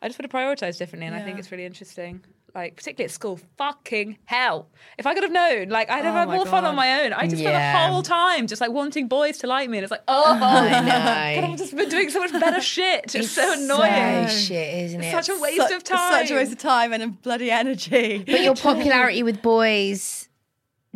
[0.00, 1.06] I just would have prioritized differently.
[1.06, 2.24] And I think it's really interesting.
[2.54, 4.68] Like particularly at school, fucking hell!
[4.98, 7.02] If I could have known, like I'd have Oh had my more fun on my
[7.02, 7.14] own.
[7.14, 7.86] I just spent Yeah.
[7.86, 11.34] the whole time just like wanting boys to like me, and it's like, oh, I
[11.40, 13.14] God, I've just been doing so much better shit.
[13.14, 14.28] It's so annoying.
[14.28, 15.12] So shit, isn't it?
[15.12, 16.12] Such a waste Su- of time.
[16.26, 18.18] Such a waste of time and bloody energy.
[18.26, 20.28] but your popularity with boys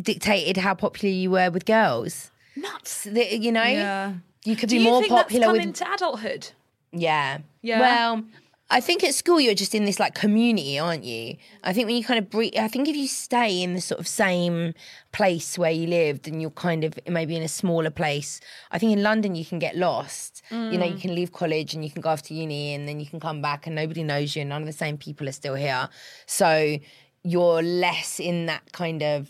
[0.00, 2.30] dictated how popular you were with girls.
[2.54, 3.04] nuts.
[3.04, 4.12] The- you know, Yeah.
[4.44, 6.48] you could Do be you more think popular that's come with into adulthood?
[6.92, 7.38] Yeah.
[7.62, 7.80] Yeah.
[7.80, 8.24] Well,
[8.68, 11.36] I think at school you're just in this like community, aren't you?
[11.62, 14.00] I think when you kind of breathe, I think if you stay in the sort
[14.00, 14.74] of same
[15.12, 18.40] place where you lived and you're kind of maybe in a smaller place,
[18.72, 20.42] I think in London you can get lost.
[20.50, 21.00] You know, you mm.
[21.00, 23.40] can leave college and you can go off to uni and then you can come
[23.40, 25.88] back and nobody knows you and none of the same people are still here.
[26.26, 26.78] So
[27.22, 29.28] you're less in that kind of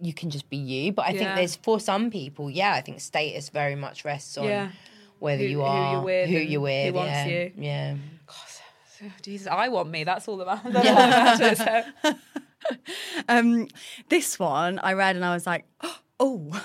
[0.00, 0.92] you can just be you.
[0.92, 4.44] But I think there's for some people, yeah, I think status very much rests on
[4.44, 4.70] Yeah.
[5.18, 7.52] whether Who- you who are you're with who you're with, who wants yeah, you.
[7.56, 7.94] yeah.
[9.22, 10.04] Jesus, I want me.
[10.04, 10.72] That's all that matters.
[10.72, 11.58] That's all that matters.
[12.04, 12.14] So-
[13.28, 13.68] Um,
[14.08, 15.64] this one I read and I was like,
[16.20, 16.60] oh,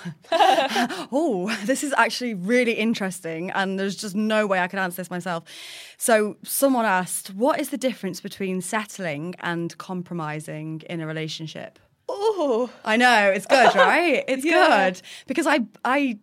[1.12, 3.52] oh, this is actually really interesting.
[3.52, 5.44] And there's just no way I could answer this myself.
[5.98, 11.80] So someone asked, what is the difference between settling and compromising in a relationship?
[12.10, 14.24] Oh, I know it's good, right?
[14.28, 14.90] It's Yeah.
[14.90, 16.20] good because I I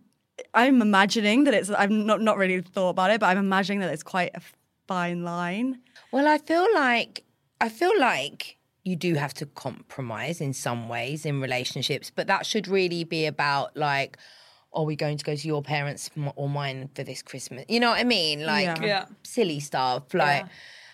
[0.52, 3.90] I'm imagining that it's I've not not really thought about it, but I'm imagining that
[3.92, 4.40] it's quite a
[4.86, 5.80] fine line.
[6.12, 7.24] Well, I feel like
[7.60, 12.46] I feel like you do have to compromise in some ways in relationships, but that
[12.46, 14.16] should really be about like,
[14.72, 17.64] are we going to go to your parents or mine for this Christmas?
[17.68, 18.44] You know what I mean?
[18.46, 18.84] Like Yeah.
[18.84, 19.06] Yeah.
[19.22, 20.14] silly stuff.
[20.14, 20.46] Like,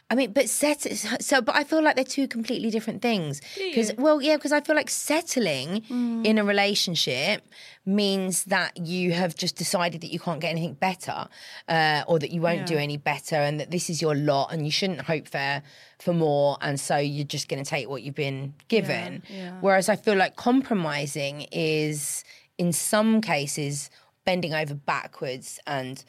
[0.09, 0.83] I mean, but set
[1.21, 3.41] so, but I feel like they're two completely different things.
[3.57, 5.83] Because, well, yeah, because I feel like settling
[6.25, 7.43] in a relationship
[7.85, 11.27] means that you have just decided that you can't get anything better,
[11.69, 14.65] uh, or that you won't do any better, and that this is your lot, and
[14.65, 15.61] you shouldn't hope for
[15.99, 19.25] for more, and so you're just going to take what you've been given.
[19.61, 22.23] Whereas I feel like compromising is,
[22.59, 23.91] in some cases,
[24.25, 26.05] bending over backwards and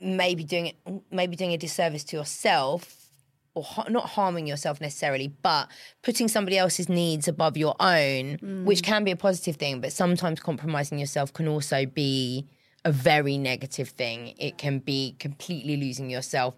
[0.00, 0.76] maybe doing it
[1.10, 3.10] maybe doing a disservice to yourself
[3.54, 5.68] or ha- not harming yourself necessarily but
[6.02, 10.38] putting somebody else's needs above your own which can be a positive thing but sometimes
[10.40, 12.46] compromising yourself can also be
[12.84, 14.34] a very negative thing.
[14.38, 16.54] It can be completely losing yourself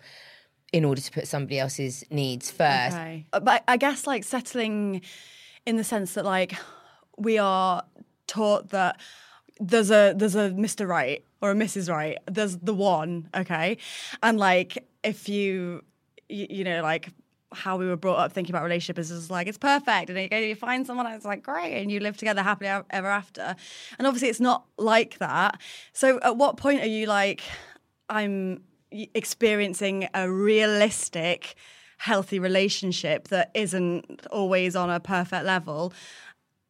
[0.71, 2.95] in order to put somebody else's needs first.
[2.95, 3.27] Okay.
[3.33, 5.01] Uh, But I guess like settling
[5.65, 6.53] in the sense that like
[7.17, 7.83] we are
[8.27, 9.01] taught that
[9.61, 10.89] there's a there's a Mr.
[10.89, 11.91] Right or a Mrs.
[11.91, 12.19] Right.
[12.27, 13.77] There's the one, okay?
[14.23, 15.85] And like if you
[16.29, 17.11] you, you know like
[17.53, 20.55] how we were brought up thinking about relationships is like it's perfect and you, you
[20.55, 23.57] find someone and it's like great and you live together happily ever after
[23.99, 25.61] and obviously it's not like that
[25.93, 27.43] so at what point are you like
[28.09, 28.63] i'm
[29.15, 31.57] experiencing a realistic
[31.99, 35.93] healthy relationship that isn't always on a perfect level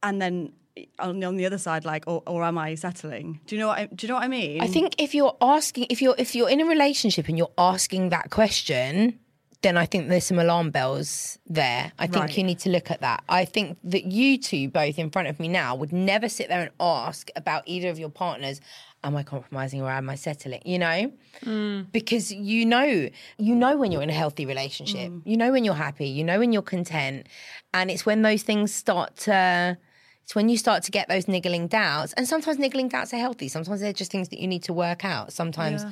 [0.03, 0.51] and then
[0.98, 3.78] on, on the other side like or, or am i settling do you know what
[3.78, 6.34] I, do you know what i mean I think if you're asking, if you're if
[6.34, 9.18] you're in a relationship and you're asking that question,
[9.62, 11.92] then I think there's some alarm bells there.
[11.98, 12.38] I think Right.
[12.38, 13.22] you need to look at that.
[13.28, 16.62] I think that you two, both in front of me now, would never sit there
[16.62, 18.60] and ask about either of your partners.
[19.02, 20.62] Am I compromising or am I settling?
[20.64, 21.12] You know,
[21.44, 21.86] mm.
[21.92, 23.08] because you know,
[23.38, 25.10] you know when you're in a healthy relationship.
[25.10, 25.22] Mm.
[25.24, 26.08] You know when you're happy.
[26.08, 27.26] You know when you're content,
[27.72, 29.78] and it's when those things start to.
[30.24, 33.48] It's when you start to get those niggling doubts, and sometimes niggling doubts are healthy.
[33.48, 35.32] Sometimes they're just things that you need to work out.
[35.32, 35.84] Sometimes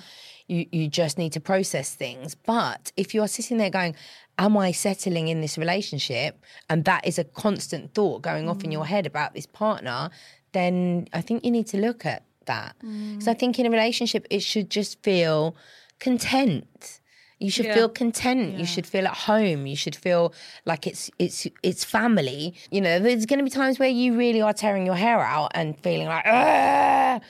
[0.46, 2.34] you you just need to process things.
[2.34, 3.96] But if you're sitting there going,
[4.38, 8.72] "Am I settling in this relationship?" and that is a constant thought going off in
[8.72, 8.88] your mm.
[8.88, 10.10] head about this partner,
[10.52, 12.76] then I think you need to look at that.
[12.80, 13.38] Because I mm.
[13.38, 15.54] think in a relationship, it should just feel
[16.00, 17.00] content.
[17.41, 17.74] You should Yeah.
[17.74, 18.59] feel content.
[18.59, 19.66] You should feel at home.
[19.66, 20.32] You should feel
[20.64, 22.55] like it's it's it's family.
[22.70, 25.53] You know, there's going to be times where you really are tearing your hair out
[25.55, 27.22] and feeling like, "Ugh,"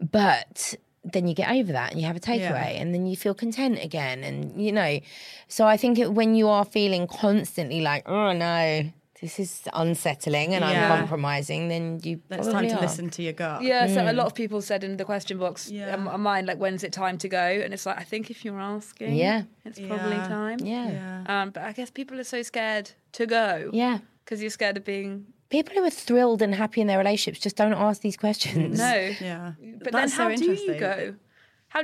[0.00, 0.74] but
[1.04, 3.82] then you get over that and you have a takeaway and then you feel content
[3.82, 4.22] again.
[4.22, 5.00] And you know,
[5.48, 8.90] so I think it, when you are feeling constantly like, oh no,
[9.20, 10.92] this is unsettling and Yeah.
[10.92, 12.80] I'm compromising, then you it's time to are.
[12.80, 15.70] listen to your gut Yeah, so a lot of people said in the question box
[15.70, 15.94] Yeah.
[15.94, 17.38] um, mine, like, when's it time to go?
[17.64, 19.42] And it's like, I think if you're asking, Yeah.
[19.64, 20.28] it's probably Yeah.
[20.28, 20.58] time.
[20.62, 20.90] Yeah.
[20.90, 23.70] yeah Um, but I guess people are so scared to go.
[23.72, 23.98] Yeah.
[24.24, 27.56] Because you're scared of being People who are thrilled and happy in their relationships just
[27.56, 28.78] don't ask these questions.
[28.78, 28.94] no.
[29.20, 29.52] yeah
[29.82, 31.14] But That's then how so do you go?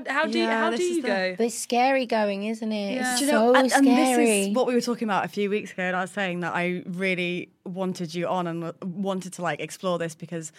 [0.07, 1.35] How how do you Yeah, how this do you the- go?
[1.37, 2.95] But it's scary going, isn't it?
[2.95, 3.11] Yeah.
[3.13, 4.27] It's Do you so know, and, and scary.
[4.27, 6.41] this is what we were talking about a few weeks ago, and I was saying
[6.41, 10.53] that I really wanted you on and wanted to like explore this because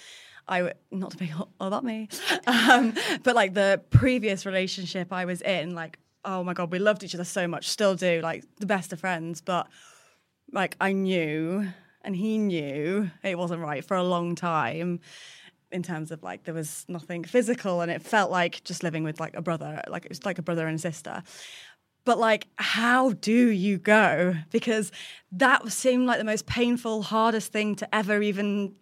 [0.47, 2.07] I w- not to make all all about me,
[2.47, 7.03] um, but like the previous relationship I was in, like oh my god, we loved
[7.03, 9.67] each other so much, still do, like the best of friends, but
[10.51, 11.67] like I knew
[12.03, 14.99] and he knew it wasn't right for a long time
[15.72, 19.20] in terms of like there was nothing physical and it felt like just living with
[19.20, 21.24] like a brother like it was like a brother and a sister.
[22.03, 24.36] But like how do you go?
[24.51, 24.91] Because
[25.32, 28.76] that seemed like the most painful hardest thing to ever even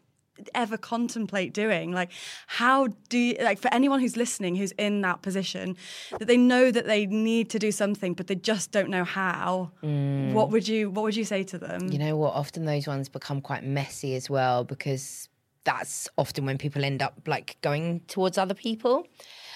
[0.56, 1.92] ever contemplate doing.
[1.92, 2.12] Like
[2.48, 5.78] how do you like for anyone who's listening who's in that position
[6.18, 9.72] that they know that they need to do something but they just don't know how
[9.84, 10.34] mm.
[10.34, 11.92] what would you what would you say to them?
[11.92, 12.34] You know what?
[12.34, 15.30] Often those ones become quite messy as well because
[15.64, 19.07] that's often when people end up like going towards other people.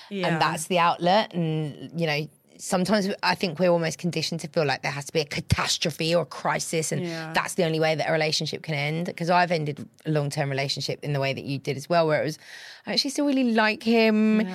[0.09, 0.27] Yeah.
[0.27, 1.33] And that's the outlet.
[1.33, 2.27] And, you know,
[2.59, 6.15] sometimes I think we're almost conditioned to feel like there has to be a catastrophe
[6.15, 6.91] or a crisis.
[6.91, 7.31] And Yeah.
[7.33, 9.05] that's the only way that a relationship can end.
[9.05, 12.07] Because I've ended a long term relationship in the way that you did as well,
[12.07, 12.39] where it was,
[12.87, 14.47] I actually still really like him,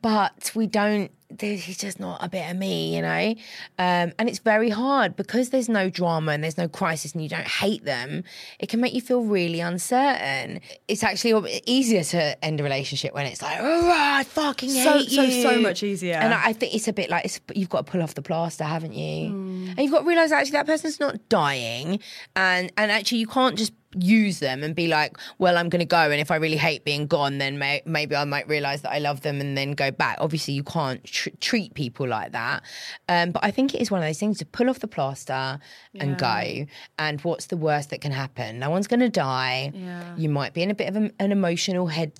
[0.00, 1.10] but we don't.
[1.40, 3.30] He's just not a bit of me, you know?
[3.78, 7.28] Um, and it's very hard because there's no drama and there's no crisis and you
[7.30, 8.22] don't hate them.
[8.58, 10.60] It can make you feel really uncertain.
[10.88, 15.10] It's actually easier to end a relationship when it's like, oh, I fucking So- hate
[15.10, 15.42] so- you.
[15.42, 16.16] so so much easier.
[16.16, 18.64] And I think it's a bit like it's, you've got to pull off the plaster,
[18.64, 19.30] haven't you?
[19.30, 19.68] Hmm.
[19.70, 21.98] And you've got to realise actually that person's not dying,
[22.36, 25.84] and and actually you can't just use them and be like, well, I'm going to
[25.86, 26.10] go.
[26.10, 28.98] And if I really hate being gone, then may- maybe I might realize that I
[28.98, 30.16] love them and then go back.
[30.20, 32.62] Obviously, you can't tr- treat people like that.
[33.08, 35.58] Um, but I think it is one of those things to pull off the plaster
[35.98, 36.66] and go.
[36.98, 38.58] And what's the worst that can happen?
[38.58, 39.72] No one's going to die.
[40.16, 42.12] You might be in a bit of a, an emotional head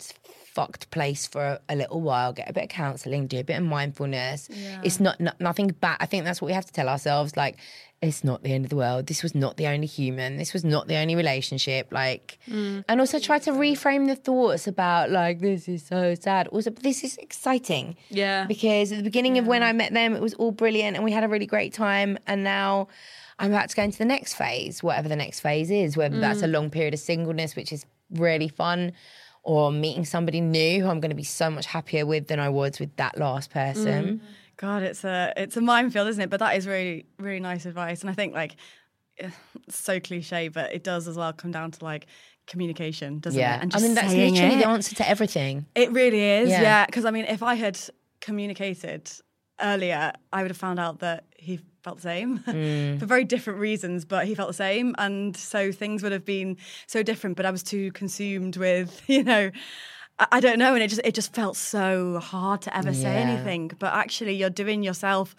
[0.45, 3.57] fucked place for a, a little while get a bit of counseling do a bit
[3.57, 4.51] of mindfulness
[4.83, 7.57] it's not, not nothing bad i think that's what we have to tell ourselves like
[8.03, 9.07] it's not the end of the world.
[9.07, 10.37] This was not the only human.
[10.37, 12.85] This was not the only relationship like mm.
[12.89, 16.49] and also try to reframe the thoughts about like this is so sad.
[16.49, 17.97] Also this is exciting.
[18.11, 18.45] Yeah.
[18.47, 21.13] because at the beginning of when i met them it was all brilliant and we
[21.13, 22.19] had a really great time.
[22.27, 22.89] And now
[23.39, 26.43] i'm about to go into the next phase whatever the next phase is whether that's
[26.43, 26.53] a mm.
[26.53, 28.93] long period of singleness which is really fun
[29.43, 32.49] or meeting somebody new who i'm going to be so much happier with than i
[32.49, 34.21] was with that last person mm.
[34.63, 36.31] God, it's a it's a minefield, isn't it?
[36.31, 38.55] But that is really really nice advice, and I think like
[39.19, 39.37] it's
[39.69, 42.07] so cliche, but it does as well come down to like
[42.47, 43.63] communication, doesn't yeah it?
[43.63, 44.59] And i mean that's literally it.
[44.63, 46.63] the answer to everything It really is, Yeah.
[46.63, 46.87] yeah.
[46.87, 47.79] Because I mean, if I had
[48.21, 49.11] communicated
[49.61, 52.99] earlier, I would have found out that he felt the same Mm.
[53.01, 54.95] for very different reasons, but he felt the same.
[54.99, 56.57] And so things would have been
[56.87, 59.51] so different, but I was too consumed with, you know,
[60.31, 60.75] I don't know.
[60.75, 63.73] And it just, it just felt so hard to ever say anything.
[63.79, 65.35] But actually, you're doing yourself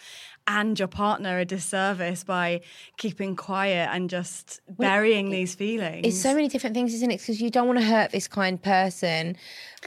[0.47, 2.61] and your partner a disservice by
[2.97, 6.05] keeping quiet and just burying these feelings.
[6.05, 7.19] It's so many different things, isn't it?
[7.19, 9.37] Because you don't want to hurt this kind person,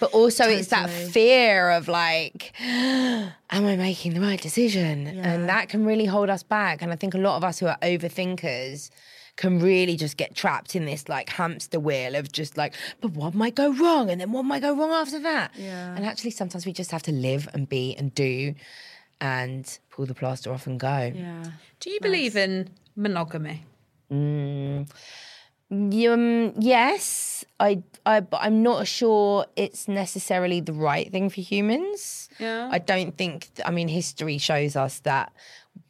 [0.00, 5.06] but also it's that fear of like, am I making the right decision?
[5.06, 6.80] And that can really hold us back.
[6.80, 8.90] And I think a lot of us who are overthinkers
[9.36, 13.34] can really just get trapped in this like hamster wheel of just like, but what
[13.34, 14.10] might go wrong?
[14.10, 15.52] And then what might go wrong after that?
[15.56, 15.94] Yeah.
[15.94, 18.54] And actually, sometimes we just have to live and be and do
[19.20, 21.12] and pull the plaster off and go.
[21.14, 21.44] yeah.
[21.80, 23.64] Do you believe in monogamy?
[24.10, 24.86] Um,
[26.58, 32.28] yes, I, I, but I'm not sure it's necessarily the right thing for humans.
[32.38, 32.68] Yeah.
[32.70, 33.48] I don't think.
[33.64, 35.32] I mean, history shows us that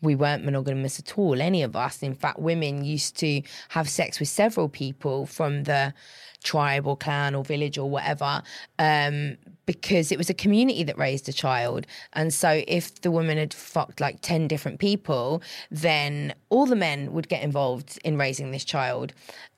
[0.02, 1.40] we weren't monogamous at all.
[1.40, 2.02] Any of us.
[2.02, 5.94] In fact, women used to have sex with several people from the
[6.42, 8.42] tribe or clan or village or whatever,
[8.78, 9.36] um,
[9.66, 11.86] because it was a community that raised a child.
[12.12, 17.12] And so, if the woman had fucked like ten different people, then all the men
[17.12, 19.12] would get involved in raising this child.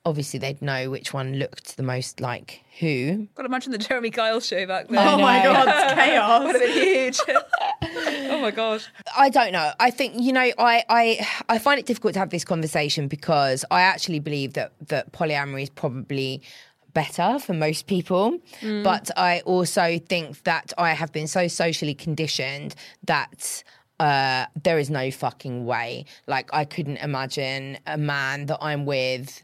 [0.05, 3.27] Obviously, they'd know which one looked the most like who.
[3.35, 4.97] Got to imagine the Jeremy Kyle show back then.
[4.97, 6.45] Oh my God, it's chaos.
[6.45, 7.19] Would have been huge.
[8.31, 8.87] oh my gosh.
[9.17, 9.71] I don't know.
[9.79, 10.49] I think you know.
[10.57, 14.71] I I I find it difficult to have this conversation because I actually believe that
[14.87, 16.41] that polyamory is probably
[17.01, 18.25] better for most people,
[18.61, 22.75] but I also think that I have been so socially conditioned
[23.05, 23.63] that.
[24.01, 26.05] Uh, there is no fucking way.
[26.25, 29.41] Like I couldn't imagine a man that I'm with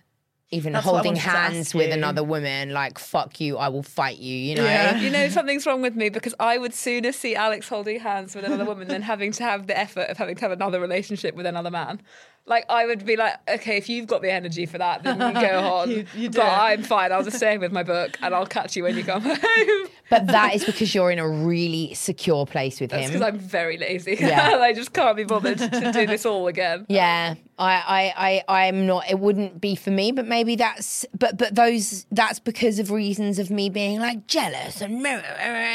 [0.52, 2.72] even That's holding wanted to ask hands with another woman.
[2.72, 4.34] Like fuck you, I will fight you.
[4.34, 4.64] You know.
[4.64, 4.98] Yeah.
[4.98, 8.46] You know, something's wrong with me because I would sooner see Alex holding hands with
[8.46, 11.46] another woman than having to have the effort of having to have another relationship with
[11.46, 12.02] another man.
[12.48, 15.42] Like, I would be like, okay, if you've got the energy for that, then you
[15.42, 15.90] go on.
[15.90, 16.60] You- you do but it.
[16.60, 17.12] I'm fine.
[17.12, 19.88] I'll just stay with my book and I'll catch you when you come home.
[20.12, 23.14] But that is because you're in a really secure place with That's him.
[23.14, 24.18] because I'm very lazy.
[24.20, 24.58] Yeah.
[24.62, 26.86] I just can't be bothered to do this all again.
[26.88, 29.10] Yeah, I, I, I, I'm not.
[29.10, 31.08] It wouldn't be for me, but maybe that's.
[31.18, 32.06] But, but those.
[32.12, 35.02] That's because of reasons of me being like jealous and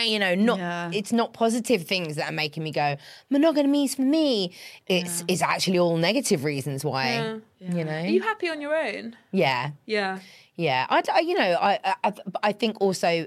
[0.08, 0.58] you know, not.
[0.58, 0.90] Yeah.
[0.94, 2.96] It's not positive things that are making me go
[3.30, 4.52] monogamy is for me.
[4.86, 7.40] It's it's actually all negative reasons why.
[7.60, 7.92] You know.
[7.92, 9.16] Are you happy on your own?
[9.32, 10.18] yeah, Yeah.
[10.56, 10.86] yeah.
[10.88, 13.26] I, I- you know, I, I, I think also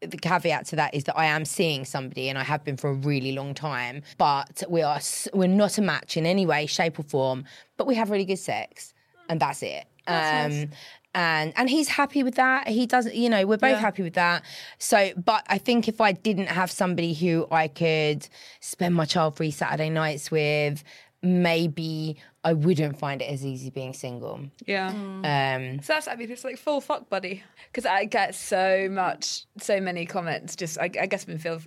[0.00, 2.90] the caveat to that is that I am seeing somebody, and I have been for
[2.90, 4.02] a really long time.
[4.16, 5.00] But we are
[5.34, 7.44] we're not a match in any way, shape, or form.
[7.76, 8.94] But we have really good sex,
[9.28, 9.84] and that's it.
[10.06, 10.70] um,
[11.14, 12.68] and and he's happy with that.
[12.68, 14.42] He doesn't, you know, we're both happy with that.
[14.78, 18.28] So, but I think if I didn't have somebody who I could
[18.60, 20.84] spend my child-free Saturday nights with,
[21.22, 24.40] maybe I wouldn't find it as easy being single.
[24.66, 24.88] Yeah.
[24.88, 29.46] Um, So that's I mean it's like full fuck buddy because I get so much,
[29.58, 30.56] so many comments.
[30.56, 31.60] Just I, I guess them in feel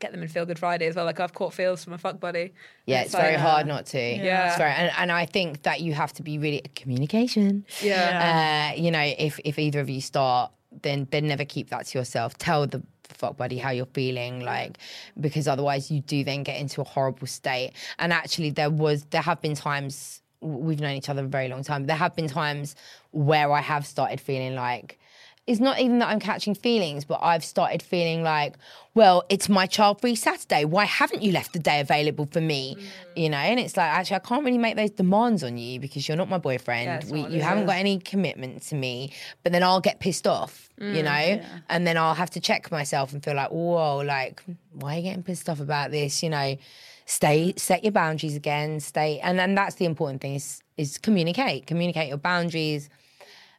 [0.00, 1.04] get them in feel good Friday as well.
[1.04, 2.52] Like I've caught feels from a fuck buddy.
[2.86, 3.98] Yeah, And it's very like, hard not to.
[3.98, 4.48] Yeah.
[4.48, 7.64] it's very, and, and I think that you have to be really communication.
[7.82, 8.72] Yeah.
[8.74, 10.50] Uh, you know, if if either of you start,
[10.82, 12.36] then then never keep that to yourself.
[12.38, 14.78] Tell the fuck buddy how you're feeling, like
[15.20, 17.72] because otherwise you do then get into a horrible state.
[17.98, 21.62] And actually, there was there have been times we've known each other a very long
[21.62, 21.86] time.
[21.86, 22.76] There have been times
[23.12, 24.98] where I have started feeling like
[25.46, 28.54] it's not even that I'm catching feelings, but I've started feeling like,
[28.94, 30.64] well, it's my child free Saturday.
[30.64, 32.78] Why haven't you left the day available for me?
[33.14, 36.08] You know, and it's like, actually, I can't really make those demands on you because
[36.08, 37.04] you're not my boyfriend.
[37.04, 37.68] Yeah, we, you haven't is.
[37.68, 39.12] got any commitment to me.
[39.42, 43.12] But then I'll get pissed off, you know, and then I'll have to check myself
[43.12, 44.42] and feel like, whoa, like,
[44.72, 46.22] why are you getting pissed off about this?
[46.22, 46.56] You know,
[47.04, 49.20] stay, set your boundaries again, stay.
[49.20, 52.88] And then that's the important thing is, is communicate, communicate your boundaries.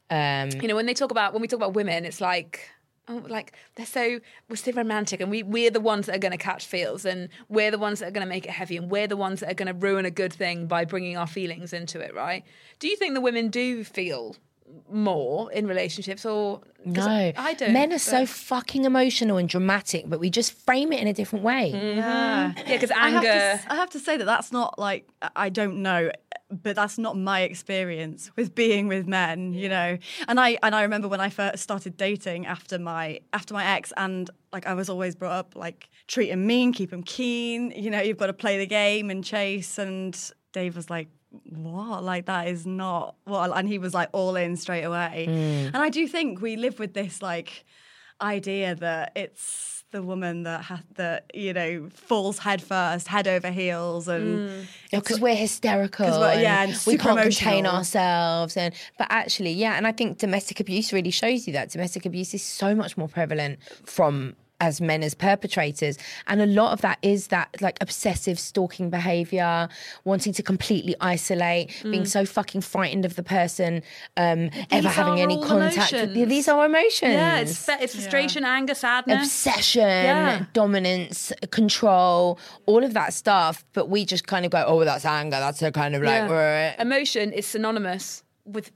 [0.09, 2.69] Um, you know when they talk about when we talk about women it's like
[3.07, 6.31] oh like they're so we're so romantic and we we're the ones that are going
[6.31, 8.91] to catch feels and we're the ones that are going to make it heavy and
[8.91, 11.73] we're the ones that are going to ruin a good thing by bringing our feelings
[11.73, 12.43] into it right?
[12.79, 14.35] Do you think the women do feel
[14.89, 17.05] more in relationships or No,
[17.37, 21.07] i don't Men are so fucking emotional and dramatic, but we just frame it in
[21.07, 21.71] a different way.
[21.73, 21.97] Mm-hmm.
[21.97, 22.53] Yeah.
[22.57, 25.07] yeah because I have, anger to, s- I have to say that that's not like
[25.35, 26.11] I don't know,
[26.51, 29.97] but that's not my experience with being with men, you know.
[30.27, 33.93] And I and I remember when I first started dating after my after my ex,
[33.97, 37.89] and like I was always brought up like treat him mean, keep him keen, you
[37.89, 38.01] know.
[38.01, 39.77] You've got to play the game and chase.
[39.77, 40.15] And
[40.53, 41.07] Dave was like.
[41.45, 42.03] What?
[42.03, 45.25] Like that is not what and he was like all in straight away.
[45.29, 45.67] Mm.
[45.67, 47.65] And I do think we live with this like
[48.21, 53.49] idea that it's the woman that ha- that you know falls head first, head over
[53.49, 54.65] heels, and mm.
[54.91, 59.51] because we're hysterical we're- yeah, and and we super can't contain ourselves and but actually
[59.51, 62.97] yeah and i think domestic abuse really shows you that domestic abuse is so much
[62.97, 65.97] more prevalent from as men as perpetrators
[66.27, 69.67] and a lot of that is that like obsessive stalking behavior
[70.05, 73.81] wanting to completely isolate being so fucking frightened of the person
[74.17, 76.29] um ever having any all contact with emotions.
[76.29, 80.45] these are emotions yeah it's it's frustration anger sadness obsession, Yeah.
[80.53, 83.63] dominance, control, all of that stuff.
[83.73, 85.37] But we just kind of go, oh, that's anger.
[85.39, 86.73] That's a kind of like, Yeah.
[86.77, 86.81] yeah.
[86.81, 88.71] emotion is synonymous with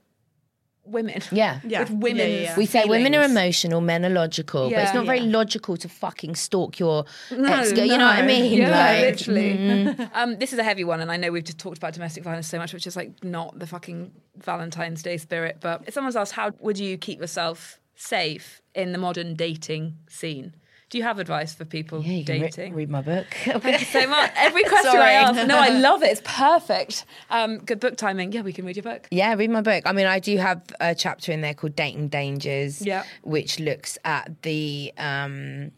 [0.90, 1.60] women yeah.
[1.64, 1.80] Yeah.
[1.80, 2.56] with women's Yeah, yeah, yeah.
[2.56, 5.36] We say women are emotional, men are logical, but it's not very Yeah.
[5.38, 7.72] logical to fucking stalk your No, ex.
[7.72, 8.52] You know what I mean?
[8.52, 9.88] Yeah, Like, literally.
[10.14, 12.48] um, this is a heavy one, and I know we've just talked about domestic violence
[12.48, 15.58] so much, which is like not the fucking Valentine's Day spirit.
[15.60, 20.54] But if someone's asked, how would you keep yourself safe in the modern dating scene?
[20.90, 22.74] Do you have advice for people yeah, can re- dating?
[22.74, 23.26] read my book.
[23.44, 24.32] Thank you so much.
[24.34, 25.00] Every question.
[25.00, 26.06] I ask, no, I love it.
[26.10, 27.04] It's perfect.
[27.30, 28.32] Um, good book timing.
[28.32, 29.06] Yeah, we can read your book.
[29.12, 29.84] Yeah, read my book.
[29.86, 33.04] I mean, I do have a chapter in there called Dating Dangers, Yeah.
[33.22, 35.70] which looks at the um,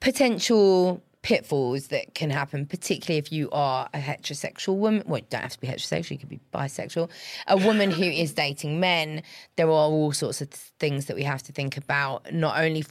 [0.00, 5.02] potential pitfalls that can happen, particularly if you are a heterosexual woman.
[5.06, 7.08] Well, you don't have to be heterosexual, you could be bisexual.
[7.46, 9.22] A woman who is dating men,
[9.56, 12.84] there are all sorts of things that we have to think about, not only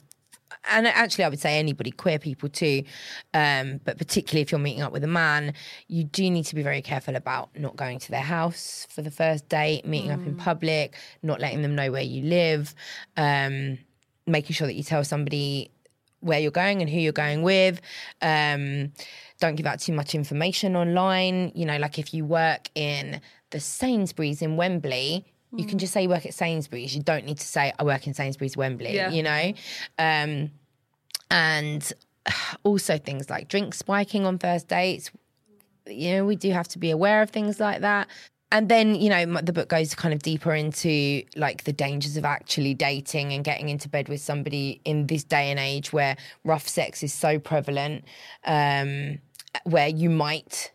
[0.70, 2.84] and actually, I would say anybody, queer people too,
[3.34, 5.54] um, but particularly if you're meeting up with a man,
[5.88, 9.12] you do need to be very careful about not going to their house for the
[9.12, 12.74] first date, meeting up in public, not letting them know where you live,
[13.18, 13.78] um,
[14.26, 15.70] making sure that you tell somebody
[16.22, 17.82] where you're going and who you're going with.
[18.22, 18.94] Um,
[19.40, 21.52] don't give out too much information online.
[21.54, 25.26] You know, like if you work in the Sainsbury's in Wembley,
[25.56, 26.96] you can just say you work at Sainsbury's.
[26.96, 28.96] You don't need to say I work in Sainsbury's Wembley.
[28.96, 29.10] Yeah.
[29.10, 29.54] You know,
[30.00, 30.52] um,
[31.30, 31.94] and
[32.64, 35.12] also things like drink spiking on first dates.
[35.86, 38.08] You know, we do have to be aware of things like that.
[38.52, 42.24] And then, you know, the book goes kind of deeper into like the dangers of
[42.24, 46.68] actually dating and getting into bed with somebody in this day and age where rough
[46.68, 48.06] sex is so prevalent,
[48.46, 49.18] um,
[49.64, 50.72] where you might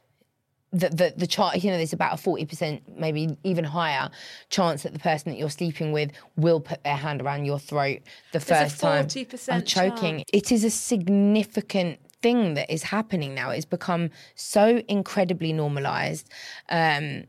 [0.73, 4.11] the the, the chart you know there's about a 40% maybe even higher
[4.51, 8.01] chance that the person that you're sleeping with will put their hand around your throat
[8.33, 9.07] the There's first time.
[9.07, 10.25] 40% I'm choking.
[10.33, 13.51] it is a significant thing that is happening now.
[13.51, 16.29] It's become so incredibly normalized
[16.69, 17.25] um,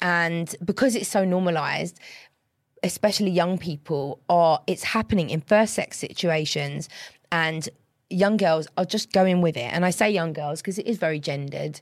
[0.00, 1.98] and because it's so normalized
[2.82, 6.88] especially young people are it's happening in first sex situations
[7.32, 7.68] and
[8.10, 9.72] young girls are just going with it.
[9.72, 11.80] And i say young girls because it is very gendered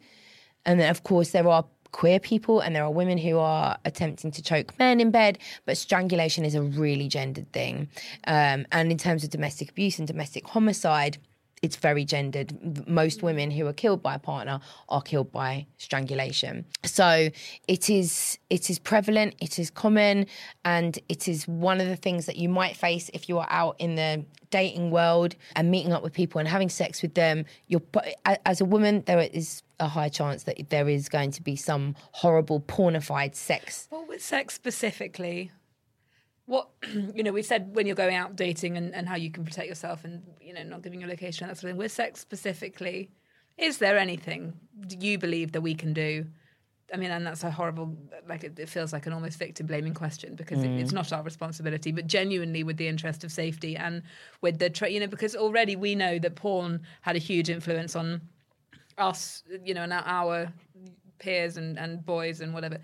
[0.64, 4.30] and then of course there are queer people and there are women who are attempting
[4.30, 7.88] to choke men in bed but strangulation is a really gendered thing.
[8.26, 11.18] Um, and in terms of domestic abuse and domestic homicide
[11.62, 12.88] it's very gendered.
[12.88, 16.64] Most women who are killed by a partner are killed by strangulation.
[16.84, 17.30] So
[17.68, 20.26] it is it is prevalent, it is common,
[20.64, 23.76] and it is one of the things that you might face if you are out
[23.78, 27.44] in the dating world and meeting up with people and having sex with them.
[27.68, 27.82] You're
[28.44, 31.94] as a woman, there is a high chance that there is going to be some
[32.12, 33.86] horrible pornified sex.
[33.90, 35.52] What with sex specifically?
[36.46, 36.68] What
[37.14, 39.68] you know, we said when you're going out dating and, and how you can protect
[39.68, 41.78] yourself and you know not giving your location and that sort of thing.
[41.78, 43.10] With sex specifically,
[43.58, 44.54] is there anything
[44.86, 46.26] do you believe that we can do
[46.92, 47.96] I mean, and that's a horrible,
[48.28, 50.96] like, it, it feels like an almost victim blaming question because it, it's mm.
[50.96, 54.02] not our responsibility, but genuinely with the interest of safety and
[54.42, 57.96] with the, tra- you know, because already we know that porn had a huge influence
[57.96, 58.20] on
[58.98, 60.52] us, you know, and our- our
[61.18, 62.78] peers and, and boys and whatever.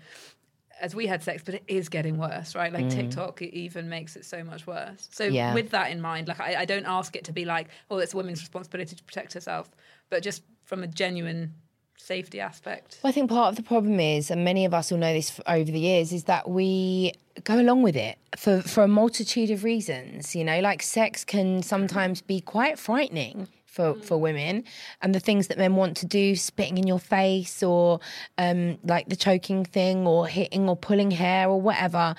[0.81, 2.71] As we had sex, but it is getting worse, right?
[2.71, 2.91] Like mm.
[2.91, 5.07] TikTok it even makes it so much worse.
[5.11, 5.53] So Yeah.
[5.53, 8.13] with that in mind, like I, I don't ask it to be like, oh, it's
[8.13, 9.69] a woman's responsibility to protect herself,
[10.09, 11.53] but just from a genuine
[11.97, 12.99] safety aspect.
[13.03, 15.39] Well, I think part of the problem is, and many of us will know this
[15.47, 19.63] over the years, is that we go along with it for, for a multitude of
[19.63, 20.35] reasons.
[20.35, 23.47] You know, like sex can sometimes be quite frightening
[23.79, 24.65] for, for women,
[25.01, 28.01] and the things that men want to do, spitting in your face, or
[28.37, 32.13] um, like the choking thing, or hitting or pulling hair, or whatever.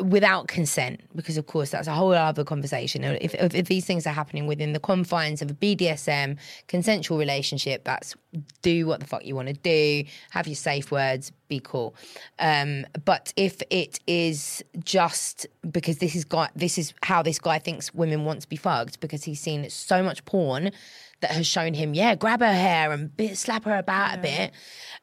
[0.00, 3.02] Without consent, because of course that's a whole other conversation.
[3.02, 6.38] If, if, if these things are happening within the confines of a BDSM
[6.68, 8.14] consensual relationship, that's
[8.62, 11.96] do what the fuck you want to do, have your safe words, be cool.
[12.38, 17.58] Um, but if it is just because this is guy, this is how this guy
[17.58, 20.70] thinks women want to be fucked because he's seen so much porn
[21.20, 24.52] that has shown him, yeah, grab her hair and bit, slap her about a bit.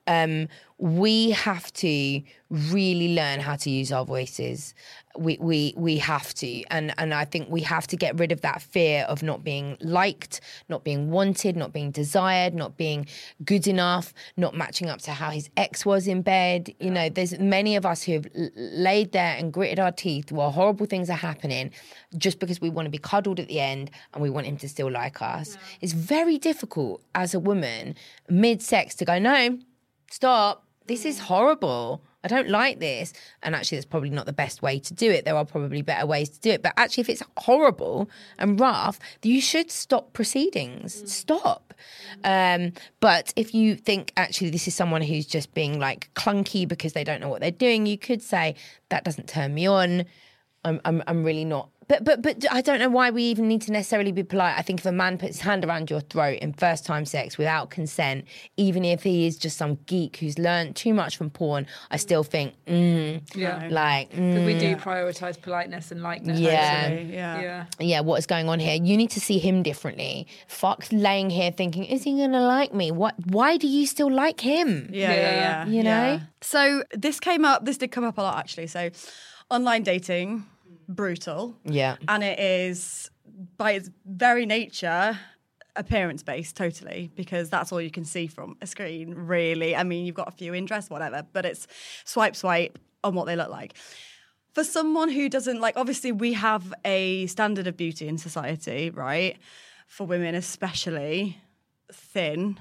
[0.07, 0.47] Um,
[0.77, 4.73] we have to really learn how to use our voices.
[5.18, 8.41] We we we have to, and and I think we have to get rid of
[8.41, 13.07] that fear of not being liked, not being wanted, not being desired, not being
[13.45, 16.73] good enough, not matching up to how his ex was in bed.
[16.81, 20.52] You know, there's many of us who have laid there and gritted our teeth while
[20.52, 21.72] horrible things are happening,
[22.18, 24.68] just because we want to be cuddled at the end and we want him to
[24.68, 25.57] still like us.
[25.80, 27.95] It's very difficult as a woman
[28.27, 29.57] mid sex to go no
[30.11, 30.65] stop.
[30.88, 32.03] This is horrible.
[32.24, 33.14] I don't like this.
[33.44, 35.26] And actually, that's probably not the best way to do it.
[35.26, 36.64] There are probably better ways to do it.
[36.64, 38.10] But actually, if it's horrible
[38.40, 41.12] and rough, you should stop proceedings.
[41.12, 41.74] Stop.
[42.24, 46.94] Um, but if you think actually this is someone who's just being like clunky because
[46.94, 48.56] they don't know what they're doing, you could say,
[48.90, 50.06] that doesn't turn me on.
[50.64, 51.70] I'm, I'm, I'm really not.
[51.88, 54.57] But, but, but I don't know why we even need to necessarily be polite.
[54.57, 57.38] I think if a man puts his hand around your throat in first time sex
[57.38, 58.26] without consent,
[58.57, 62.24] even if he is just some geek who's learned too much from porn, I still
[62.24, 63.68] think, mm, Yeah.
[63.70, 66.40] like, mm, we do prioritize politeness and likeness.
[66.40, 66.52] Yeah.
[66.52, 67.14] actually.
[67.14, 67.41] Yeah.
[67.41, 67.66] Yeah.
[67.80, 68.76] yeah, what is going on here?
[68.82, 70.28] You need to see him differently.
[70.48, 72.91] Fuck laying here thinking, is he gonna like me?
[72.91, 73.14] What?
[73.28, 74.90] Why do you still like him?
[74.91, 75.66] Yeah, yeah, yeah.
[75.68, 75.90] You know?
[76.14, 76.20] yeah.
[76.41, 77.66] So this came up.
[77.66, 78.68] This did come up a lot actually.
[78.68, 78.90] So
[79.52, 80.45] online dating,
[80.88, 81.56] brutal.
[81.64, 81.98] Yeah.
[82.07, 83.10] and it is
[83.57, 85.20] by its very nature
[85.76, 90.06] appearance based totally because that's all you can see from a screen really i mean
[90.06, 91.68] you've got a few interests whatever but it's
[92.06, 93.74] swipe swipe on what they look like
[94.53, 99.38] for someone who doesn't like obviously we have a standard of beauty in society right
[99.88, 101.38] for women especially
[101.91, 102.57] thin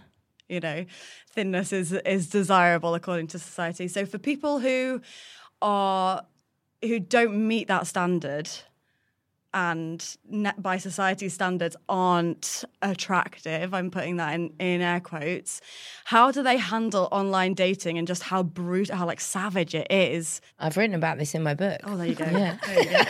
[0.49, 0.85] you know
[1.31, 5.01] thinness is is desirable according to society so for people who
[5.63, 6.25] are
[6.86, 8.48] who don't meet that standard
[9.55, 15.61] and net by society standards aren't attractive i'm putting that in, in air quotes
[16.05, 20.41] how do they handle online dating and just how brutal how like savage it is
[20.59, 21.81] I've written about this in my book.
[21.85, 22.57] oh there you go Yeah.
[22.67, 23.03] There you go.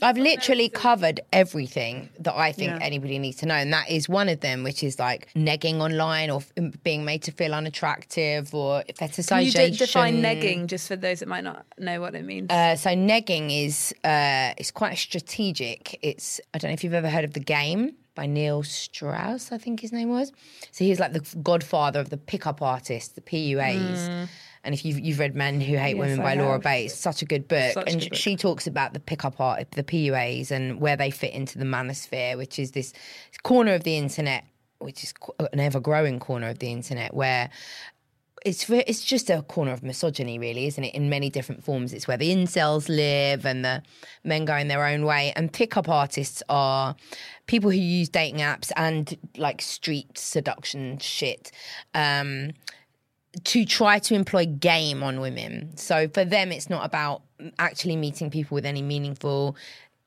[0.00, 2.78] I've literally covered everything that I think Yeah.
[2.86, 6.30] anybody needs to know, and that is one of them, which is like negging online
[6.30, 9.08] or f- being made to feel unattractive or Can
[9.44, 12.48] you de- define negging just for those that might not know what it means?
[12.48, 15.57] Uh, so negging is uh, it's quite strategic.
[15.60, 19.58] It's I don't know if you've ever heard of the game by Neil Strauss, I
[19.58, 20.32] think his name was.
[20.72, 24.08] So he's like the godfather of the pickup artists, the PUAs.
[24.08, 24.24] Hmm.
[24.64, 26.62] And if you've, you've read Men Who Hate Women I by Laura have.
[26.62, 27.74] Bates, such a good book.
[27.74, 28.18] Such and good book.
[28.18, 32.36] she talks about the pickup art, the PUAs, and where they fit into the manosphere,
[32.36, 32.92] which is this
[33.44, 34.44] corner of the internet,
[34.80, 35.14] which is
[35.52, 37.50] an ever growing corner of the internet, where
[38.44, 40.94] it's it's just a corner of misogyny, really, isn't it?
[40.94, 43.82] In many different forms, it's where the incels live and the
[44.24, 45.32] men go in their own way.
[45.36, 46.96] And pickup artists are
[47.46, 51.50] people who use dating apps and like street seduction shit.
[51.94, 52.52] Um,
[53.44, 55.76] to try to employ game on women.
[55.76, 57.22] So for them, it's not about
[57.58, 59.56] actually meeting people with any meaningful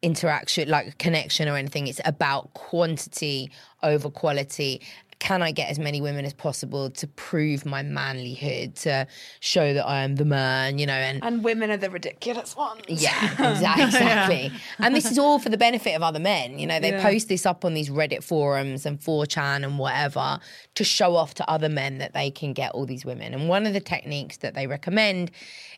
[0.01, 1.87] interaction, like connection or anything.
[1.87, 3.51] It's about quantity
[3.83, 4.81] over quality.
[5.21, 9.05] Can I get as many women as possible to prove my manlyhood, to
[9.39, 10.93] show that I am the man, you know?
[10.93, 12.81] And and women are the ridiculous ones.
[12.87, 13.83] yeah, exactly.
[13.83, 14.51] exactly.
[14.79, 16.57] And this is all for the benefit of other men.
[16.57, 20.39] You know, they post this up on these Reddit forums and 4chan and whatever
[20.73, 23.35] to show off to other men that they can get all these women.
[23.35, 25.29] And one of the techniques that they recommend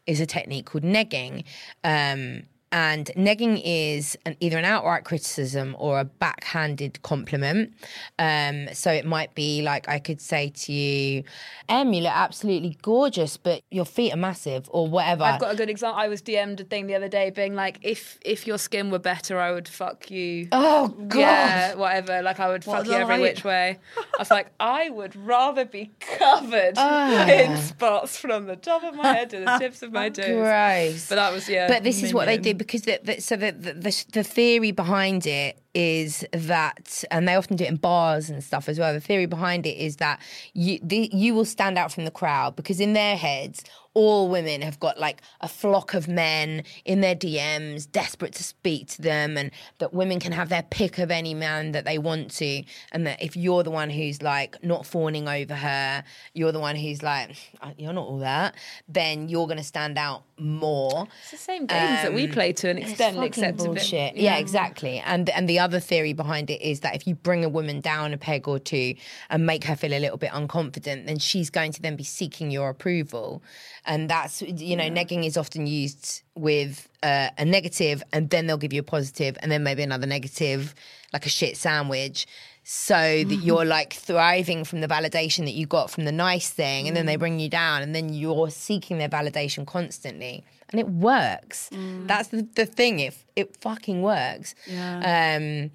[0.07, 1.43] is a technique called negging.
[1.83, 2.43] Um,
[2.73, 7.71] and negging is an, either an outright criticism or a backhanded compliment.
[8.19, 11.23] Um, so it might be like I could say to you,
[11.69, 15.23] Em, you look absolutely gorgeous, but your feet are massive, or whatever.
[15.23, 15.99] I've got a good example.
[16.01, 18.99] I was DM'd a thing the other day being like, if if your skin were
[18.99, 20.47] better, I would fuck you.
[20.51, 21.19] oh, God.
[21.19, 22.21] Yeah, whatever.
[22.21, 23.79] Like I would fuck you every which way.
[23.97, 27.27] I was like, I would rather be covered Ah.
[27.29, 30.25] in spots from the top of my head to the tips of my toes.
[30.25, 31.07] Gross.
[31.09, 31.67] But that was yeah.
[31.67, 34.71] But this is what they do because the, the, so the, the the the theory
[34.71, 38.93] behind it is that, and they often do it in bars and stuff as well.
[38.93, 40.19] The theory behind it is that
[40.53, 43.63] you the, you will stand out from the crowd because in their heads,
[43.93, 48.87] all women have got like a flock of men in their DMs, desperate to speak
[48.89, 52.31] to them, and that women can have their pick of any man that they want
[52.31, 56.03] to, and that if you're the one who's like not fawning over her,
[56.33, 58.55] you're the one who's like, "Uh, you're not all that,
[58.87, 61.07] then you're going to stand out more.
[61.21, 64.15] it's the same games that we play to an extent, except a bit- bullshit.
[64.15, 64.99] Yeah, exactly.
[64.99, 68.13] And and the other theory behind it is that if you bring a woman down
[68.13, 68.95] a peg or two
[69.29, 72.51] and make her feel a little bit unconfident, then she's going to then be seeking
[72.51, 73.43] your approval.
[73.85, 78.57] And that's you know, negging is often used with uh, a negative, and then they'll
[78.57, 80.73] give you a positive, and then maybe another negative,
[81.11, 82.25] like a shit sandwich.
[82.65, 86.87] So that you're like thriving from the validation that you got from the nice thing,
[86.87, 90.87] and then they bring you down, and then you're seeking their validation constantly, and it
[90.87, 91.69] works.
[92.07, 92.99] That's the, the thing.
[92.99, 94.55] It it fucking works.
[94.71, 95.71] Um,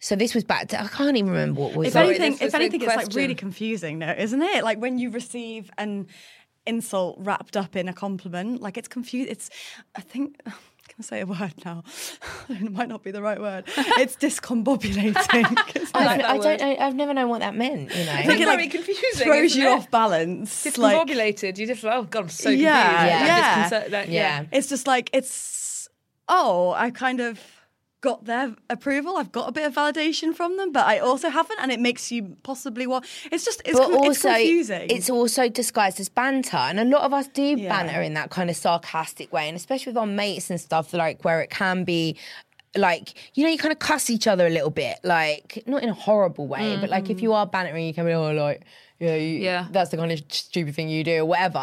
[0.00, 1.88] so this was back to I can't even remember what was.
[1.88, 4.64] If anything, this was if anything, it's like really confusing, though, isn't it?
[4.64, 6.08] Like when you receive an
[6.66, 9.30] insult wrapped up in a compliment, like it's confused.
[9.30, 9.50] It's,
[9.94, 10.40] I think.
[10.88, 11.84] Can I say a word now?
[12.50, 13.64] it might not be the right word.
[13.76, 15.86] It's discombobulating.
[15.94, 16.76] I, like- I don't know.
[16.78, 17.94] I've never known what that meant.
[17.96, 18.12] You know.
[18.14, 19.24] It's think it, very like, confusing.
[19.26, 19.72] throws isn't you it?
[19.72, 20.76] off balance.
[20.76, 21.56] like, Discombobulated.
[21.56, 22.62] You just oh god, I'm so confused.
[22.62, 23.62] Yeah, Like, yeah.
[23.68, 24.44] disconcert- like, yeah.
[24.52, 25.88] it's just like it's
[26.28, 27.40] oh i kind of
[28.02, 29.16] got their approval.
[29.16, 32.10] I've got a bit of validation from them but i also haven't and it makes
[32.10, 34.86] you possibly what it's just it's, also it's confusing.
[34.90, 37.68] it's also disguised as banter and a lot of us do Yeah.
[37.68, 41.24] banter in that kind of sarcastic way and especially with our mates and stuff like
[41.24, 42.16] where it can be
[42.74, 45.90] like you know you kind of cuss each other a little bit like not in
[45.90, 47.22] a horrible way but like if mm.
[47.22, 48.62] you are bantering you can be oh like
[49.02, 49.66] yeah, you, Yeah.
[49.70, 51.58] that's the kind of stupid thing you do or whatever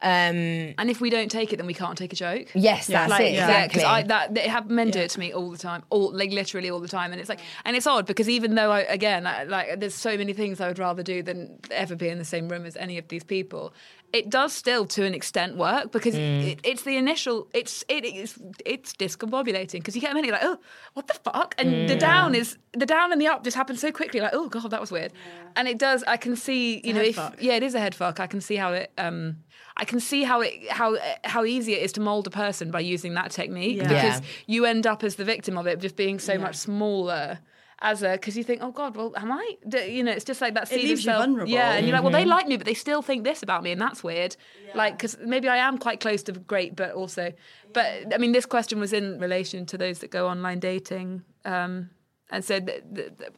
[0.00, 2.46] um And if we don't take it, then we can't take a joke.
[2.54, 5.20] yes that's like, it yeah, exactly because I that they have men do it to
[5.20, 7.86] me all the time, all like literally all the time, and it's like, and it's
[7.86, 11.02] odd because even though I again I, like there's so many things I would rather
[11.02, 13.72] do than ever be in the same room as any of these people.
[14.12, 17.48] It does still to an extent work because it, it's the initial.
[17.54, 20.58] It's it is it's discombobulating because you get a minute like oh
[20.94, 23.90] what the fuck and the down is the down and the up just happen so
[23.90, 25.12] quickly like oh god that was weird
[25.56, 27.36] and it does I can see you know if fuck.
[27.40, 29.36] yeah it is a head fuck I can see how it um
[29.76, 32.80] I can see how it how how easy it is to mold a person by
[32.80, 33.88] using that technique Yeah.
[33.88, 34.26] because Yeah.
[34.46, 37.38] you end up as the victim of it just being so much smaller
[37.82, 40.40] as a because you think oh god well am I D- you know it's just
[40.40, 41.50] like that of leaves you vulnerable.
[41.52, 42.20] yeah and you're like well Mm-hmm.
[42.30, 44.36] they like me but they still think this about me and that's weird
[44.74, 47.32] like because maybe I am quite close to great but also
[47.74, 51.90] but I mean this question was in relation to those that go online dating um
[52.30, 53.28] and so the, the, the,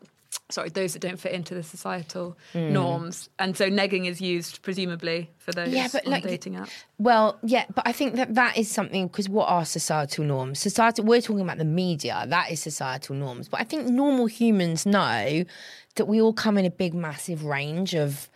[0.50, 2.70] sorry those that don't fit into the societal Mm.
[2.72, 6.70] norms and so negging is used presumably for those Yeah, but on like- dating apps
[6.98, 10.58] Well, yeah, but I think that that is something because what are societal norms?
[10.60, 11.02] Society.
[11.02, 12.24] We're talking about the media.
[12.28, 13.48] That is societal norms.
[13.48, 15.44] But I think normal humans know
[15.96, 18.28] that we all come in a big, massive range of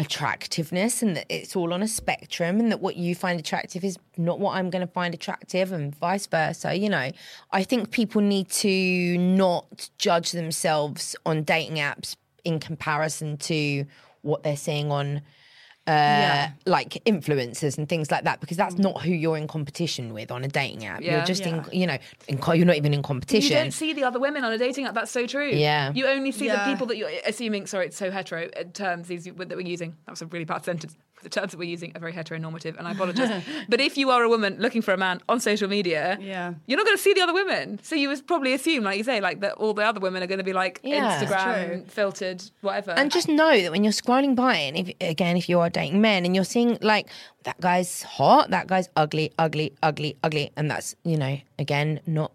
[0.00, 3.98] attractiveness, and that it's all on a spectrum, and that what you find attractive is
[4.16, 6.74] not what I'm going to find attractive, and vice versa.
[6.74, 7.10] You know,
[7.52, 13.84] I think people need to not judge themselves on dating apps in comparison to
[14.22, 15.20] what they're seeing on
[15.90, 20.30] uh, like influencers and things like that because that's not who you're in competition with
[20.30, 21.00] on a dating app.
[21.00, 21.24] You're Yeah.
[21.24, 21.98] just in, you know,
[22.28, 23.42] in, you're not even in competition.
[23.42, 23.56] You competition.
[23.64, 24.94] don't see the other women on a dating app.
[24.94, 25.50] That's so true.
[25.50, 25.92] Yeah.
[25.94, 26.64] You only see Yeah.
[26.64, 27.66] the people that you're assuming.
[27.66, 29.96] Sorry, it's so hetero uh, terms these that we're using.
[30.06, 30.96] That was a really bad sentence.
[31.22, 33.44] The terms that we're using are very heteronormative, and I apologise.
[33.68, 36.54] but if you are a woman looking for a man on social media, Yeah.
[36.66, 37.78] you're not going to see the other women.
[37.82, 40.26] So you would probably assume, like you say, like that all the other women are
[40.26, 41.20] going to be like Yeah.
[41.22, 42.92] Instagram filtered, whatever.
[42.92, 46.00] and just know that when you're scrolling by, and if, again, if you are dating
[46.00, 47.08] men and you're seeing like
[47.44, 52.32] that guy's hot, that guy's ugly, ugly, ugly, ugly, and that's you know, again, not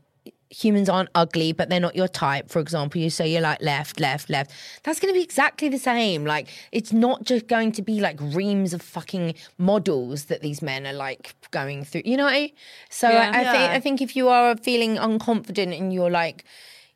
[0.49, 2.49] humans aren't ugly, but they're not your type.
[2.49, 4.51] For example, you say you're like left, left, left.
[4.83, 6.25] That's going to be exactly the same.
[6.25, 10.85] Like it's not just going to be like reams of fucking models that these men
[10.87, 12.03] are like going through.
[12.05, 12.47] You know?
[12.89, 13.31] So Yeah.
[13.33, 16.45] I, I think I think if you are feeling unconfident and you're like,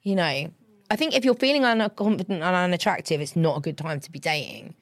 [0.03, 0.51] you know,
[0.91, 4.19] I think if you're feeling unconfident and unattractive, it's not a good time to be
[4.19, 4.75] dating.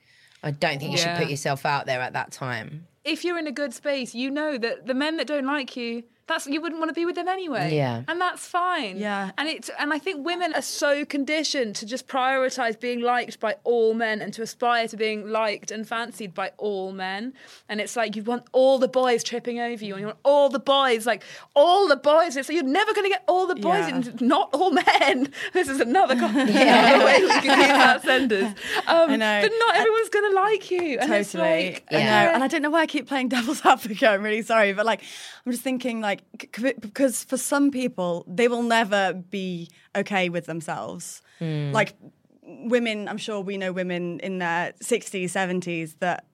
[0.44, 2.88] I don't think you should put yourself out there at that time.
[3.04, 6.04] if you're in a good space, you know that the men that don't like you,
[6.28, 7.74] that's you wouldn't want to be with them anyway.
[7.76, 8.04] Yeah.
[8.08, 8.98] and that's fine.
[8.98, 9.32] Yeah.
[9.38, 13.56] and it's and I think women are so conditioned to just prioritize being liked by
[13.64, 17.34] all men and to aspire to being liked and fancied by all men.
[17.70, 20.50] And it's like you want all the boys tripping over you, and you want all
[20.50, 21.24] the boys, like
[21.56, 22.36] all the boys.
[22.36, 23.96] It's like you're never going to get all the boys, Yeah.
[23.96, 25.32] and not all men.
[25.54, 28.60] This is another, co- another way we can use that sentence.
[28.86, 29.42] Um, I know.
[29.42, 31.00] but not everyone's going to like you.
[31.00, 31.74] And it's Totally.
[31.74, 32.32] like, I know.
[32.34, 34.04] And I don't know why I keep playing devil's advocate.
[34.08, 34.74] I'm really sorry.
[34.74, 35.02] But like,
[35.46, 40.30] I'm just thinking, like, c- c- because for some people, they will never be okay
[40.30, 41.22] with themselves.
[41.40, 41.72] Hmm.
[41.72, 41.96] Like,
[42.44, 46.26] women, I'm sure we know women in their 60s, 70s that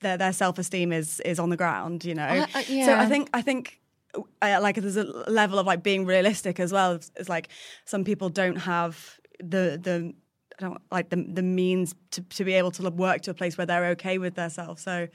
[0.00, 2.24] their, their self esteem is, is on the ground, you know?
[2.26, 2.94] I- I- So.
[2.94, 3.80] I think, I think.
[4.14, 6.92] Uh, uh like there's a level of like being realistic as well.
[6.92, 7.48] It's, it's like
[7.84, 10.14] some people don't have the the
[10.58, 13.58] I don't like the the means to, to be able to work to a place
[13.58, 14.82] where they're okay with themselves.
[14.82, 15.08] So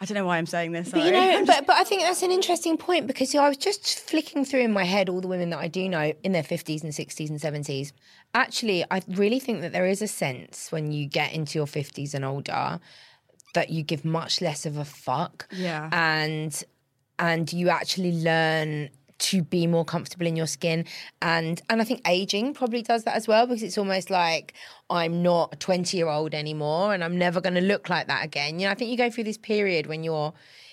[0.00, 0.90] I don't know why I'm saying this.
[0.90, 3.48] But you know, but, but I think that's an interesting point because you know, I
[3.48, 6.32] was just flicking through in my head all the women that I do know in
[6.32, 7.92] their 50s and 60s and 70s.
[8.32, 12.14] Actually, I really think that there is a sense when you get into your 50s
[12.14, 12.80] and older
[13.52, 15.46] that you give much less of a fuck.
[15.52, 15.90] Yeah.
[15.92, 16.64] And
[17.18, 18.88] and you actually learn
[19.20, 20.84] to be more comfortable in your skin
[21.22, 24.54] and and I think aging probably does that as well because it's almost like
[24.88, 28.24] I'm not a 20 year old anymore and I'm never going to look like that
[28.24, 28.58] again.
[28.58, 30.32] You know, I think you go through this period when you're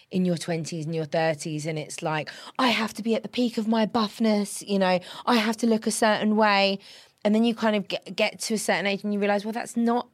[0.09, 3.29] in your 20s and your 30s and it's like I have to be at the
[3.29, 6.79] peak of my buffness, you know, I have to look a certain way
[7.23, 9.51] and then you kind of get, get to a certain age and you realize well
[9.51, 10.07] that's not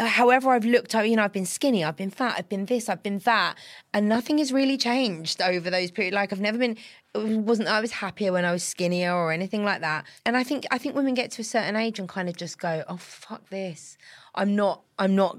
[0.00, 2.88] Uh, however I've looked, you know, I've been skinny, I've been fat, I've been this,
[2.88, 3.56] I've been that,
[3.92, 6.14] and nothing has really changed over those periods.
[6.14, 6.78] Like I've never been,
[7.14, 10.06] uh, wasn't I was happier when I was skinnier or anything like that.
[10.24, 12.58] And I think I think women get to a certain age and kind of just
[12.58, 13.98] go, oh fuck this,
[14.34, 15.38] I'm not, I'm not,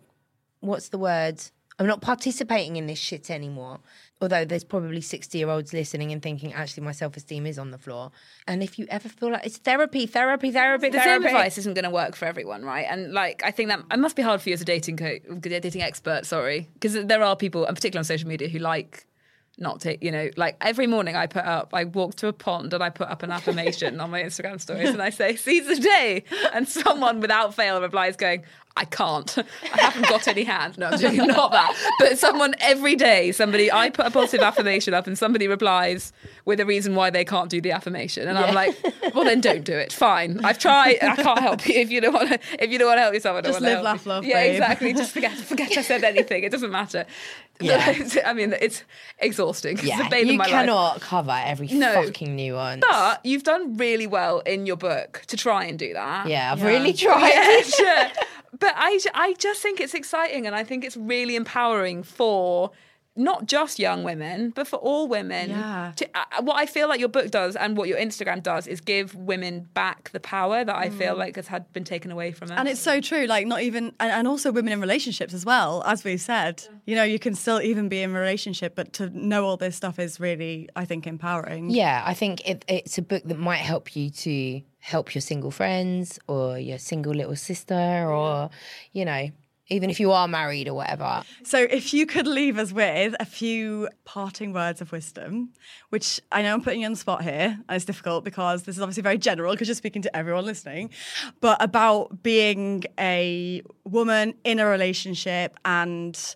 [0.60, 1.42] what's the word?
[1.80, 3.80] I'm not participating in this shit anymore.
[4.22, 7.72] Although there's probably 60 year olds listening and thinking, actually, my self esteem is on
[7.72, 8.12] the floor.
[8.48, 11.28] And if you ever feel like it's therapy, therapy, therapy, the same therapy.
[11.28, 12.86] advice isn't going to work for everyone, right?
[12.88, 15.18] And like, I think that it must be hard for you as a dating co-
[15.40, 16.28] dating expert.
[16.28, 19.08] Sorry, because there are people, and particularly on social media, who like
[19.58, 20.04] not take.
[20.04, 22.90] You know, like every morning I put up, I walk to a pond and I
[22.90, 26.24] put up an affirmation on my Instagram stories, and I say "Seize the day,"
[26.54, 28.44] and someone without fail replies, going.
[28.78, 29.38] I can't.
[29.74, 30.78] I haven't got any hands.
[30.78, 31.18] No, I'm joking.
[31.28, 31.76] Not that.
[32.00, 36.14] But someone every day, somebody, I put a positive affirmation up and somebody replies
[36.46, 38.28] with a reason why they can't do the affirmation.
[38.28, 38.76] And I'm like,
[39.14, 39.92] well, then don't do it.
[39.92, 40.40] Fine.
[40.46, 40.98] I've tried.
[41.02, 43.14] I can't help you if you don't want to, if you don't want to help
[43.14, 43.38] yourself.
[43.38, 44.54] I don't Just want to live, laugh, love, Yeah, babe.
[44.54, 44.94] exactly.
[44.94, 46.44] Just forget, forget I said anything.
[46.44, 47.06] It doesn't matter.
[47.60, 47.94] Yeah.
[48.26, 48.84] I mean, it's
[49.20, 49.74] exhausting.
[49.78, 50.52] It's Yeah, the bane you of my life.
[50.52, 52.06] cannot cover every No.
[52.06, 52.82] fucking nuance.
[52.90, 56.28] But you've done really well in your book to try and do that.
[56.28, 57.30] yeah, I've really tried.
[57.30, 58.08] Yeah, sure.
[58.62, 62.72] But I, I just think it's exciting and I think it's really empowering for
[63.16, 65.50] not just young women, but for all women.
[65.50, 65.92] Yeah.
[65.98, 68.80] To, uh, what I feel like your book does and what your Instagram does is
[68.80, 72.52] give women back the power that I feel like has had been taken away from
[72.52, 72.56] us.
[72.56, 72.60] Mm.
[72.60, 73.26] And it's so true.
[73.26, 75.84] Like not even, and, and also women in relationships as well.
[75.86, 79.10] As we said, you know, you can still even be in a relationship, but to
[79.10, 81.72] know all this stuff is really, I think, empowering.
[81.72, 85.52] Yeah, I think it, it's a book that might help you to help your single
[85.52, 88.50] friends or your single little sister or,
[88.92, 89.30] you know,
[89.72, 91.24] even if you are married or whatever.
[91.44, 95.54] So, if you could leave us with a few parting words of wisdom,
[95.90, 98.76] which I know I'm putting you on the spot here, and it's difficult because this
[98.76, 100.90] is obviously very general because you're speaking to everyone listening,
[101.40, 106.36] but about being a woman in a relationship and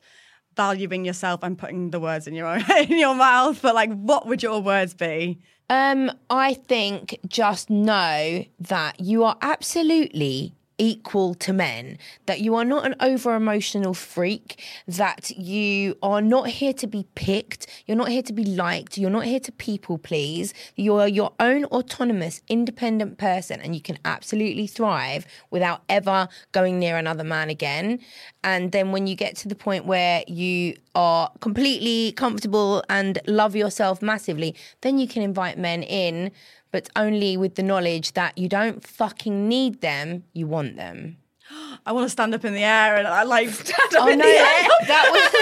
[0.56, 1.44] valuing yourself.
[1.44, 4.94] I'm putting the words in your in your mouth, but like, what would your words
[4.94, 5.40] be?
[5.70, 12.66] Um, I think just know that you are absolutely equal to men, that you are
[12.66, 18.10] not an over emotional freak, that you are not here to be picked, you're not
[18.10, 20.54] here to be liked, you're not here to people please.
[20.76, 26.80] You are your own autonomous, independent person, and you can absolutely thrive without ever going
[26.80, 28.00] near another man again.
[28.44, 33.56] And then when you get to the point where you are completely comfortable and love
[33.56, 36.32] yourself massively, then you can invite men in,
[36.76, 41.16] but only with the knowledge that you don't fucking need them, you want them.
[41.86, 44.20] I want to stand up in the air and I like stand up Oh in
[44.20, 44.68] no, the air.
[44.88, 45.35] that was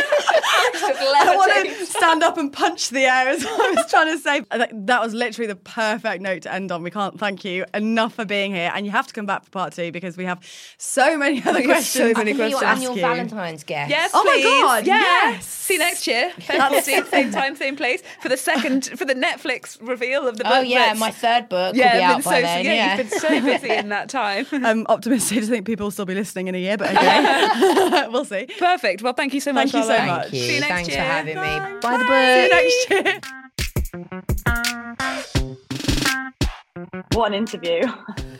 [0.76, 4.42] I want to stand up and punch the air as I was trying to say.
[4.52, 6.84] That that was literally the perfect note to end on.
[6.84, 8.72] We can't thank you enough for being here.
[8.74, 10.40] And you have to come back for part two because we have
[10.78, 12.16] so many other have questions.
[12.16, 13.02] so many I can be your annual you.
[13.02, 13.90] Valentine's guest.
[13.90, 14.42] Yes, Oh my.
[14.42, 15.00] God, Yeah.
[15.00, 15.46] yes.
[15.46, 16.32] See you next year.
[16.40, 20.50] February, same time, same place for the second for the Netflix reveal of the oh,
[20.50, 20.58] book.
[20.60, 22.66] Oh yeah, my third book yeah, will be I've out by so then.
[22.66, 24.46] yeah, Yeah, you've been so busy in that time.
[24.52, 28.08] I'm optimistic to think people will still be listening in a year, but okay.
[28.10, 28.48] we'll see.
[28.60, 29.02] Perfect.
[29.02, 29.72] Well, thank you so much.
[29.72, 30.32] Thank you so Charlotte.
[30.32, 30.34] much.
[30.44, 30.49] You.
[30.49, 30.98] See you next Thanks year.
[30.98, 31.41] for having me.
[31.41, 31.78] Bye.
[31.82, 33.20] Buy the See you next year.
[37.14, 37.84] What an interview.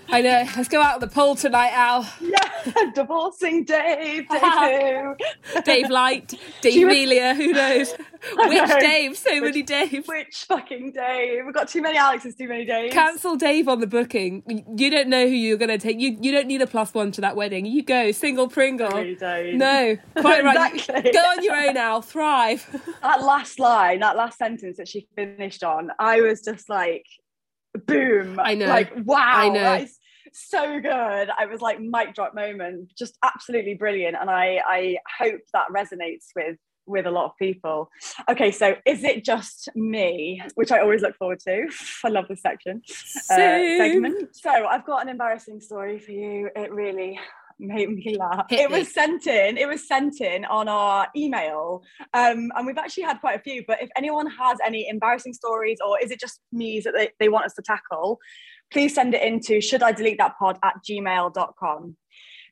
[0.10, 0.44] I know.
[0.58, 2.10] Let's go out on the pool tonight, Al.
[2.20, 5.62] yeah, divorcing Dave, Dave who?
[5.64, 7.92] Dave Light, Dave was- Melia, who knows?
[8.36, 8.80] Which know.
[8.80, 9.16] Dave?
[9.18, 10.08] So many Which- Daves.
[10.08, 11.46] Which fucking Dave?
[11.46, 12.92] We've got too many Alexes, too many Daves.
[12.92, 14.42] Cancel Dave on the booking.
[14.78, 16.00] You don't know who you're going to take.
[16.00, 17.68] You you don't need a plus one to that wedding.
[17.68, 18.90] You go single Pringle.
[18.90, 19.56] really.
[19.58, 20.74] No, quite right.
[20.74, 21.12] Exactly.
[21.12, 22.02] Go on your own, Al.
[22.02, 22.66] Thrive.
[23.04, 27.06] that last line, that last sentence that she finished on, I was just like,
[27.80, 28.40] boom.
[28.40, 28.68] I know.
[28.68, 29.32] Like, wow.
[29.34, 29.74] I know.
[29.76, 30.00] is
[30.34, 30.90] so good.
[31.38, 34.18] I was like, mic drop moment, just absolutely brilliant.
[34.20, 37.90] And I, I hope that resonates with with a lot of people.
[38.30, 41.68] Okay, so is it just me, which I always look forward to?
[42.04, 42.82] I love this section
[43.30, 44.36] uh, segment.
[44.36, 46.50] So I've got an embarrassing story for you.
[46.56, 47.20] It really
[47.64, 48.46] made me laugh.
[48.50, 48.80] Hit it me.
[48.80, 49.58] was sent in.
[49.58, 51.84] It was sent in on our email,
[52.14, 53.64] um, and we've actually had quite a few.
[53.68, 57.30] But if anyone has any embarrassing stories, or is it just me that they, they
[57.30, 58.20] want us to tackle,
[58.72, 61.96] please send it in to should I delete that pod at gmail.com.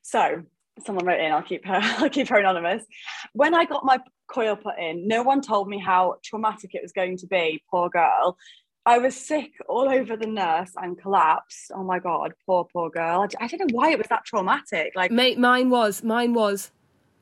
[0.02, 0.42] So
[0.84, 2.84] someone wrote in, I'll keep her, I'll keep her anonymous.
[3.32, 3.98] When I got my
[4.28, 7.88] coil put in, no one told me how traumatic it was going to be, poor
[7.90, 8.36] girl.
[8.84, 11.70] I was sick all over the nurse and collapsed.
[11.74, 13.28] Oh my god, poor poor girl.
[13.40, 14.92] I don't know why it was that traumatic.
[14.96, 16.02] Like Mate, mine was.
[16.02, 16.70] Mine was.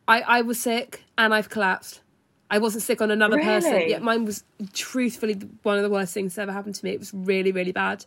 [0.09, 2.01] I, I was sick and I've collapsed.
[2.51, 3.73] I wasn't sick on another person.
[3.73, 3.91] Really?
[3.91, 4.43] Yeah, mine was
[4.73, 6.91] truthfully one of the worst things that ever happened to me.
[6.91, 8.05] It was really, really bad.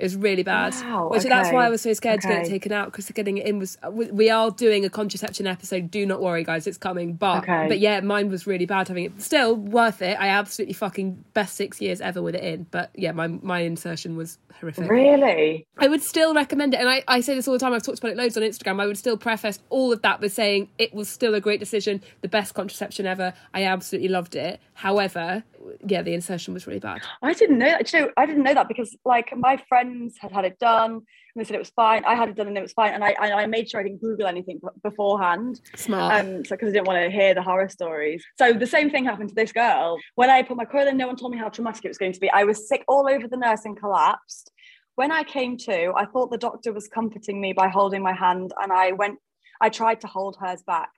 [0.00, 0.72] It was really bad.
[0.82, 3.36] Wow, Which that's why I was so scared to get it taken out because getting
[3.36, 3.76] it in was.
[3.82, 5.90] Uh, we we are doing a contraception episode.
[5.90, 7.12] Do not worry, guys, it's coming.
[7.14, 7.66] But Okay.
[7.68, 9.20] but yeah, mine was really bad having it.
[9.20, 10.16] Still worth it.
[10.18, 12.66] I absolutely fucking best six years ever with it in.
[12.70, 14.90] But yeah, my my insertion was horrific.
[14.90, 15.66] really?
[15.76, 16.80] I would still recommend it.
[16.80, 18.80] And I, I say this all the time, I've talked about it loads on Instagram.
[18.80, 22.02] I would still preface all of that with saying it was still a great decision,
[22.22, 23.34] the best contraception ever.
[23.52, 24.60] I absolutely loved it.
[24.74, 25.44] However,
[25.86, 27.02] yeah, the insertion was really bad.
[27.22, 27.86] I didn't know that.
[27.86, 29.56] Do You know, I didn't know that because like my
[29.90, 31.04] friends had had it done and
[31.36, 32.04] they said it was fine.
[32.04, 32.92] I had it done and it was fine.
[32.94, 35.60] And I I, I made sure I didn't Google anything beforehand.
[35.76, 36.24] Smart.
[36.24, 38.24] Um, so because I didn't want to hear the horror stories.
[38.38, 39.98] So the same thing happened to this girl.
[40.14, 42.12] When I put my coil in, no one told me how traumatic it was going
[42.12, 42.30] to be.
[42.30, 44.50] I was sick all over the nurse and collapsed.
[44.96, 48.52] When I came to, I thought the doctor was comforting me by holding my hand,
[48.60, 49.18] and I went.
[49.62, 50.90] I tried to hold hers back,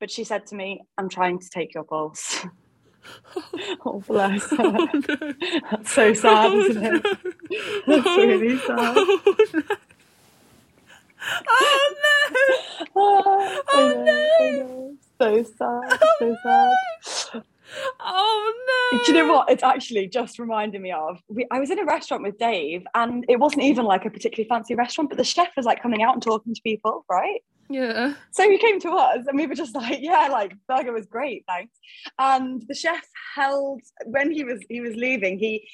[0.00, 2.46] but she said to me, "I'm trying to take your pulse."
[3.86, 4.56] oh bless her.
[4.60, 4.88] Oh,
[5.70, 7.02] That's so sad, oh, isn't it?
[7.86, 8.96] That's oh, really sad.
[11.48, 12.86] oh no!
[12.96, 14.96] Oh, I know, I know.
[15.20, 17.42] So sad, so sad.
[18.00, 18.98] Oh no!
[19.04, 19.50] Do you know what?
[19.50, 21.20] It's actually just reminding me of.
[21.28, 24.48] We, I was in a restaurant with Dave, and it wasn't even like a particularly
[24.48, 27.42] fancy restaurant, but the chef was like coming out and talking to people, right?
[27.68, 28.14] Yeah.
[28.30, 31.44] So he came to us, and we were just like, "Yeah, like burger was great,
[31.46, 31.78] thanks."
[32.18, 35.38] And the chef held when he was he was leaving.
[35.38, 35.68] He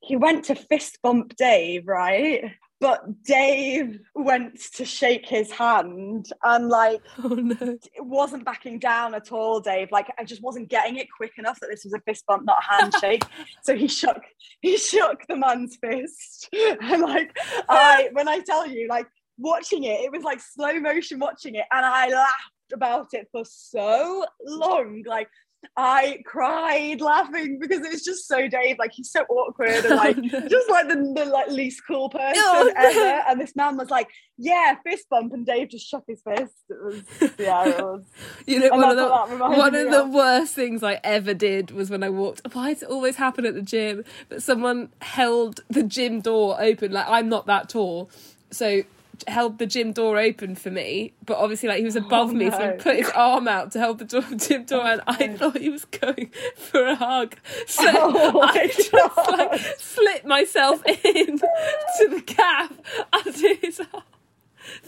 [0.00, 2.52] he went to fist bump Dave, right?
[2.80, 7.56] But Dave went to shake his hand, and like Oh no!
[7.60, 9.92] it wasn't backing down at all, Dave.
[9.92, 12.62] Like I just wasn't getting it quick enough that this was a fist bump, not
[12.62, 13.24] a handshake.
[13.62, 14.22] so he shook,
[14.62, 17.36] he shook the man's fist, and like
[17.68, 19.06] I, when I tell you, like
[19.40, 23.44] watching it, it was like slow motion watching it, and I laughed about it for
[23.44, 25.28] so long, like.
[25.76, 30.16] I cried laughing because it was just so Dave, like he's so awkward and like
[30.48, 32.72] just like the, the like least cool person no.
[32.74, 33.22] ever.
[33.28, 34.08] And this man was like,
[34.38, 36.54] "Yeah, fist bump," and Dave just shook his fist.
[36.70, 37.02] It was
[37.38, 38.04] yeah, it was.
[38.46, 40.14] You know, And one of the what that reminded one me of the of.
[40.14, 42.40] worst things I ever did was when I walked.
[42.54, 44.02] Why does it always happen at the gym?
[44.30, 46.90] But someone held the gym door open.
[46.90, 48.08] Like I'm not that tall,
[48.50, 48.80] so
[49.28, 51.12] held the gym door open for me.
[51.24, 53.80] But obviously, like he was oh, above me, so he put his arm out to
[53.80, 57.36] hold the door, gym door, and I oh, thought he was going for a hug.
[57.66, 59.12] So Oh I just God.
[59.38, 62.72] like slipped myself in to the gap
[63.12, 64.02] under his arm.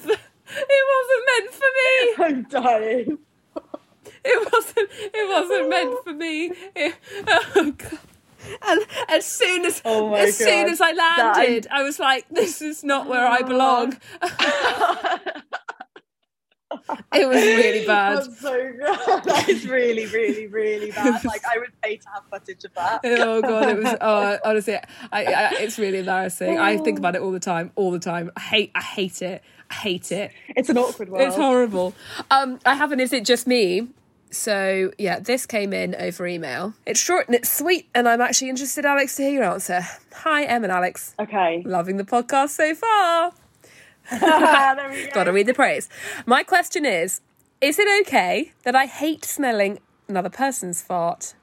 [0.54, 2.24] It wasn't meant for me.
[2.26, 3.18] I'm dying.
[4.24, 4.88] It wasn't.
[4.92, 6.52] It wasn't meant for me.
[6.76, 6.94] It-
[7.56, 7.98] oh God.
[8.62, 12.84] And as soon as Oh as soon as I landed, I was like, "This is
[12.84, 13.98] not where I belong."
[17.14, 18.18] it was really bad.
[18.18, 18.82] That's so good.
[19.24, 21.24] That is really, really, really bad.
[21.24, 23.00] Like I would pay to have footage of that.
[23.04, 23.96] Oh god, it was.
[24.00, 26.58] Oh, honestly, I, I, it's really embarrassing.
[26.58, 28.30] I think about it all the time, all the time.
[28.36, 29.42] I hate, I hate it.
[29.70, 30.32] I hate it.
[30.48, 31.26] It's an awkward world.
[31.26, 31.94] It's horrible.
[32.30, 33.88] Um, I have an Is It Just Me?
[34.32, 36.72] So, yeah, this came in over email.
[36.86, 39.82] It's short and it's sweet, and I'm actually interested, Alex, to hear your answer.
[40.14, 41.14] Hi, Em and Alex.
[41.20, 41.62] Okay.
[41.66, 43.32] Loving the podcast so far.
[44.10, 45.06] go.
[45.12, 45.88] Gotta read the praise.
[46.26, 47.20] My question is
[47.60, 49.78] Is it okay that I hate smelling
[50.08, 51.34] another person's fart?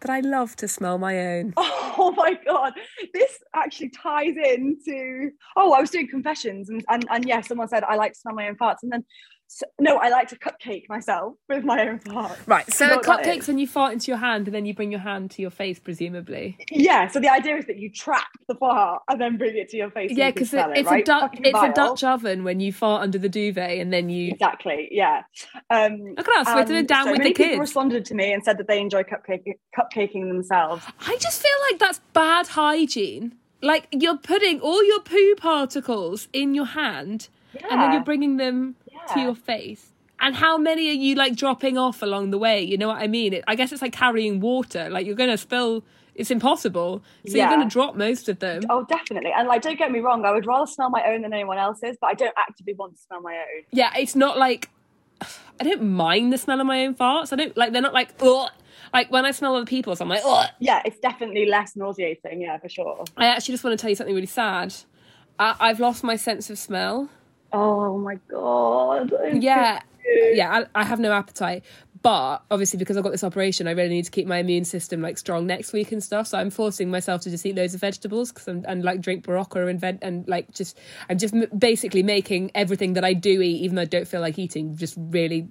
[0.00, 1.54] but I love to smell my own.
[2.00, 2.74] Oh my god,
[3.12, 5.32] this actually ties into.
[5.56, 8.34] Oh, I was doing confessions, and and, and yeah, someone said I like to smell
[8.34, 9.04] my own farts, and then
[9.50, 12.36] so, no, I like to cupcake myself with my own farts.
[12.46, 15.00] Right, so a cupcake's when you fart into your hand and then you bring your
[15.00, 16.58] hand to your face, presumably.
[16.70, 19.78] Yeah, so the idea is that you trap the fart and then bring it to
[19.78, 20.12] your face.
[20.12, 21.00] Yeah, because it, it's right?
[21.00, 21.72] a Dutch Fucking it's a.
[21.72, 24.88] Dutch oven when you fart under the duvet and then you Exactly.
[24.90, 25.22] Yeah.
[25.70, 28.34] Um, Look at us, we're doing down so with the many people responded to me
[28.34, 30.84] and said that they enjoy cupcake, cupcaking themselves.
[31.00, 33.36] I just feel like that's bad hygiene.
[33.62, 38.76] Like you're putting all your poo particles in your hand and then you're bringing them
[39.14, 39.92] to your face.
[40.20, 42.62] And how many are you like dropping off along the way?
[42.62, 43.34] You know what I mean?
[43.34, 44.88] It, I guess it's like carrying water.
[44.90, 45.84] Like you're going to spill.
[46.14, 47.02] It's impossible.
[47.28, 48.62] So you're going to drop most of them.
[48.68, 49.30] Oh, definitely.
[49.36, 51.96] And like, don't get me wrong, I would rather smell my own than anyone else's,
[52.00, 53.62] but I don't actively want to smell my own.
[53.70, 54.68] Yeah, it's not like
[55.60, 57.32] I don't mind the smell of my own farts.
[57.32, 58.50] I don't like they're not like ugh.
[58.92, 60.48] Like when I smell other people's, I'm like ugh.
[60.58, 62.40] Yeah, it's definitely less nauseating.
[62.40, 63.04] Yeah, for sure.
[63.16, 64.74] I actually just want to tell you something really sad.
[65.38, 67.10] I, I've lost my sense of smell.
[67.52, 69.12] Oh my god.
[69.34, 70.64] Yeah, yeah.
[70.74, 71.64] I, I have no appetite,
[72.02, 75.00] but obviously because I've got this operation, I really need to keep my immune system
[75.00, 76.26] like strong next week and stuff.
[76.26, 79.68] So I'm forcing myself to just eat loads of vegetables because and like drink Berocca
[79.68, 83.62] and veg- and like just I'm just m- basically making everything that I do eat,
[83.62, 85.48] even though I don't feel like eating, just really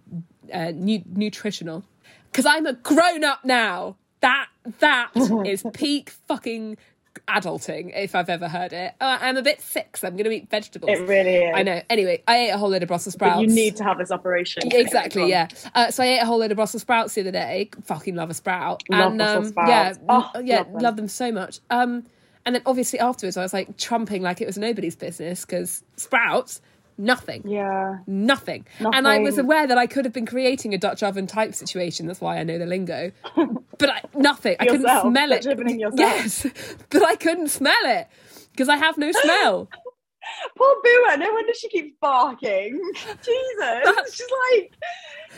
[0.53, 1.83] uh, nu- nutritional.
[2.31, 3.95] Because I'm a grown up now.
[4.21, 4.47] That
[4.79, 5.11] that
[5.45, 6.77] is peak fucking
[7.27, 8.93] adulting if I've ever heard it.
[8.99, 10.91] Uh, I'm a bit sick, so I'm going to eat vegetables.
[10.91, 11.53] It really is.
[11.55, 11.81] I know.
[11.89, 13.35] Anyway, I ate a whole load of Brussels sprouts.
[13.37, 14.63] But you need to have this operation.
[14.71, 15.47] Exactly, yeah.
[15.75, 17.69] Uh, so I ate a whole load of Brussels sprouts the other day.
[17.83, 18.83] Fucking love a sprout.
[18.89, 19.69] Love and Brussels um, sprouts.
[19.69, 20.81] yeah, Oh, yeah, love them.
[20.81, 21.59] love them so much.
[21.69, 22.03] Um,
[22.45, 26.61] and then obviously afterwards, I was like trumping like it was nobody's business because sprouts,
[26.97, 27.43] nothing.
[27.45, 27.97] Yeah.
[28.07, 28.65] Nothing.
[28.79, 32.07] And I was aware that I could have been creating a Dutch oven type situation.
[32.07, 33.11] That's why I know the lingo.
[33.79, 34.55] But I, nothing.
[34.59, 35.45] I couldn't smell it.
[35.95, 36.47] Yes,
[36.89, 38.07] but I couldn't smell it
[38.51, 39.69] because I have no smell.
[40.57, 42.81] Poor Boo, no wonder she keeps barking.
[42.95, 44.15] Jesus.
[44.15, 44.73] She's like,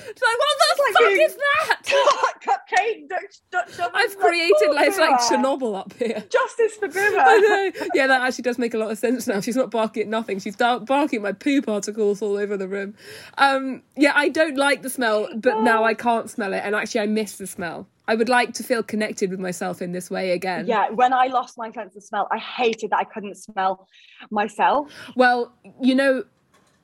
[0.07, 2.39] It's like, what the like fuck is that?
[2.41, 3.91] cupcake, Dutch, Dutch oven.
[3.93, 6.23] I've created like, it's like Chernobyl up here.
[6.29, 7.87] Justice for I know.
[7.93, 9.41] Yeah, that actually does make a lot of sense now.
[9.41, 10.39] She's not barking at nothing.
[10.39, 12.95] She's barking at my poo particles all over the room.
[13.37, 17.01] Um, yeah, I don't like the smell, but now I can't smell it, and actually,
[17.01, 17.87] I miss the smell.
[18.07, 20.65] I would like to feel connected with myself in this way again.
[20.65, 23.87] Yeah, when I lost my sense of smell, I hated that I couldn't smell
[24.31, 24.91] myself.
[25.15, 26.23] Well, you know,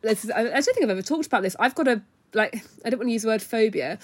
[0.01, 1.55] this is, I don't think I've ever talked about this.
[1.59, 2.03] I've got a
[2.35, 2.63] like.
[2.83, 3.97] I don't want to use the word phobia,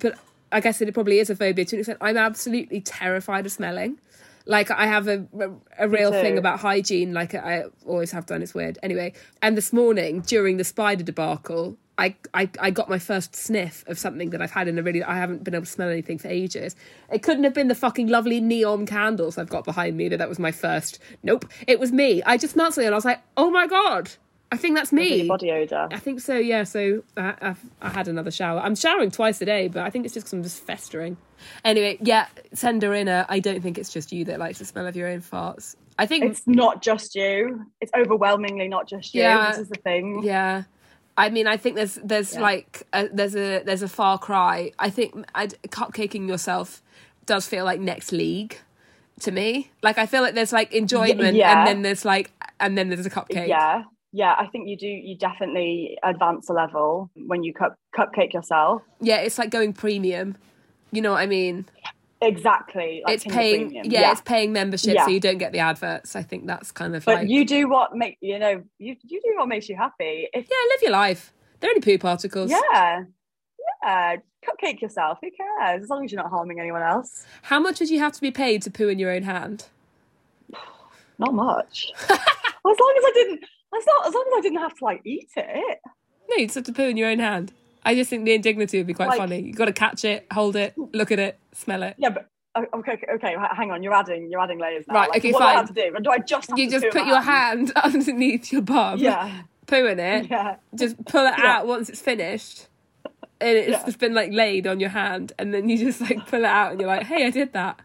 [0.00, 0.18] but
[0.50, 1.98] I guess it probably is a phobia to an extent.
[2.00, 3.98] I'm absolutely terrified of smelling.
[4.44, 7.12] Like I have a a, a real thing about hygiene.
[7.12, 8.42] Like I always have done.
[8.42, 8.78] It's weird.
[8.82, 11.76] Anyway, and this morning during the spider debacle.
[11.98, 15.04] I, I, I got my first sniff of something that I've had in a really
[15.04, 16.74] I haven't been able to smell anything for ages.
[17.12, 20.28] It couldn't have been the fucking lovely Neom candles I've got behind me that that
[20.28, 20.98] was my first.
[21.22, 22.22] Nope, it was me.
[22.22, 24.10] I just smelled something and I was like, oh my god,
[24.52, 25.26] I think that's me.
[25.26, 25.88] Body odor.
[25.90, 26.64] I think so, yeah.
[26.64, 28.60] So I, I've, I had another shower.
[28.60, 31.16] I'm showering twice a day, but I think it's just because I'm just festering.
[31.64, 33.08] Anyway, yeah, send her in.
[33.08, 35.76] A, I don't think it's just you that likes the smell of your own farts.
[35.98, 37.64] I think, It's not just you.
[37.80, 39.22] It's overwhelmingly not just you.
[39.22, 39.52] Yeah.
[39.52, 40.22] This is the thing.
[40.22, 40.64] yeah.
[41.16, 44.72] I mean, I think there's there's like a, there's a there's a far cry.
[44.78, 46.82] I think I'd, cupcaking yourself
[47.26, 48.58] does feel like next league
[49.20, 49.70] to me.
[49.82, 51.58] Like I feel like there's like enjoyment, yeah.
[51.58, 53.48] and then there's like and then there's a cupcake.
[53.48, 53.84] Yeah.
[54.12, 54.86] Yeah, I think you do.
[54.86, 58.82] You definitely advance a level when you cup cupcake yourself.
[59.00, 59.16] yeah.
[59.16, 60.36] It's like going premium.
[60.90, 61.64] You know what I mean?
[62.20, 63.02] Exactly.
[63.04, 63.86] Like it's paying Premium.
[63.90, 65.06] yeah, it's paying membership Yeah.
[65.06, 67.68] so you don't get the adverts i think that's kind of But like you do
[67.68, 70.28] what make you know you you do what makes you happy.
[70.32, 73.04] If yeah live your life they're only poo particles yeah,
[73.82, 74.16] yeah,
[74.46, 75.18] cupcake yourself.
[75.20, 75.82] Who cares?
[75.82, 77.24] As long as you're not harming anyone else.
[77.42, 79.64] how much would you have to be paid to poo in your own hand
[81.18, 81.90] Not much.
[82.08, 83.44] as long as I didn't.
[83.76, 85.78] As long, as long as I didn't have to like eat it.
[86.30, 87.52] no you just have to poo in your own hand
[87.84, 90.26] i just think the indignity would be quite Like- funny you've got to catch it
[90.32, 93.34] hold it look at it smell it Yeah, but uh, okay, okay, okay.
[93.56, 94.92] Hang on, you're adding, you're adding layers now.
[94.94, 95.90] Right, Like, okay, what do I have to do?
[96.02, 100.28] Do I just you just put your hand underneath your bum Yeah, poo in it
[100.30, 100.56] yeah.
[100.74, 101.46] just pull it Yeah.
[101.46, 102.68] out once it's finished
[103.40, 103.84] and it's Yeah.
[103.86, 106.72] just been like laid on your hand and then you just like pull it out
[106.72, 107.80] and you're like hey i did that-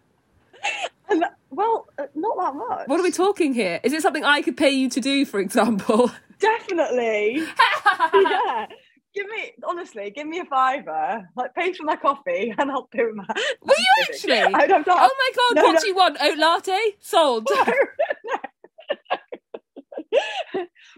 [1.49, 2.87] well, uh, not that much.
[2.87, 5.39] what are we talking here is it something i could pay you to do for
[5.39, 7.37] example Definitely.
[8.13, 8.67] yeah.
[9.15, 11.27] Give me honestly, give me a fiver.
[11.35, 13.25] Like pay for my coffee and I'll poo my.
[13.63, 14.37] Were you actually?
[14.41, 14.87] I don't.
[14.87, 15.79] Oh my god, No, what no.
[15.79, 16.17] do you want?
[16.21, 16.77] Oat latte?
[16.99, 17.47] Sold.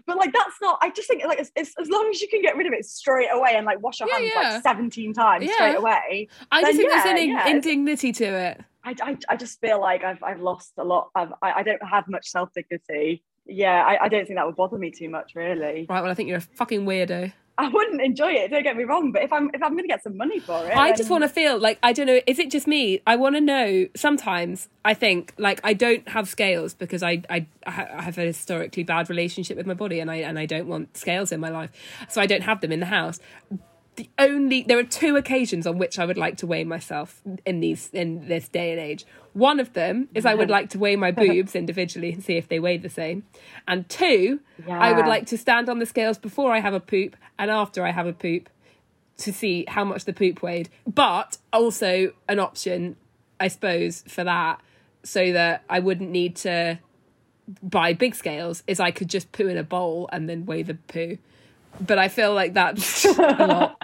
[0.06, 0.78] But like that's not.
[0.82, 2.84] I just think like it's, it's, as long as you can get rid of it
[2.84, 4.52] straight away and like wash your Yeah, hands yeah.
[4.54, 5.54] like seventeen times Yeah.
[5.54, 6.28] straight away.
[6.50, 8.60] I just think there's an in- indignity to it.
[8.84, 11.10] I, I, I just feel like I've I've lost a lot.
[11.14, 13.22] I've, I I don't have much self dignity.
[13.46, 15.86] Yeah, I, I don't think that would bother me too much, really.
[15.88, 17.32] Right, well, I think you're a fucking weirdo.
[17.60, 18.50] I wouldn't enjoy it.
[18.50, 20.64] Don't get me wrong, but if I'm if I'm going to get some money for
[20.66, 22.20] it, I just want to feel like I don't know.
[22.26, 23.02] Is it just me?
[23.06, 23.86] I want to know.
[23.94, 28.22] Sometimes I think like I don't have scales because I I, I I have a
[28.22, 31.50] historically bad relationship with my body, and I and I don't want scales in my
[31.50, 31.70] life,
[32.08, 33.20] so I don't have them in the house.
[33.96, 37.60] The only there are two occasions on which I would like to weigh myself in
[37.60, 39.04] these in this day and age.
[39.32, 42.48] One of them is I would like to weigh my boobs individually and see if
[42.48, 43.24] they weigh the same,
[43.68, 47.16] and two, I would like to stand on the scales before I have a poop
[47.38, 48.48] and after I have a poop
[49.18, 50.68] to see how much the poop weighed.
[50.86, 52.96] But also an option,
[53.38, 54.60] I suppose, for that,
[55.02, 56.78] so that I wouldn't need to
[57.62, 60.74] buy big scales, is I could just poo in a bowl and then weigh the
[60.74, 61.18] poo.
[61.78, 63.76] But I feel like that's a lot.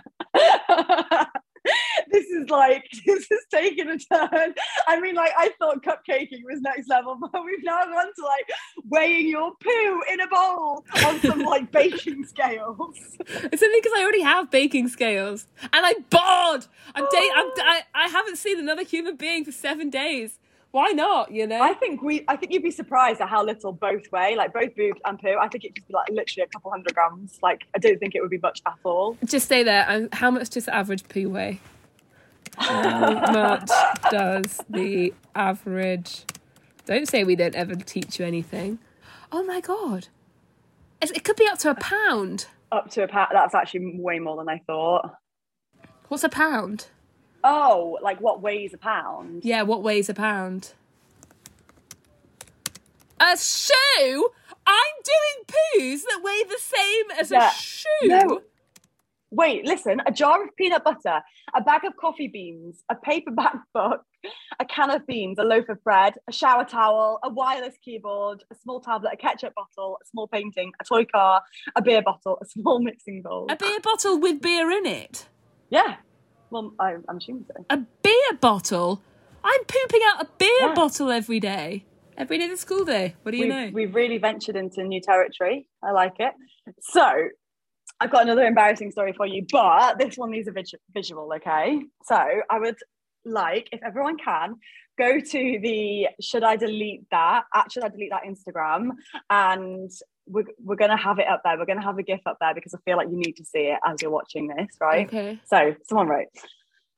[2.10, 4.54] this is like this is taking a turn.
[4.86, 8.48] I mean, like I thought cupcaking was next level, but we've now gone to like
[8.88, 12.96] weighing your poo in a bowl on some like baking scales.
[13.20, 16.66] It's only because I already have baking scales and I'm bored.
[16.94, 20.38] I'm, da- I'm I, I haven't seen another human being for seven days.
[20.76, 21.32] Why not?
[21.32, 21.62] You know.
[21.62, 24.76] I think we, I think you'd be surprised at how little both weigh, like both
[24.76, 25.34] boobs and poo.
[25.40, 27.38] I think it'd just be like literally a couple hundred grams.
[27.42, 29.16] Like I don't think it would be much at all.
[29.24, 29.86] just stay there.
[29.88, 31.60] Um, how much does the average poo weigh?
[32.58, 33.70] How much
[34.10, 36.24] does the average?
[36.84, 38.78] Don't say we don't ever teach you anything.
[39.32, 40.08] Oh my god,
[41.00, 42.48] it could be up to a pound.
[42.70, 43.28] Up to a pound.
[43.32, 45.14] That's actually way more than I thought.
[46.08, 46.88] What's a pound?
[47.48, 49.44] Oh, like what weighs a pound?
[49.44, 50.72] Yeah, what weighs a pound?
[53.20, 54.28] A shoe?
[54.66, 57.50] I'm doing poos that weigh the same as Yeah.
[57.50, 57.86] a shoe.
[58.08, 58.40] No.
[59.30, 61.20] Wait, listen, a jar of peanut butter,
[61.54, 64.02] a bag of coffee beans, a paperback book,
[64.58, 68.54] a can of beans, a loaf of bread, a shower towel, a wireless keyboard, a
[68.56, 71.42] small tablet, a ketchup bottle, a small painting, a toy car,
[71.76, 73.46] a beer bottle, a small mixing bowl.
[73.50, 75.28] A beer bottle with beer in it.
[75.70, 75.96] yeah.
[76.50, 77.64] Well, I, I'm assuming so.
[77.70, 79.02] A beer bottle?
[79.44, 80.74] I'm pooping out a beer Yeah.
[80.74, 81.84] bottle every day.
[82.16, 83.14] Every day the school day.
[83.22, 83.70] What do you we've, know?
[83.72, 85.68] we've really ventured into new territory.
[85.82, 86.32] I like it.
[86.80, 87.28] So,
[88.00, 90.52] I've got another embarrassing story for you, but this one needs a
[90.94, 91.80] visual, okay?
[92.04, 92.76] So, I would
[93.24, 94.54] like, if everyone can,
[94.98, 97.44] go to the Should I Delete That?
[97.54, 98.90] At Should I Delete That Instagram,
[99.30, 99.90] and
[100.26, 101.58] we're, we're going to have it up there.
[101.58, 103.44] We're going to have a GIF up there because I feel like you need to
[103.44, 105.06] see it as you're watching this, right?
[105.06, 105.40] Okay.
[105.46, 106.26] So, someone wrote,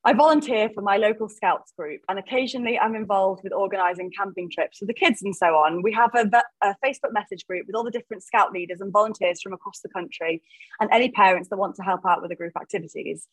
[0.05, 4.77] I volunteer for my local scouts group, and occasionally I'm involved with organising camping trips
[4.77, 5.81] for the kids and so on.
[5.81, 6.29] We have a,
[6.63, 9.89] a Facebook message group with all the different scout leaders and volunteers from across the
[9.89, 10.41] country,
[10.79, 13.27] and any parents that want to help out with the group activities.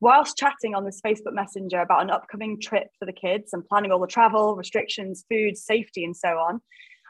[0.00, 3.90] Whilst chatting on this Facebook Messenger about an upcoming trip for the kids and planning
[3.90, 6.62] all the travel, restrictions, food, safety, and so on,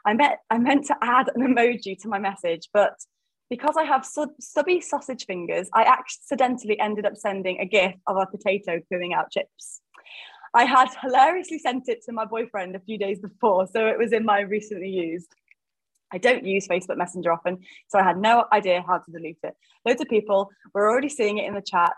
[0.05, 2.93] I, met, I meant to add an emoji to my message, but
[3.49, 8.17] because I have sub- stubby sausage fingers, I accidentally ended up sending a GIF of
[8.17, 9.81] a potato pooing out chips.
[10.53, 14.13] I had hilariously sent it to my boyfriend a few days before, so it was
[14.13, 15.33] in my recently used.
[16.11, 19.53] I don't use Facebook Messenger often, so I had no idea how to delete it.
[19.85, 21.93] Loads of people were already seeing it in the chat,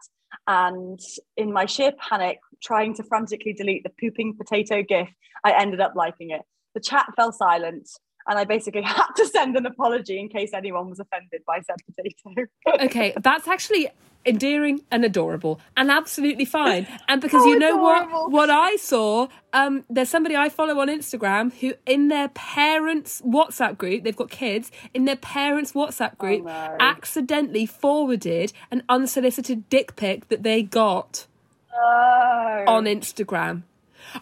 [0.48, 0.99] and
[1.38, 5.10] in my sheer panic, trying to frantically delete the pooping potato GIF,
[5.44, 6.41] I ended up liking it.
[6.73, 7.89] The chat fell silent,
[8.27, 11.76] and I basically had to send an apology in case anyone was offended by said
[11.85, 12.49] potato.
[12.85, 13.89] okay, that's actually
[14.23, 16.85] endearing and adorable and absolutely fine.
[17.10, 18.22] And because Oh, you know adorable.
[18.26, 23.19] what what I saw, um, there's somebody I follow on Instagram who in their parents'
[23.26, 26.77] WhatsApp group, they've got kids, in their parents' WhatsApp group, no.
[26.80, 31.26] accidentally forwarded an unsolicited dick pic that they got
[31.73, 32.64] Oh.
[32.68, 33.64] on Instagram.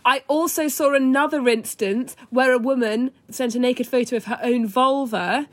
[0.06, 4.68] I also saw another instance where a woman sent a naked photo of her own
[4.68, 5.48] vulva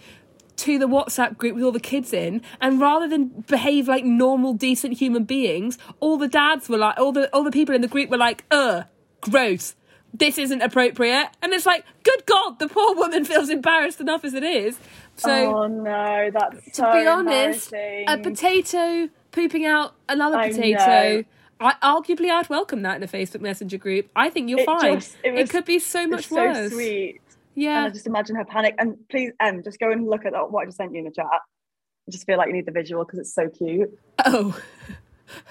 [0.57, 4.55] to the WhatsApp group with all the kids in, and rather than behave like normal,
[4.55, 7.89] decent human beings, all the dads were like, all the all the people in the
[7.89, 8.85] group were like, "Ugh,
[9.21, 9.75] gross.
[10.15, 14.33] This isn't appropriate." And it's like, good God, the poor woman feels embarrassed enough as
[14.33, 14.79] it is.
[15.17, 20.79] So oh no, that's to so be honest, a potato pooping out another I potato.
[20.79, 21.25] know.
[21.61, 24.09] I arguably I'd welcome that in a Facebook Messenger group.
[24.15, 24.95] I think you're It fine.
[24.97, 26.73] just- it was- could be so It's much so worse.
[26.73, 27.21] sweet.
[27.21, 27.85] And Yeah.
[27.85, 28.75] I just imagine her panic.
[28.79, 31.11] And please, Em, just go and look at what I just sent you in the
[31.11, 31.27] chat.
[31.27, 33.97] I just feel like you need the visual because it's so cute.
[34.25, 34.59] Oh.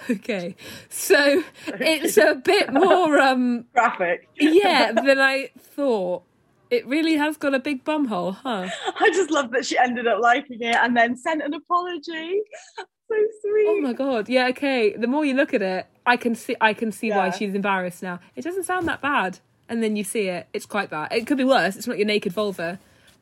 [0.10, 0.56] Okay.
[0.88, 4.30] So it's a bit more um Graphic.
[4.40, 6.24] yeah than I thought.
[6.70, 8.70] It really has got a big bum hole, huh?
[9.00, 12.42] I just love that she ended up liking it and then sent an apology.
[12.78, 13.66] So sweet.
[13.68, 14.30] Oh my god.
[14.30, 14.96] Yeah, okay.
[14.96, 18.04] The more you look at it, I can see I can see why she's embarrassed
[18.04, 18.20] now.
[18.36, 19.40] It doesn't sound that bad.
[19.68, 21.12] And then you see it, it's quite bad.
[21.12, 21.76] It could be worse.
[21.76, 22.80] It's not your naked vulva,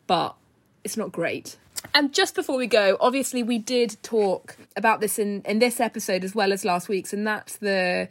[0.08, 0.36] but
[0.84, 1.56] it's not great.
[1.94, 6.24] And just before we go, obviously we did talk about this in, in this episode
[6.24, 8.10] as well as last week's, and that's the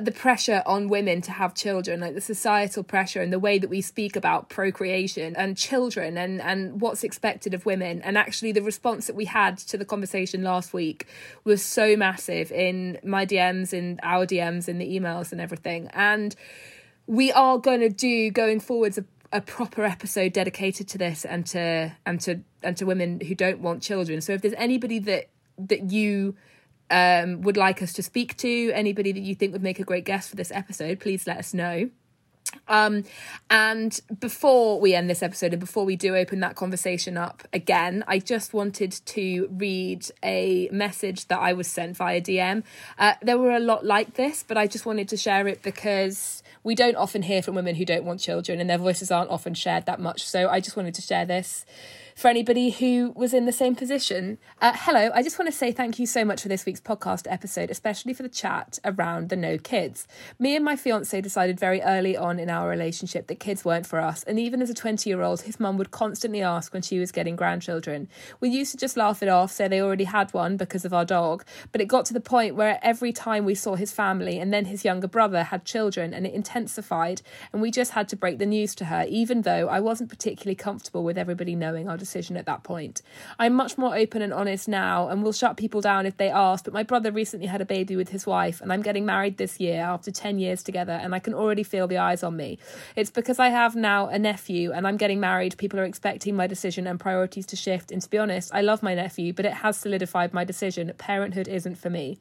[0.00, 3.70] the pressure on women to have children, like the societal pressure and the way that
[3.70, 8.00] we speak about procreation and children and, and what's expected of women.
[8.02, 11.06] And actually, the response that we had to the conversation last week
[11.44, 15.88] was so massive in my DMs, in our DMs, in the emails, and everything.
[15.92, 16.34] And
[17.06, 21.46] we are going to do going forwards a, a proper episode dedicated to this and
[21.46, 24.20] to and to and to women who don't want children.
[24.20, 26.36] So if there's anybody that that you
[26.90, 30.04] um, would like us to speak to, anybody that you think would make a great
[30.04, 31.90] guest for this episode, please let us know.
[32.66, 33.04] Um,
[33.50, 38.04] and before we end this episode and before we do open that conversation up again,
[38.06, 42.62] I just wanted to read a message that I was sent via DM.
[42.98, 46.42] Uh, there were a lot like this, but I just wanted to share it because
[46.62, 49.54] we don't often hear from women who don't want children and their voices aren't often
[49.54, 50.24] shared that much.
[50.24, 51.64] So I just wanted to share this
[52.18, 54.38] for anybody who was in the same position.
[54.60, 57.28] Uh, hello, I just want to say thank you so much for this week's podcast
[57.30, 60.08] episode, especially for the chat around the no kids.
[60.36, 64.00] Me and my fiance decided very early on in our relationship that kids weren't for
[64.00, 66.98] us, and even as a 20 year old, his mum would constantly ask when she
[66.98, 68.08] was getting grandchildren.
[68.40, 71.04] We used to just laugh it off, say they already had one because of our
[71.04, 74.52] dog, but it got to the point where every time we saw his family and
[74.52, 77.22] then his younger brother had children, and it intensified,
[77.52, 80.56] and we just had to break the news to her, even though I wasn't particularly
[80.56, 83.02] comfortable with everybody knowing our decision at that point.
[83.38, 86.64] I'm much more open and honest now and will shut people down if they ask,
[86.64, 89.60] but my brother recently had a baby with his wife and I'm getting married this
[89.60, 92.58] year after 10 years together and I can already feel the eyes on me.
[92.96, 96.46] It's because I have now a nephew and I'm getting married, people are expecting my
[96.46, 97.92] decision and priorities to shift.
[97.92, 100.90] And to be honest, I love my nephew, but it has solidified my decision.
[100.96, 102.18] Parenthood isn't for me.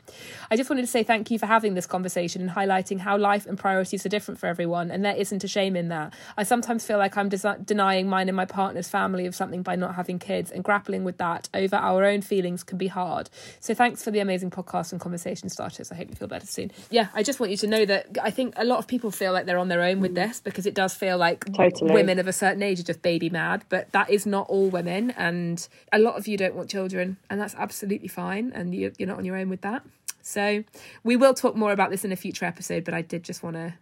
[0.51, 3.45] I just wanted to say thank you for having this conversation and highlighting how life
[3.45, 6.14] and priorities are different for everyone, and there isn't a shame in that.
[6.35, 9.76] I sometimes feel like I'm desi- denying mine and my partner's family of something by
[9.78, 13.30] not having kids, and grappling with that over our own feelings can be hard.
[13.60, 15.91] So thanks for the amazing podcast and conversation starters.
[15.91, 16.72] I hope you feel better soon.
[16.90, 19.34] Yeah, I just want you to know that I think a lot of people feel
[19.34, 20.16] like they're on their own with mm.
[20.16, 21.94] this because it does feel like Totally.
[21.94, 25.12] women of a certain age are just baby mad, but that is not all women,
[25.12, 29.08] and a lot of you don't want children, and that's absolutely fine, and you- you're
[29.08, 29.84] not on your own with that.
[30.22, 30.64] So
[31.04, 33.56] we will talk more about this in a future episode, but I did just want
[33.56, 33.76] to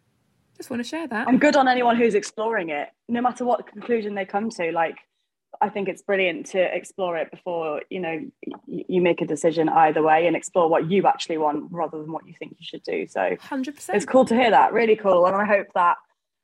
[0.57, 1.27] just want to share that.
[1.27, 4.71] I'm good on anyone who's exploring it, no matter what conclusion they come to.
[4.71, 4.95] Like,
[5.61, 8.19] I think it's brilliant to explore it before you know
[8.67, 12.25] you make a decision either way and explore what you actually want rather than what
[12.27, 13.07] you think you should do.
[13.07, 13.95] So Hundred percent.
[13.97, 15.97] it's cool to hear that, really cool, and I hope that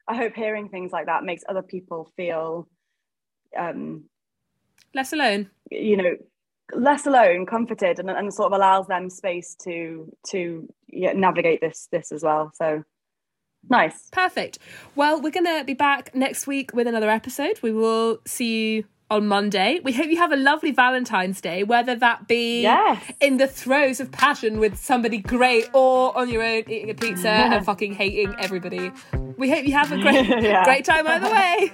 [0.08, 2.68] I hope hearing things like that makes other people feel,
[3.58, 4.06] um,
[4.94, 5.50] Less alone.
[5.70, 6.16] you know,
[6.74, 11.88] less alone, comforted, and, and sort of allows them space to to yeah, navigate this
[11.92, 12.52] this as well.
[12.56, 12.84] So
[13.70, 14.10] nice.
[14.12, 14.58] Perfect.
[14.96, 17.60] Well, we're going to be back next week with another episode.
[17.62, 19.80] We will see you on Monday.
[19.84, 23.04] We hope you have a lovely Valentine's Day, whether that be Yes.
[23.20, 27.30] in the throes of passion with somebody great or on your own eating a pizza
[27.30, 28.92] and fucking hating everybody.
[29.38, 30.64] We hope you have a great, Yeah.
[30.64, 31.74] great time either way.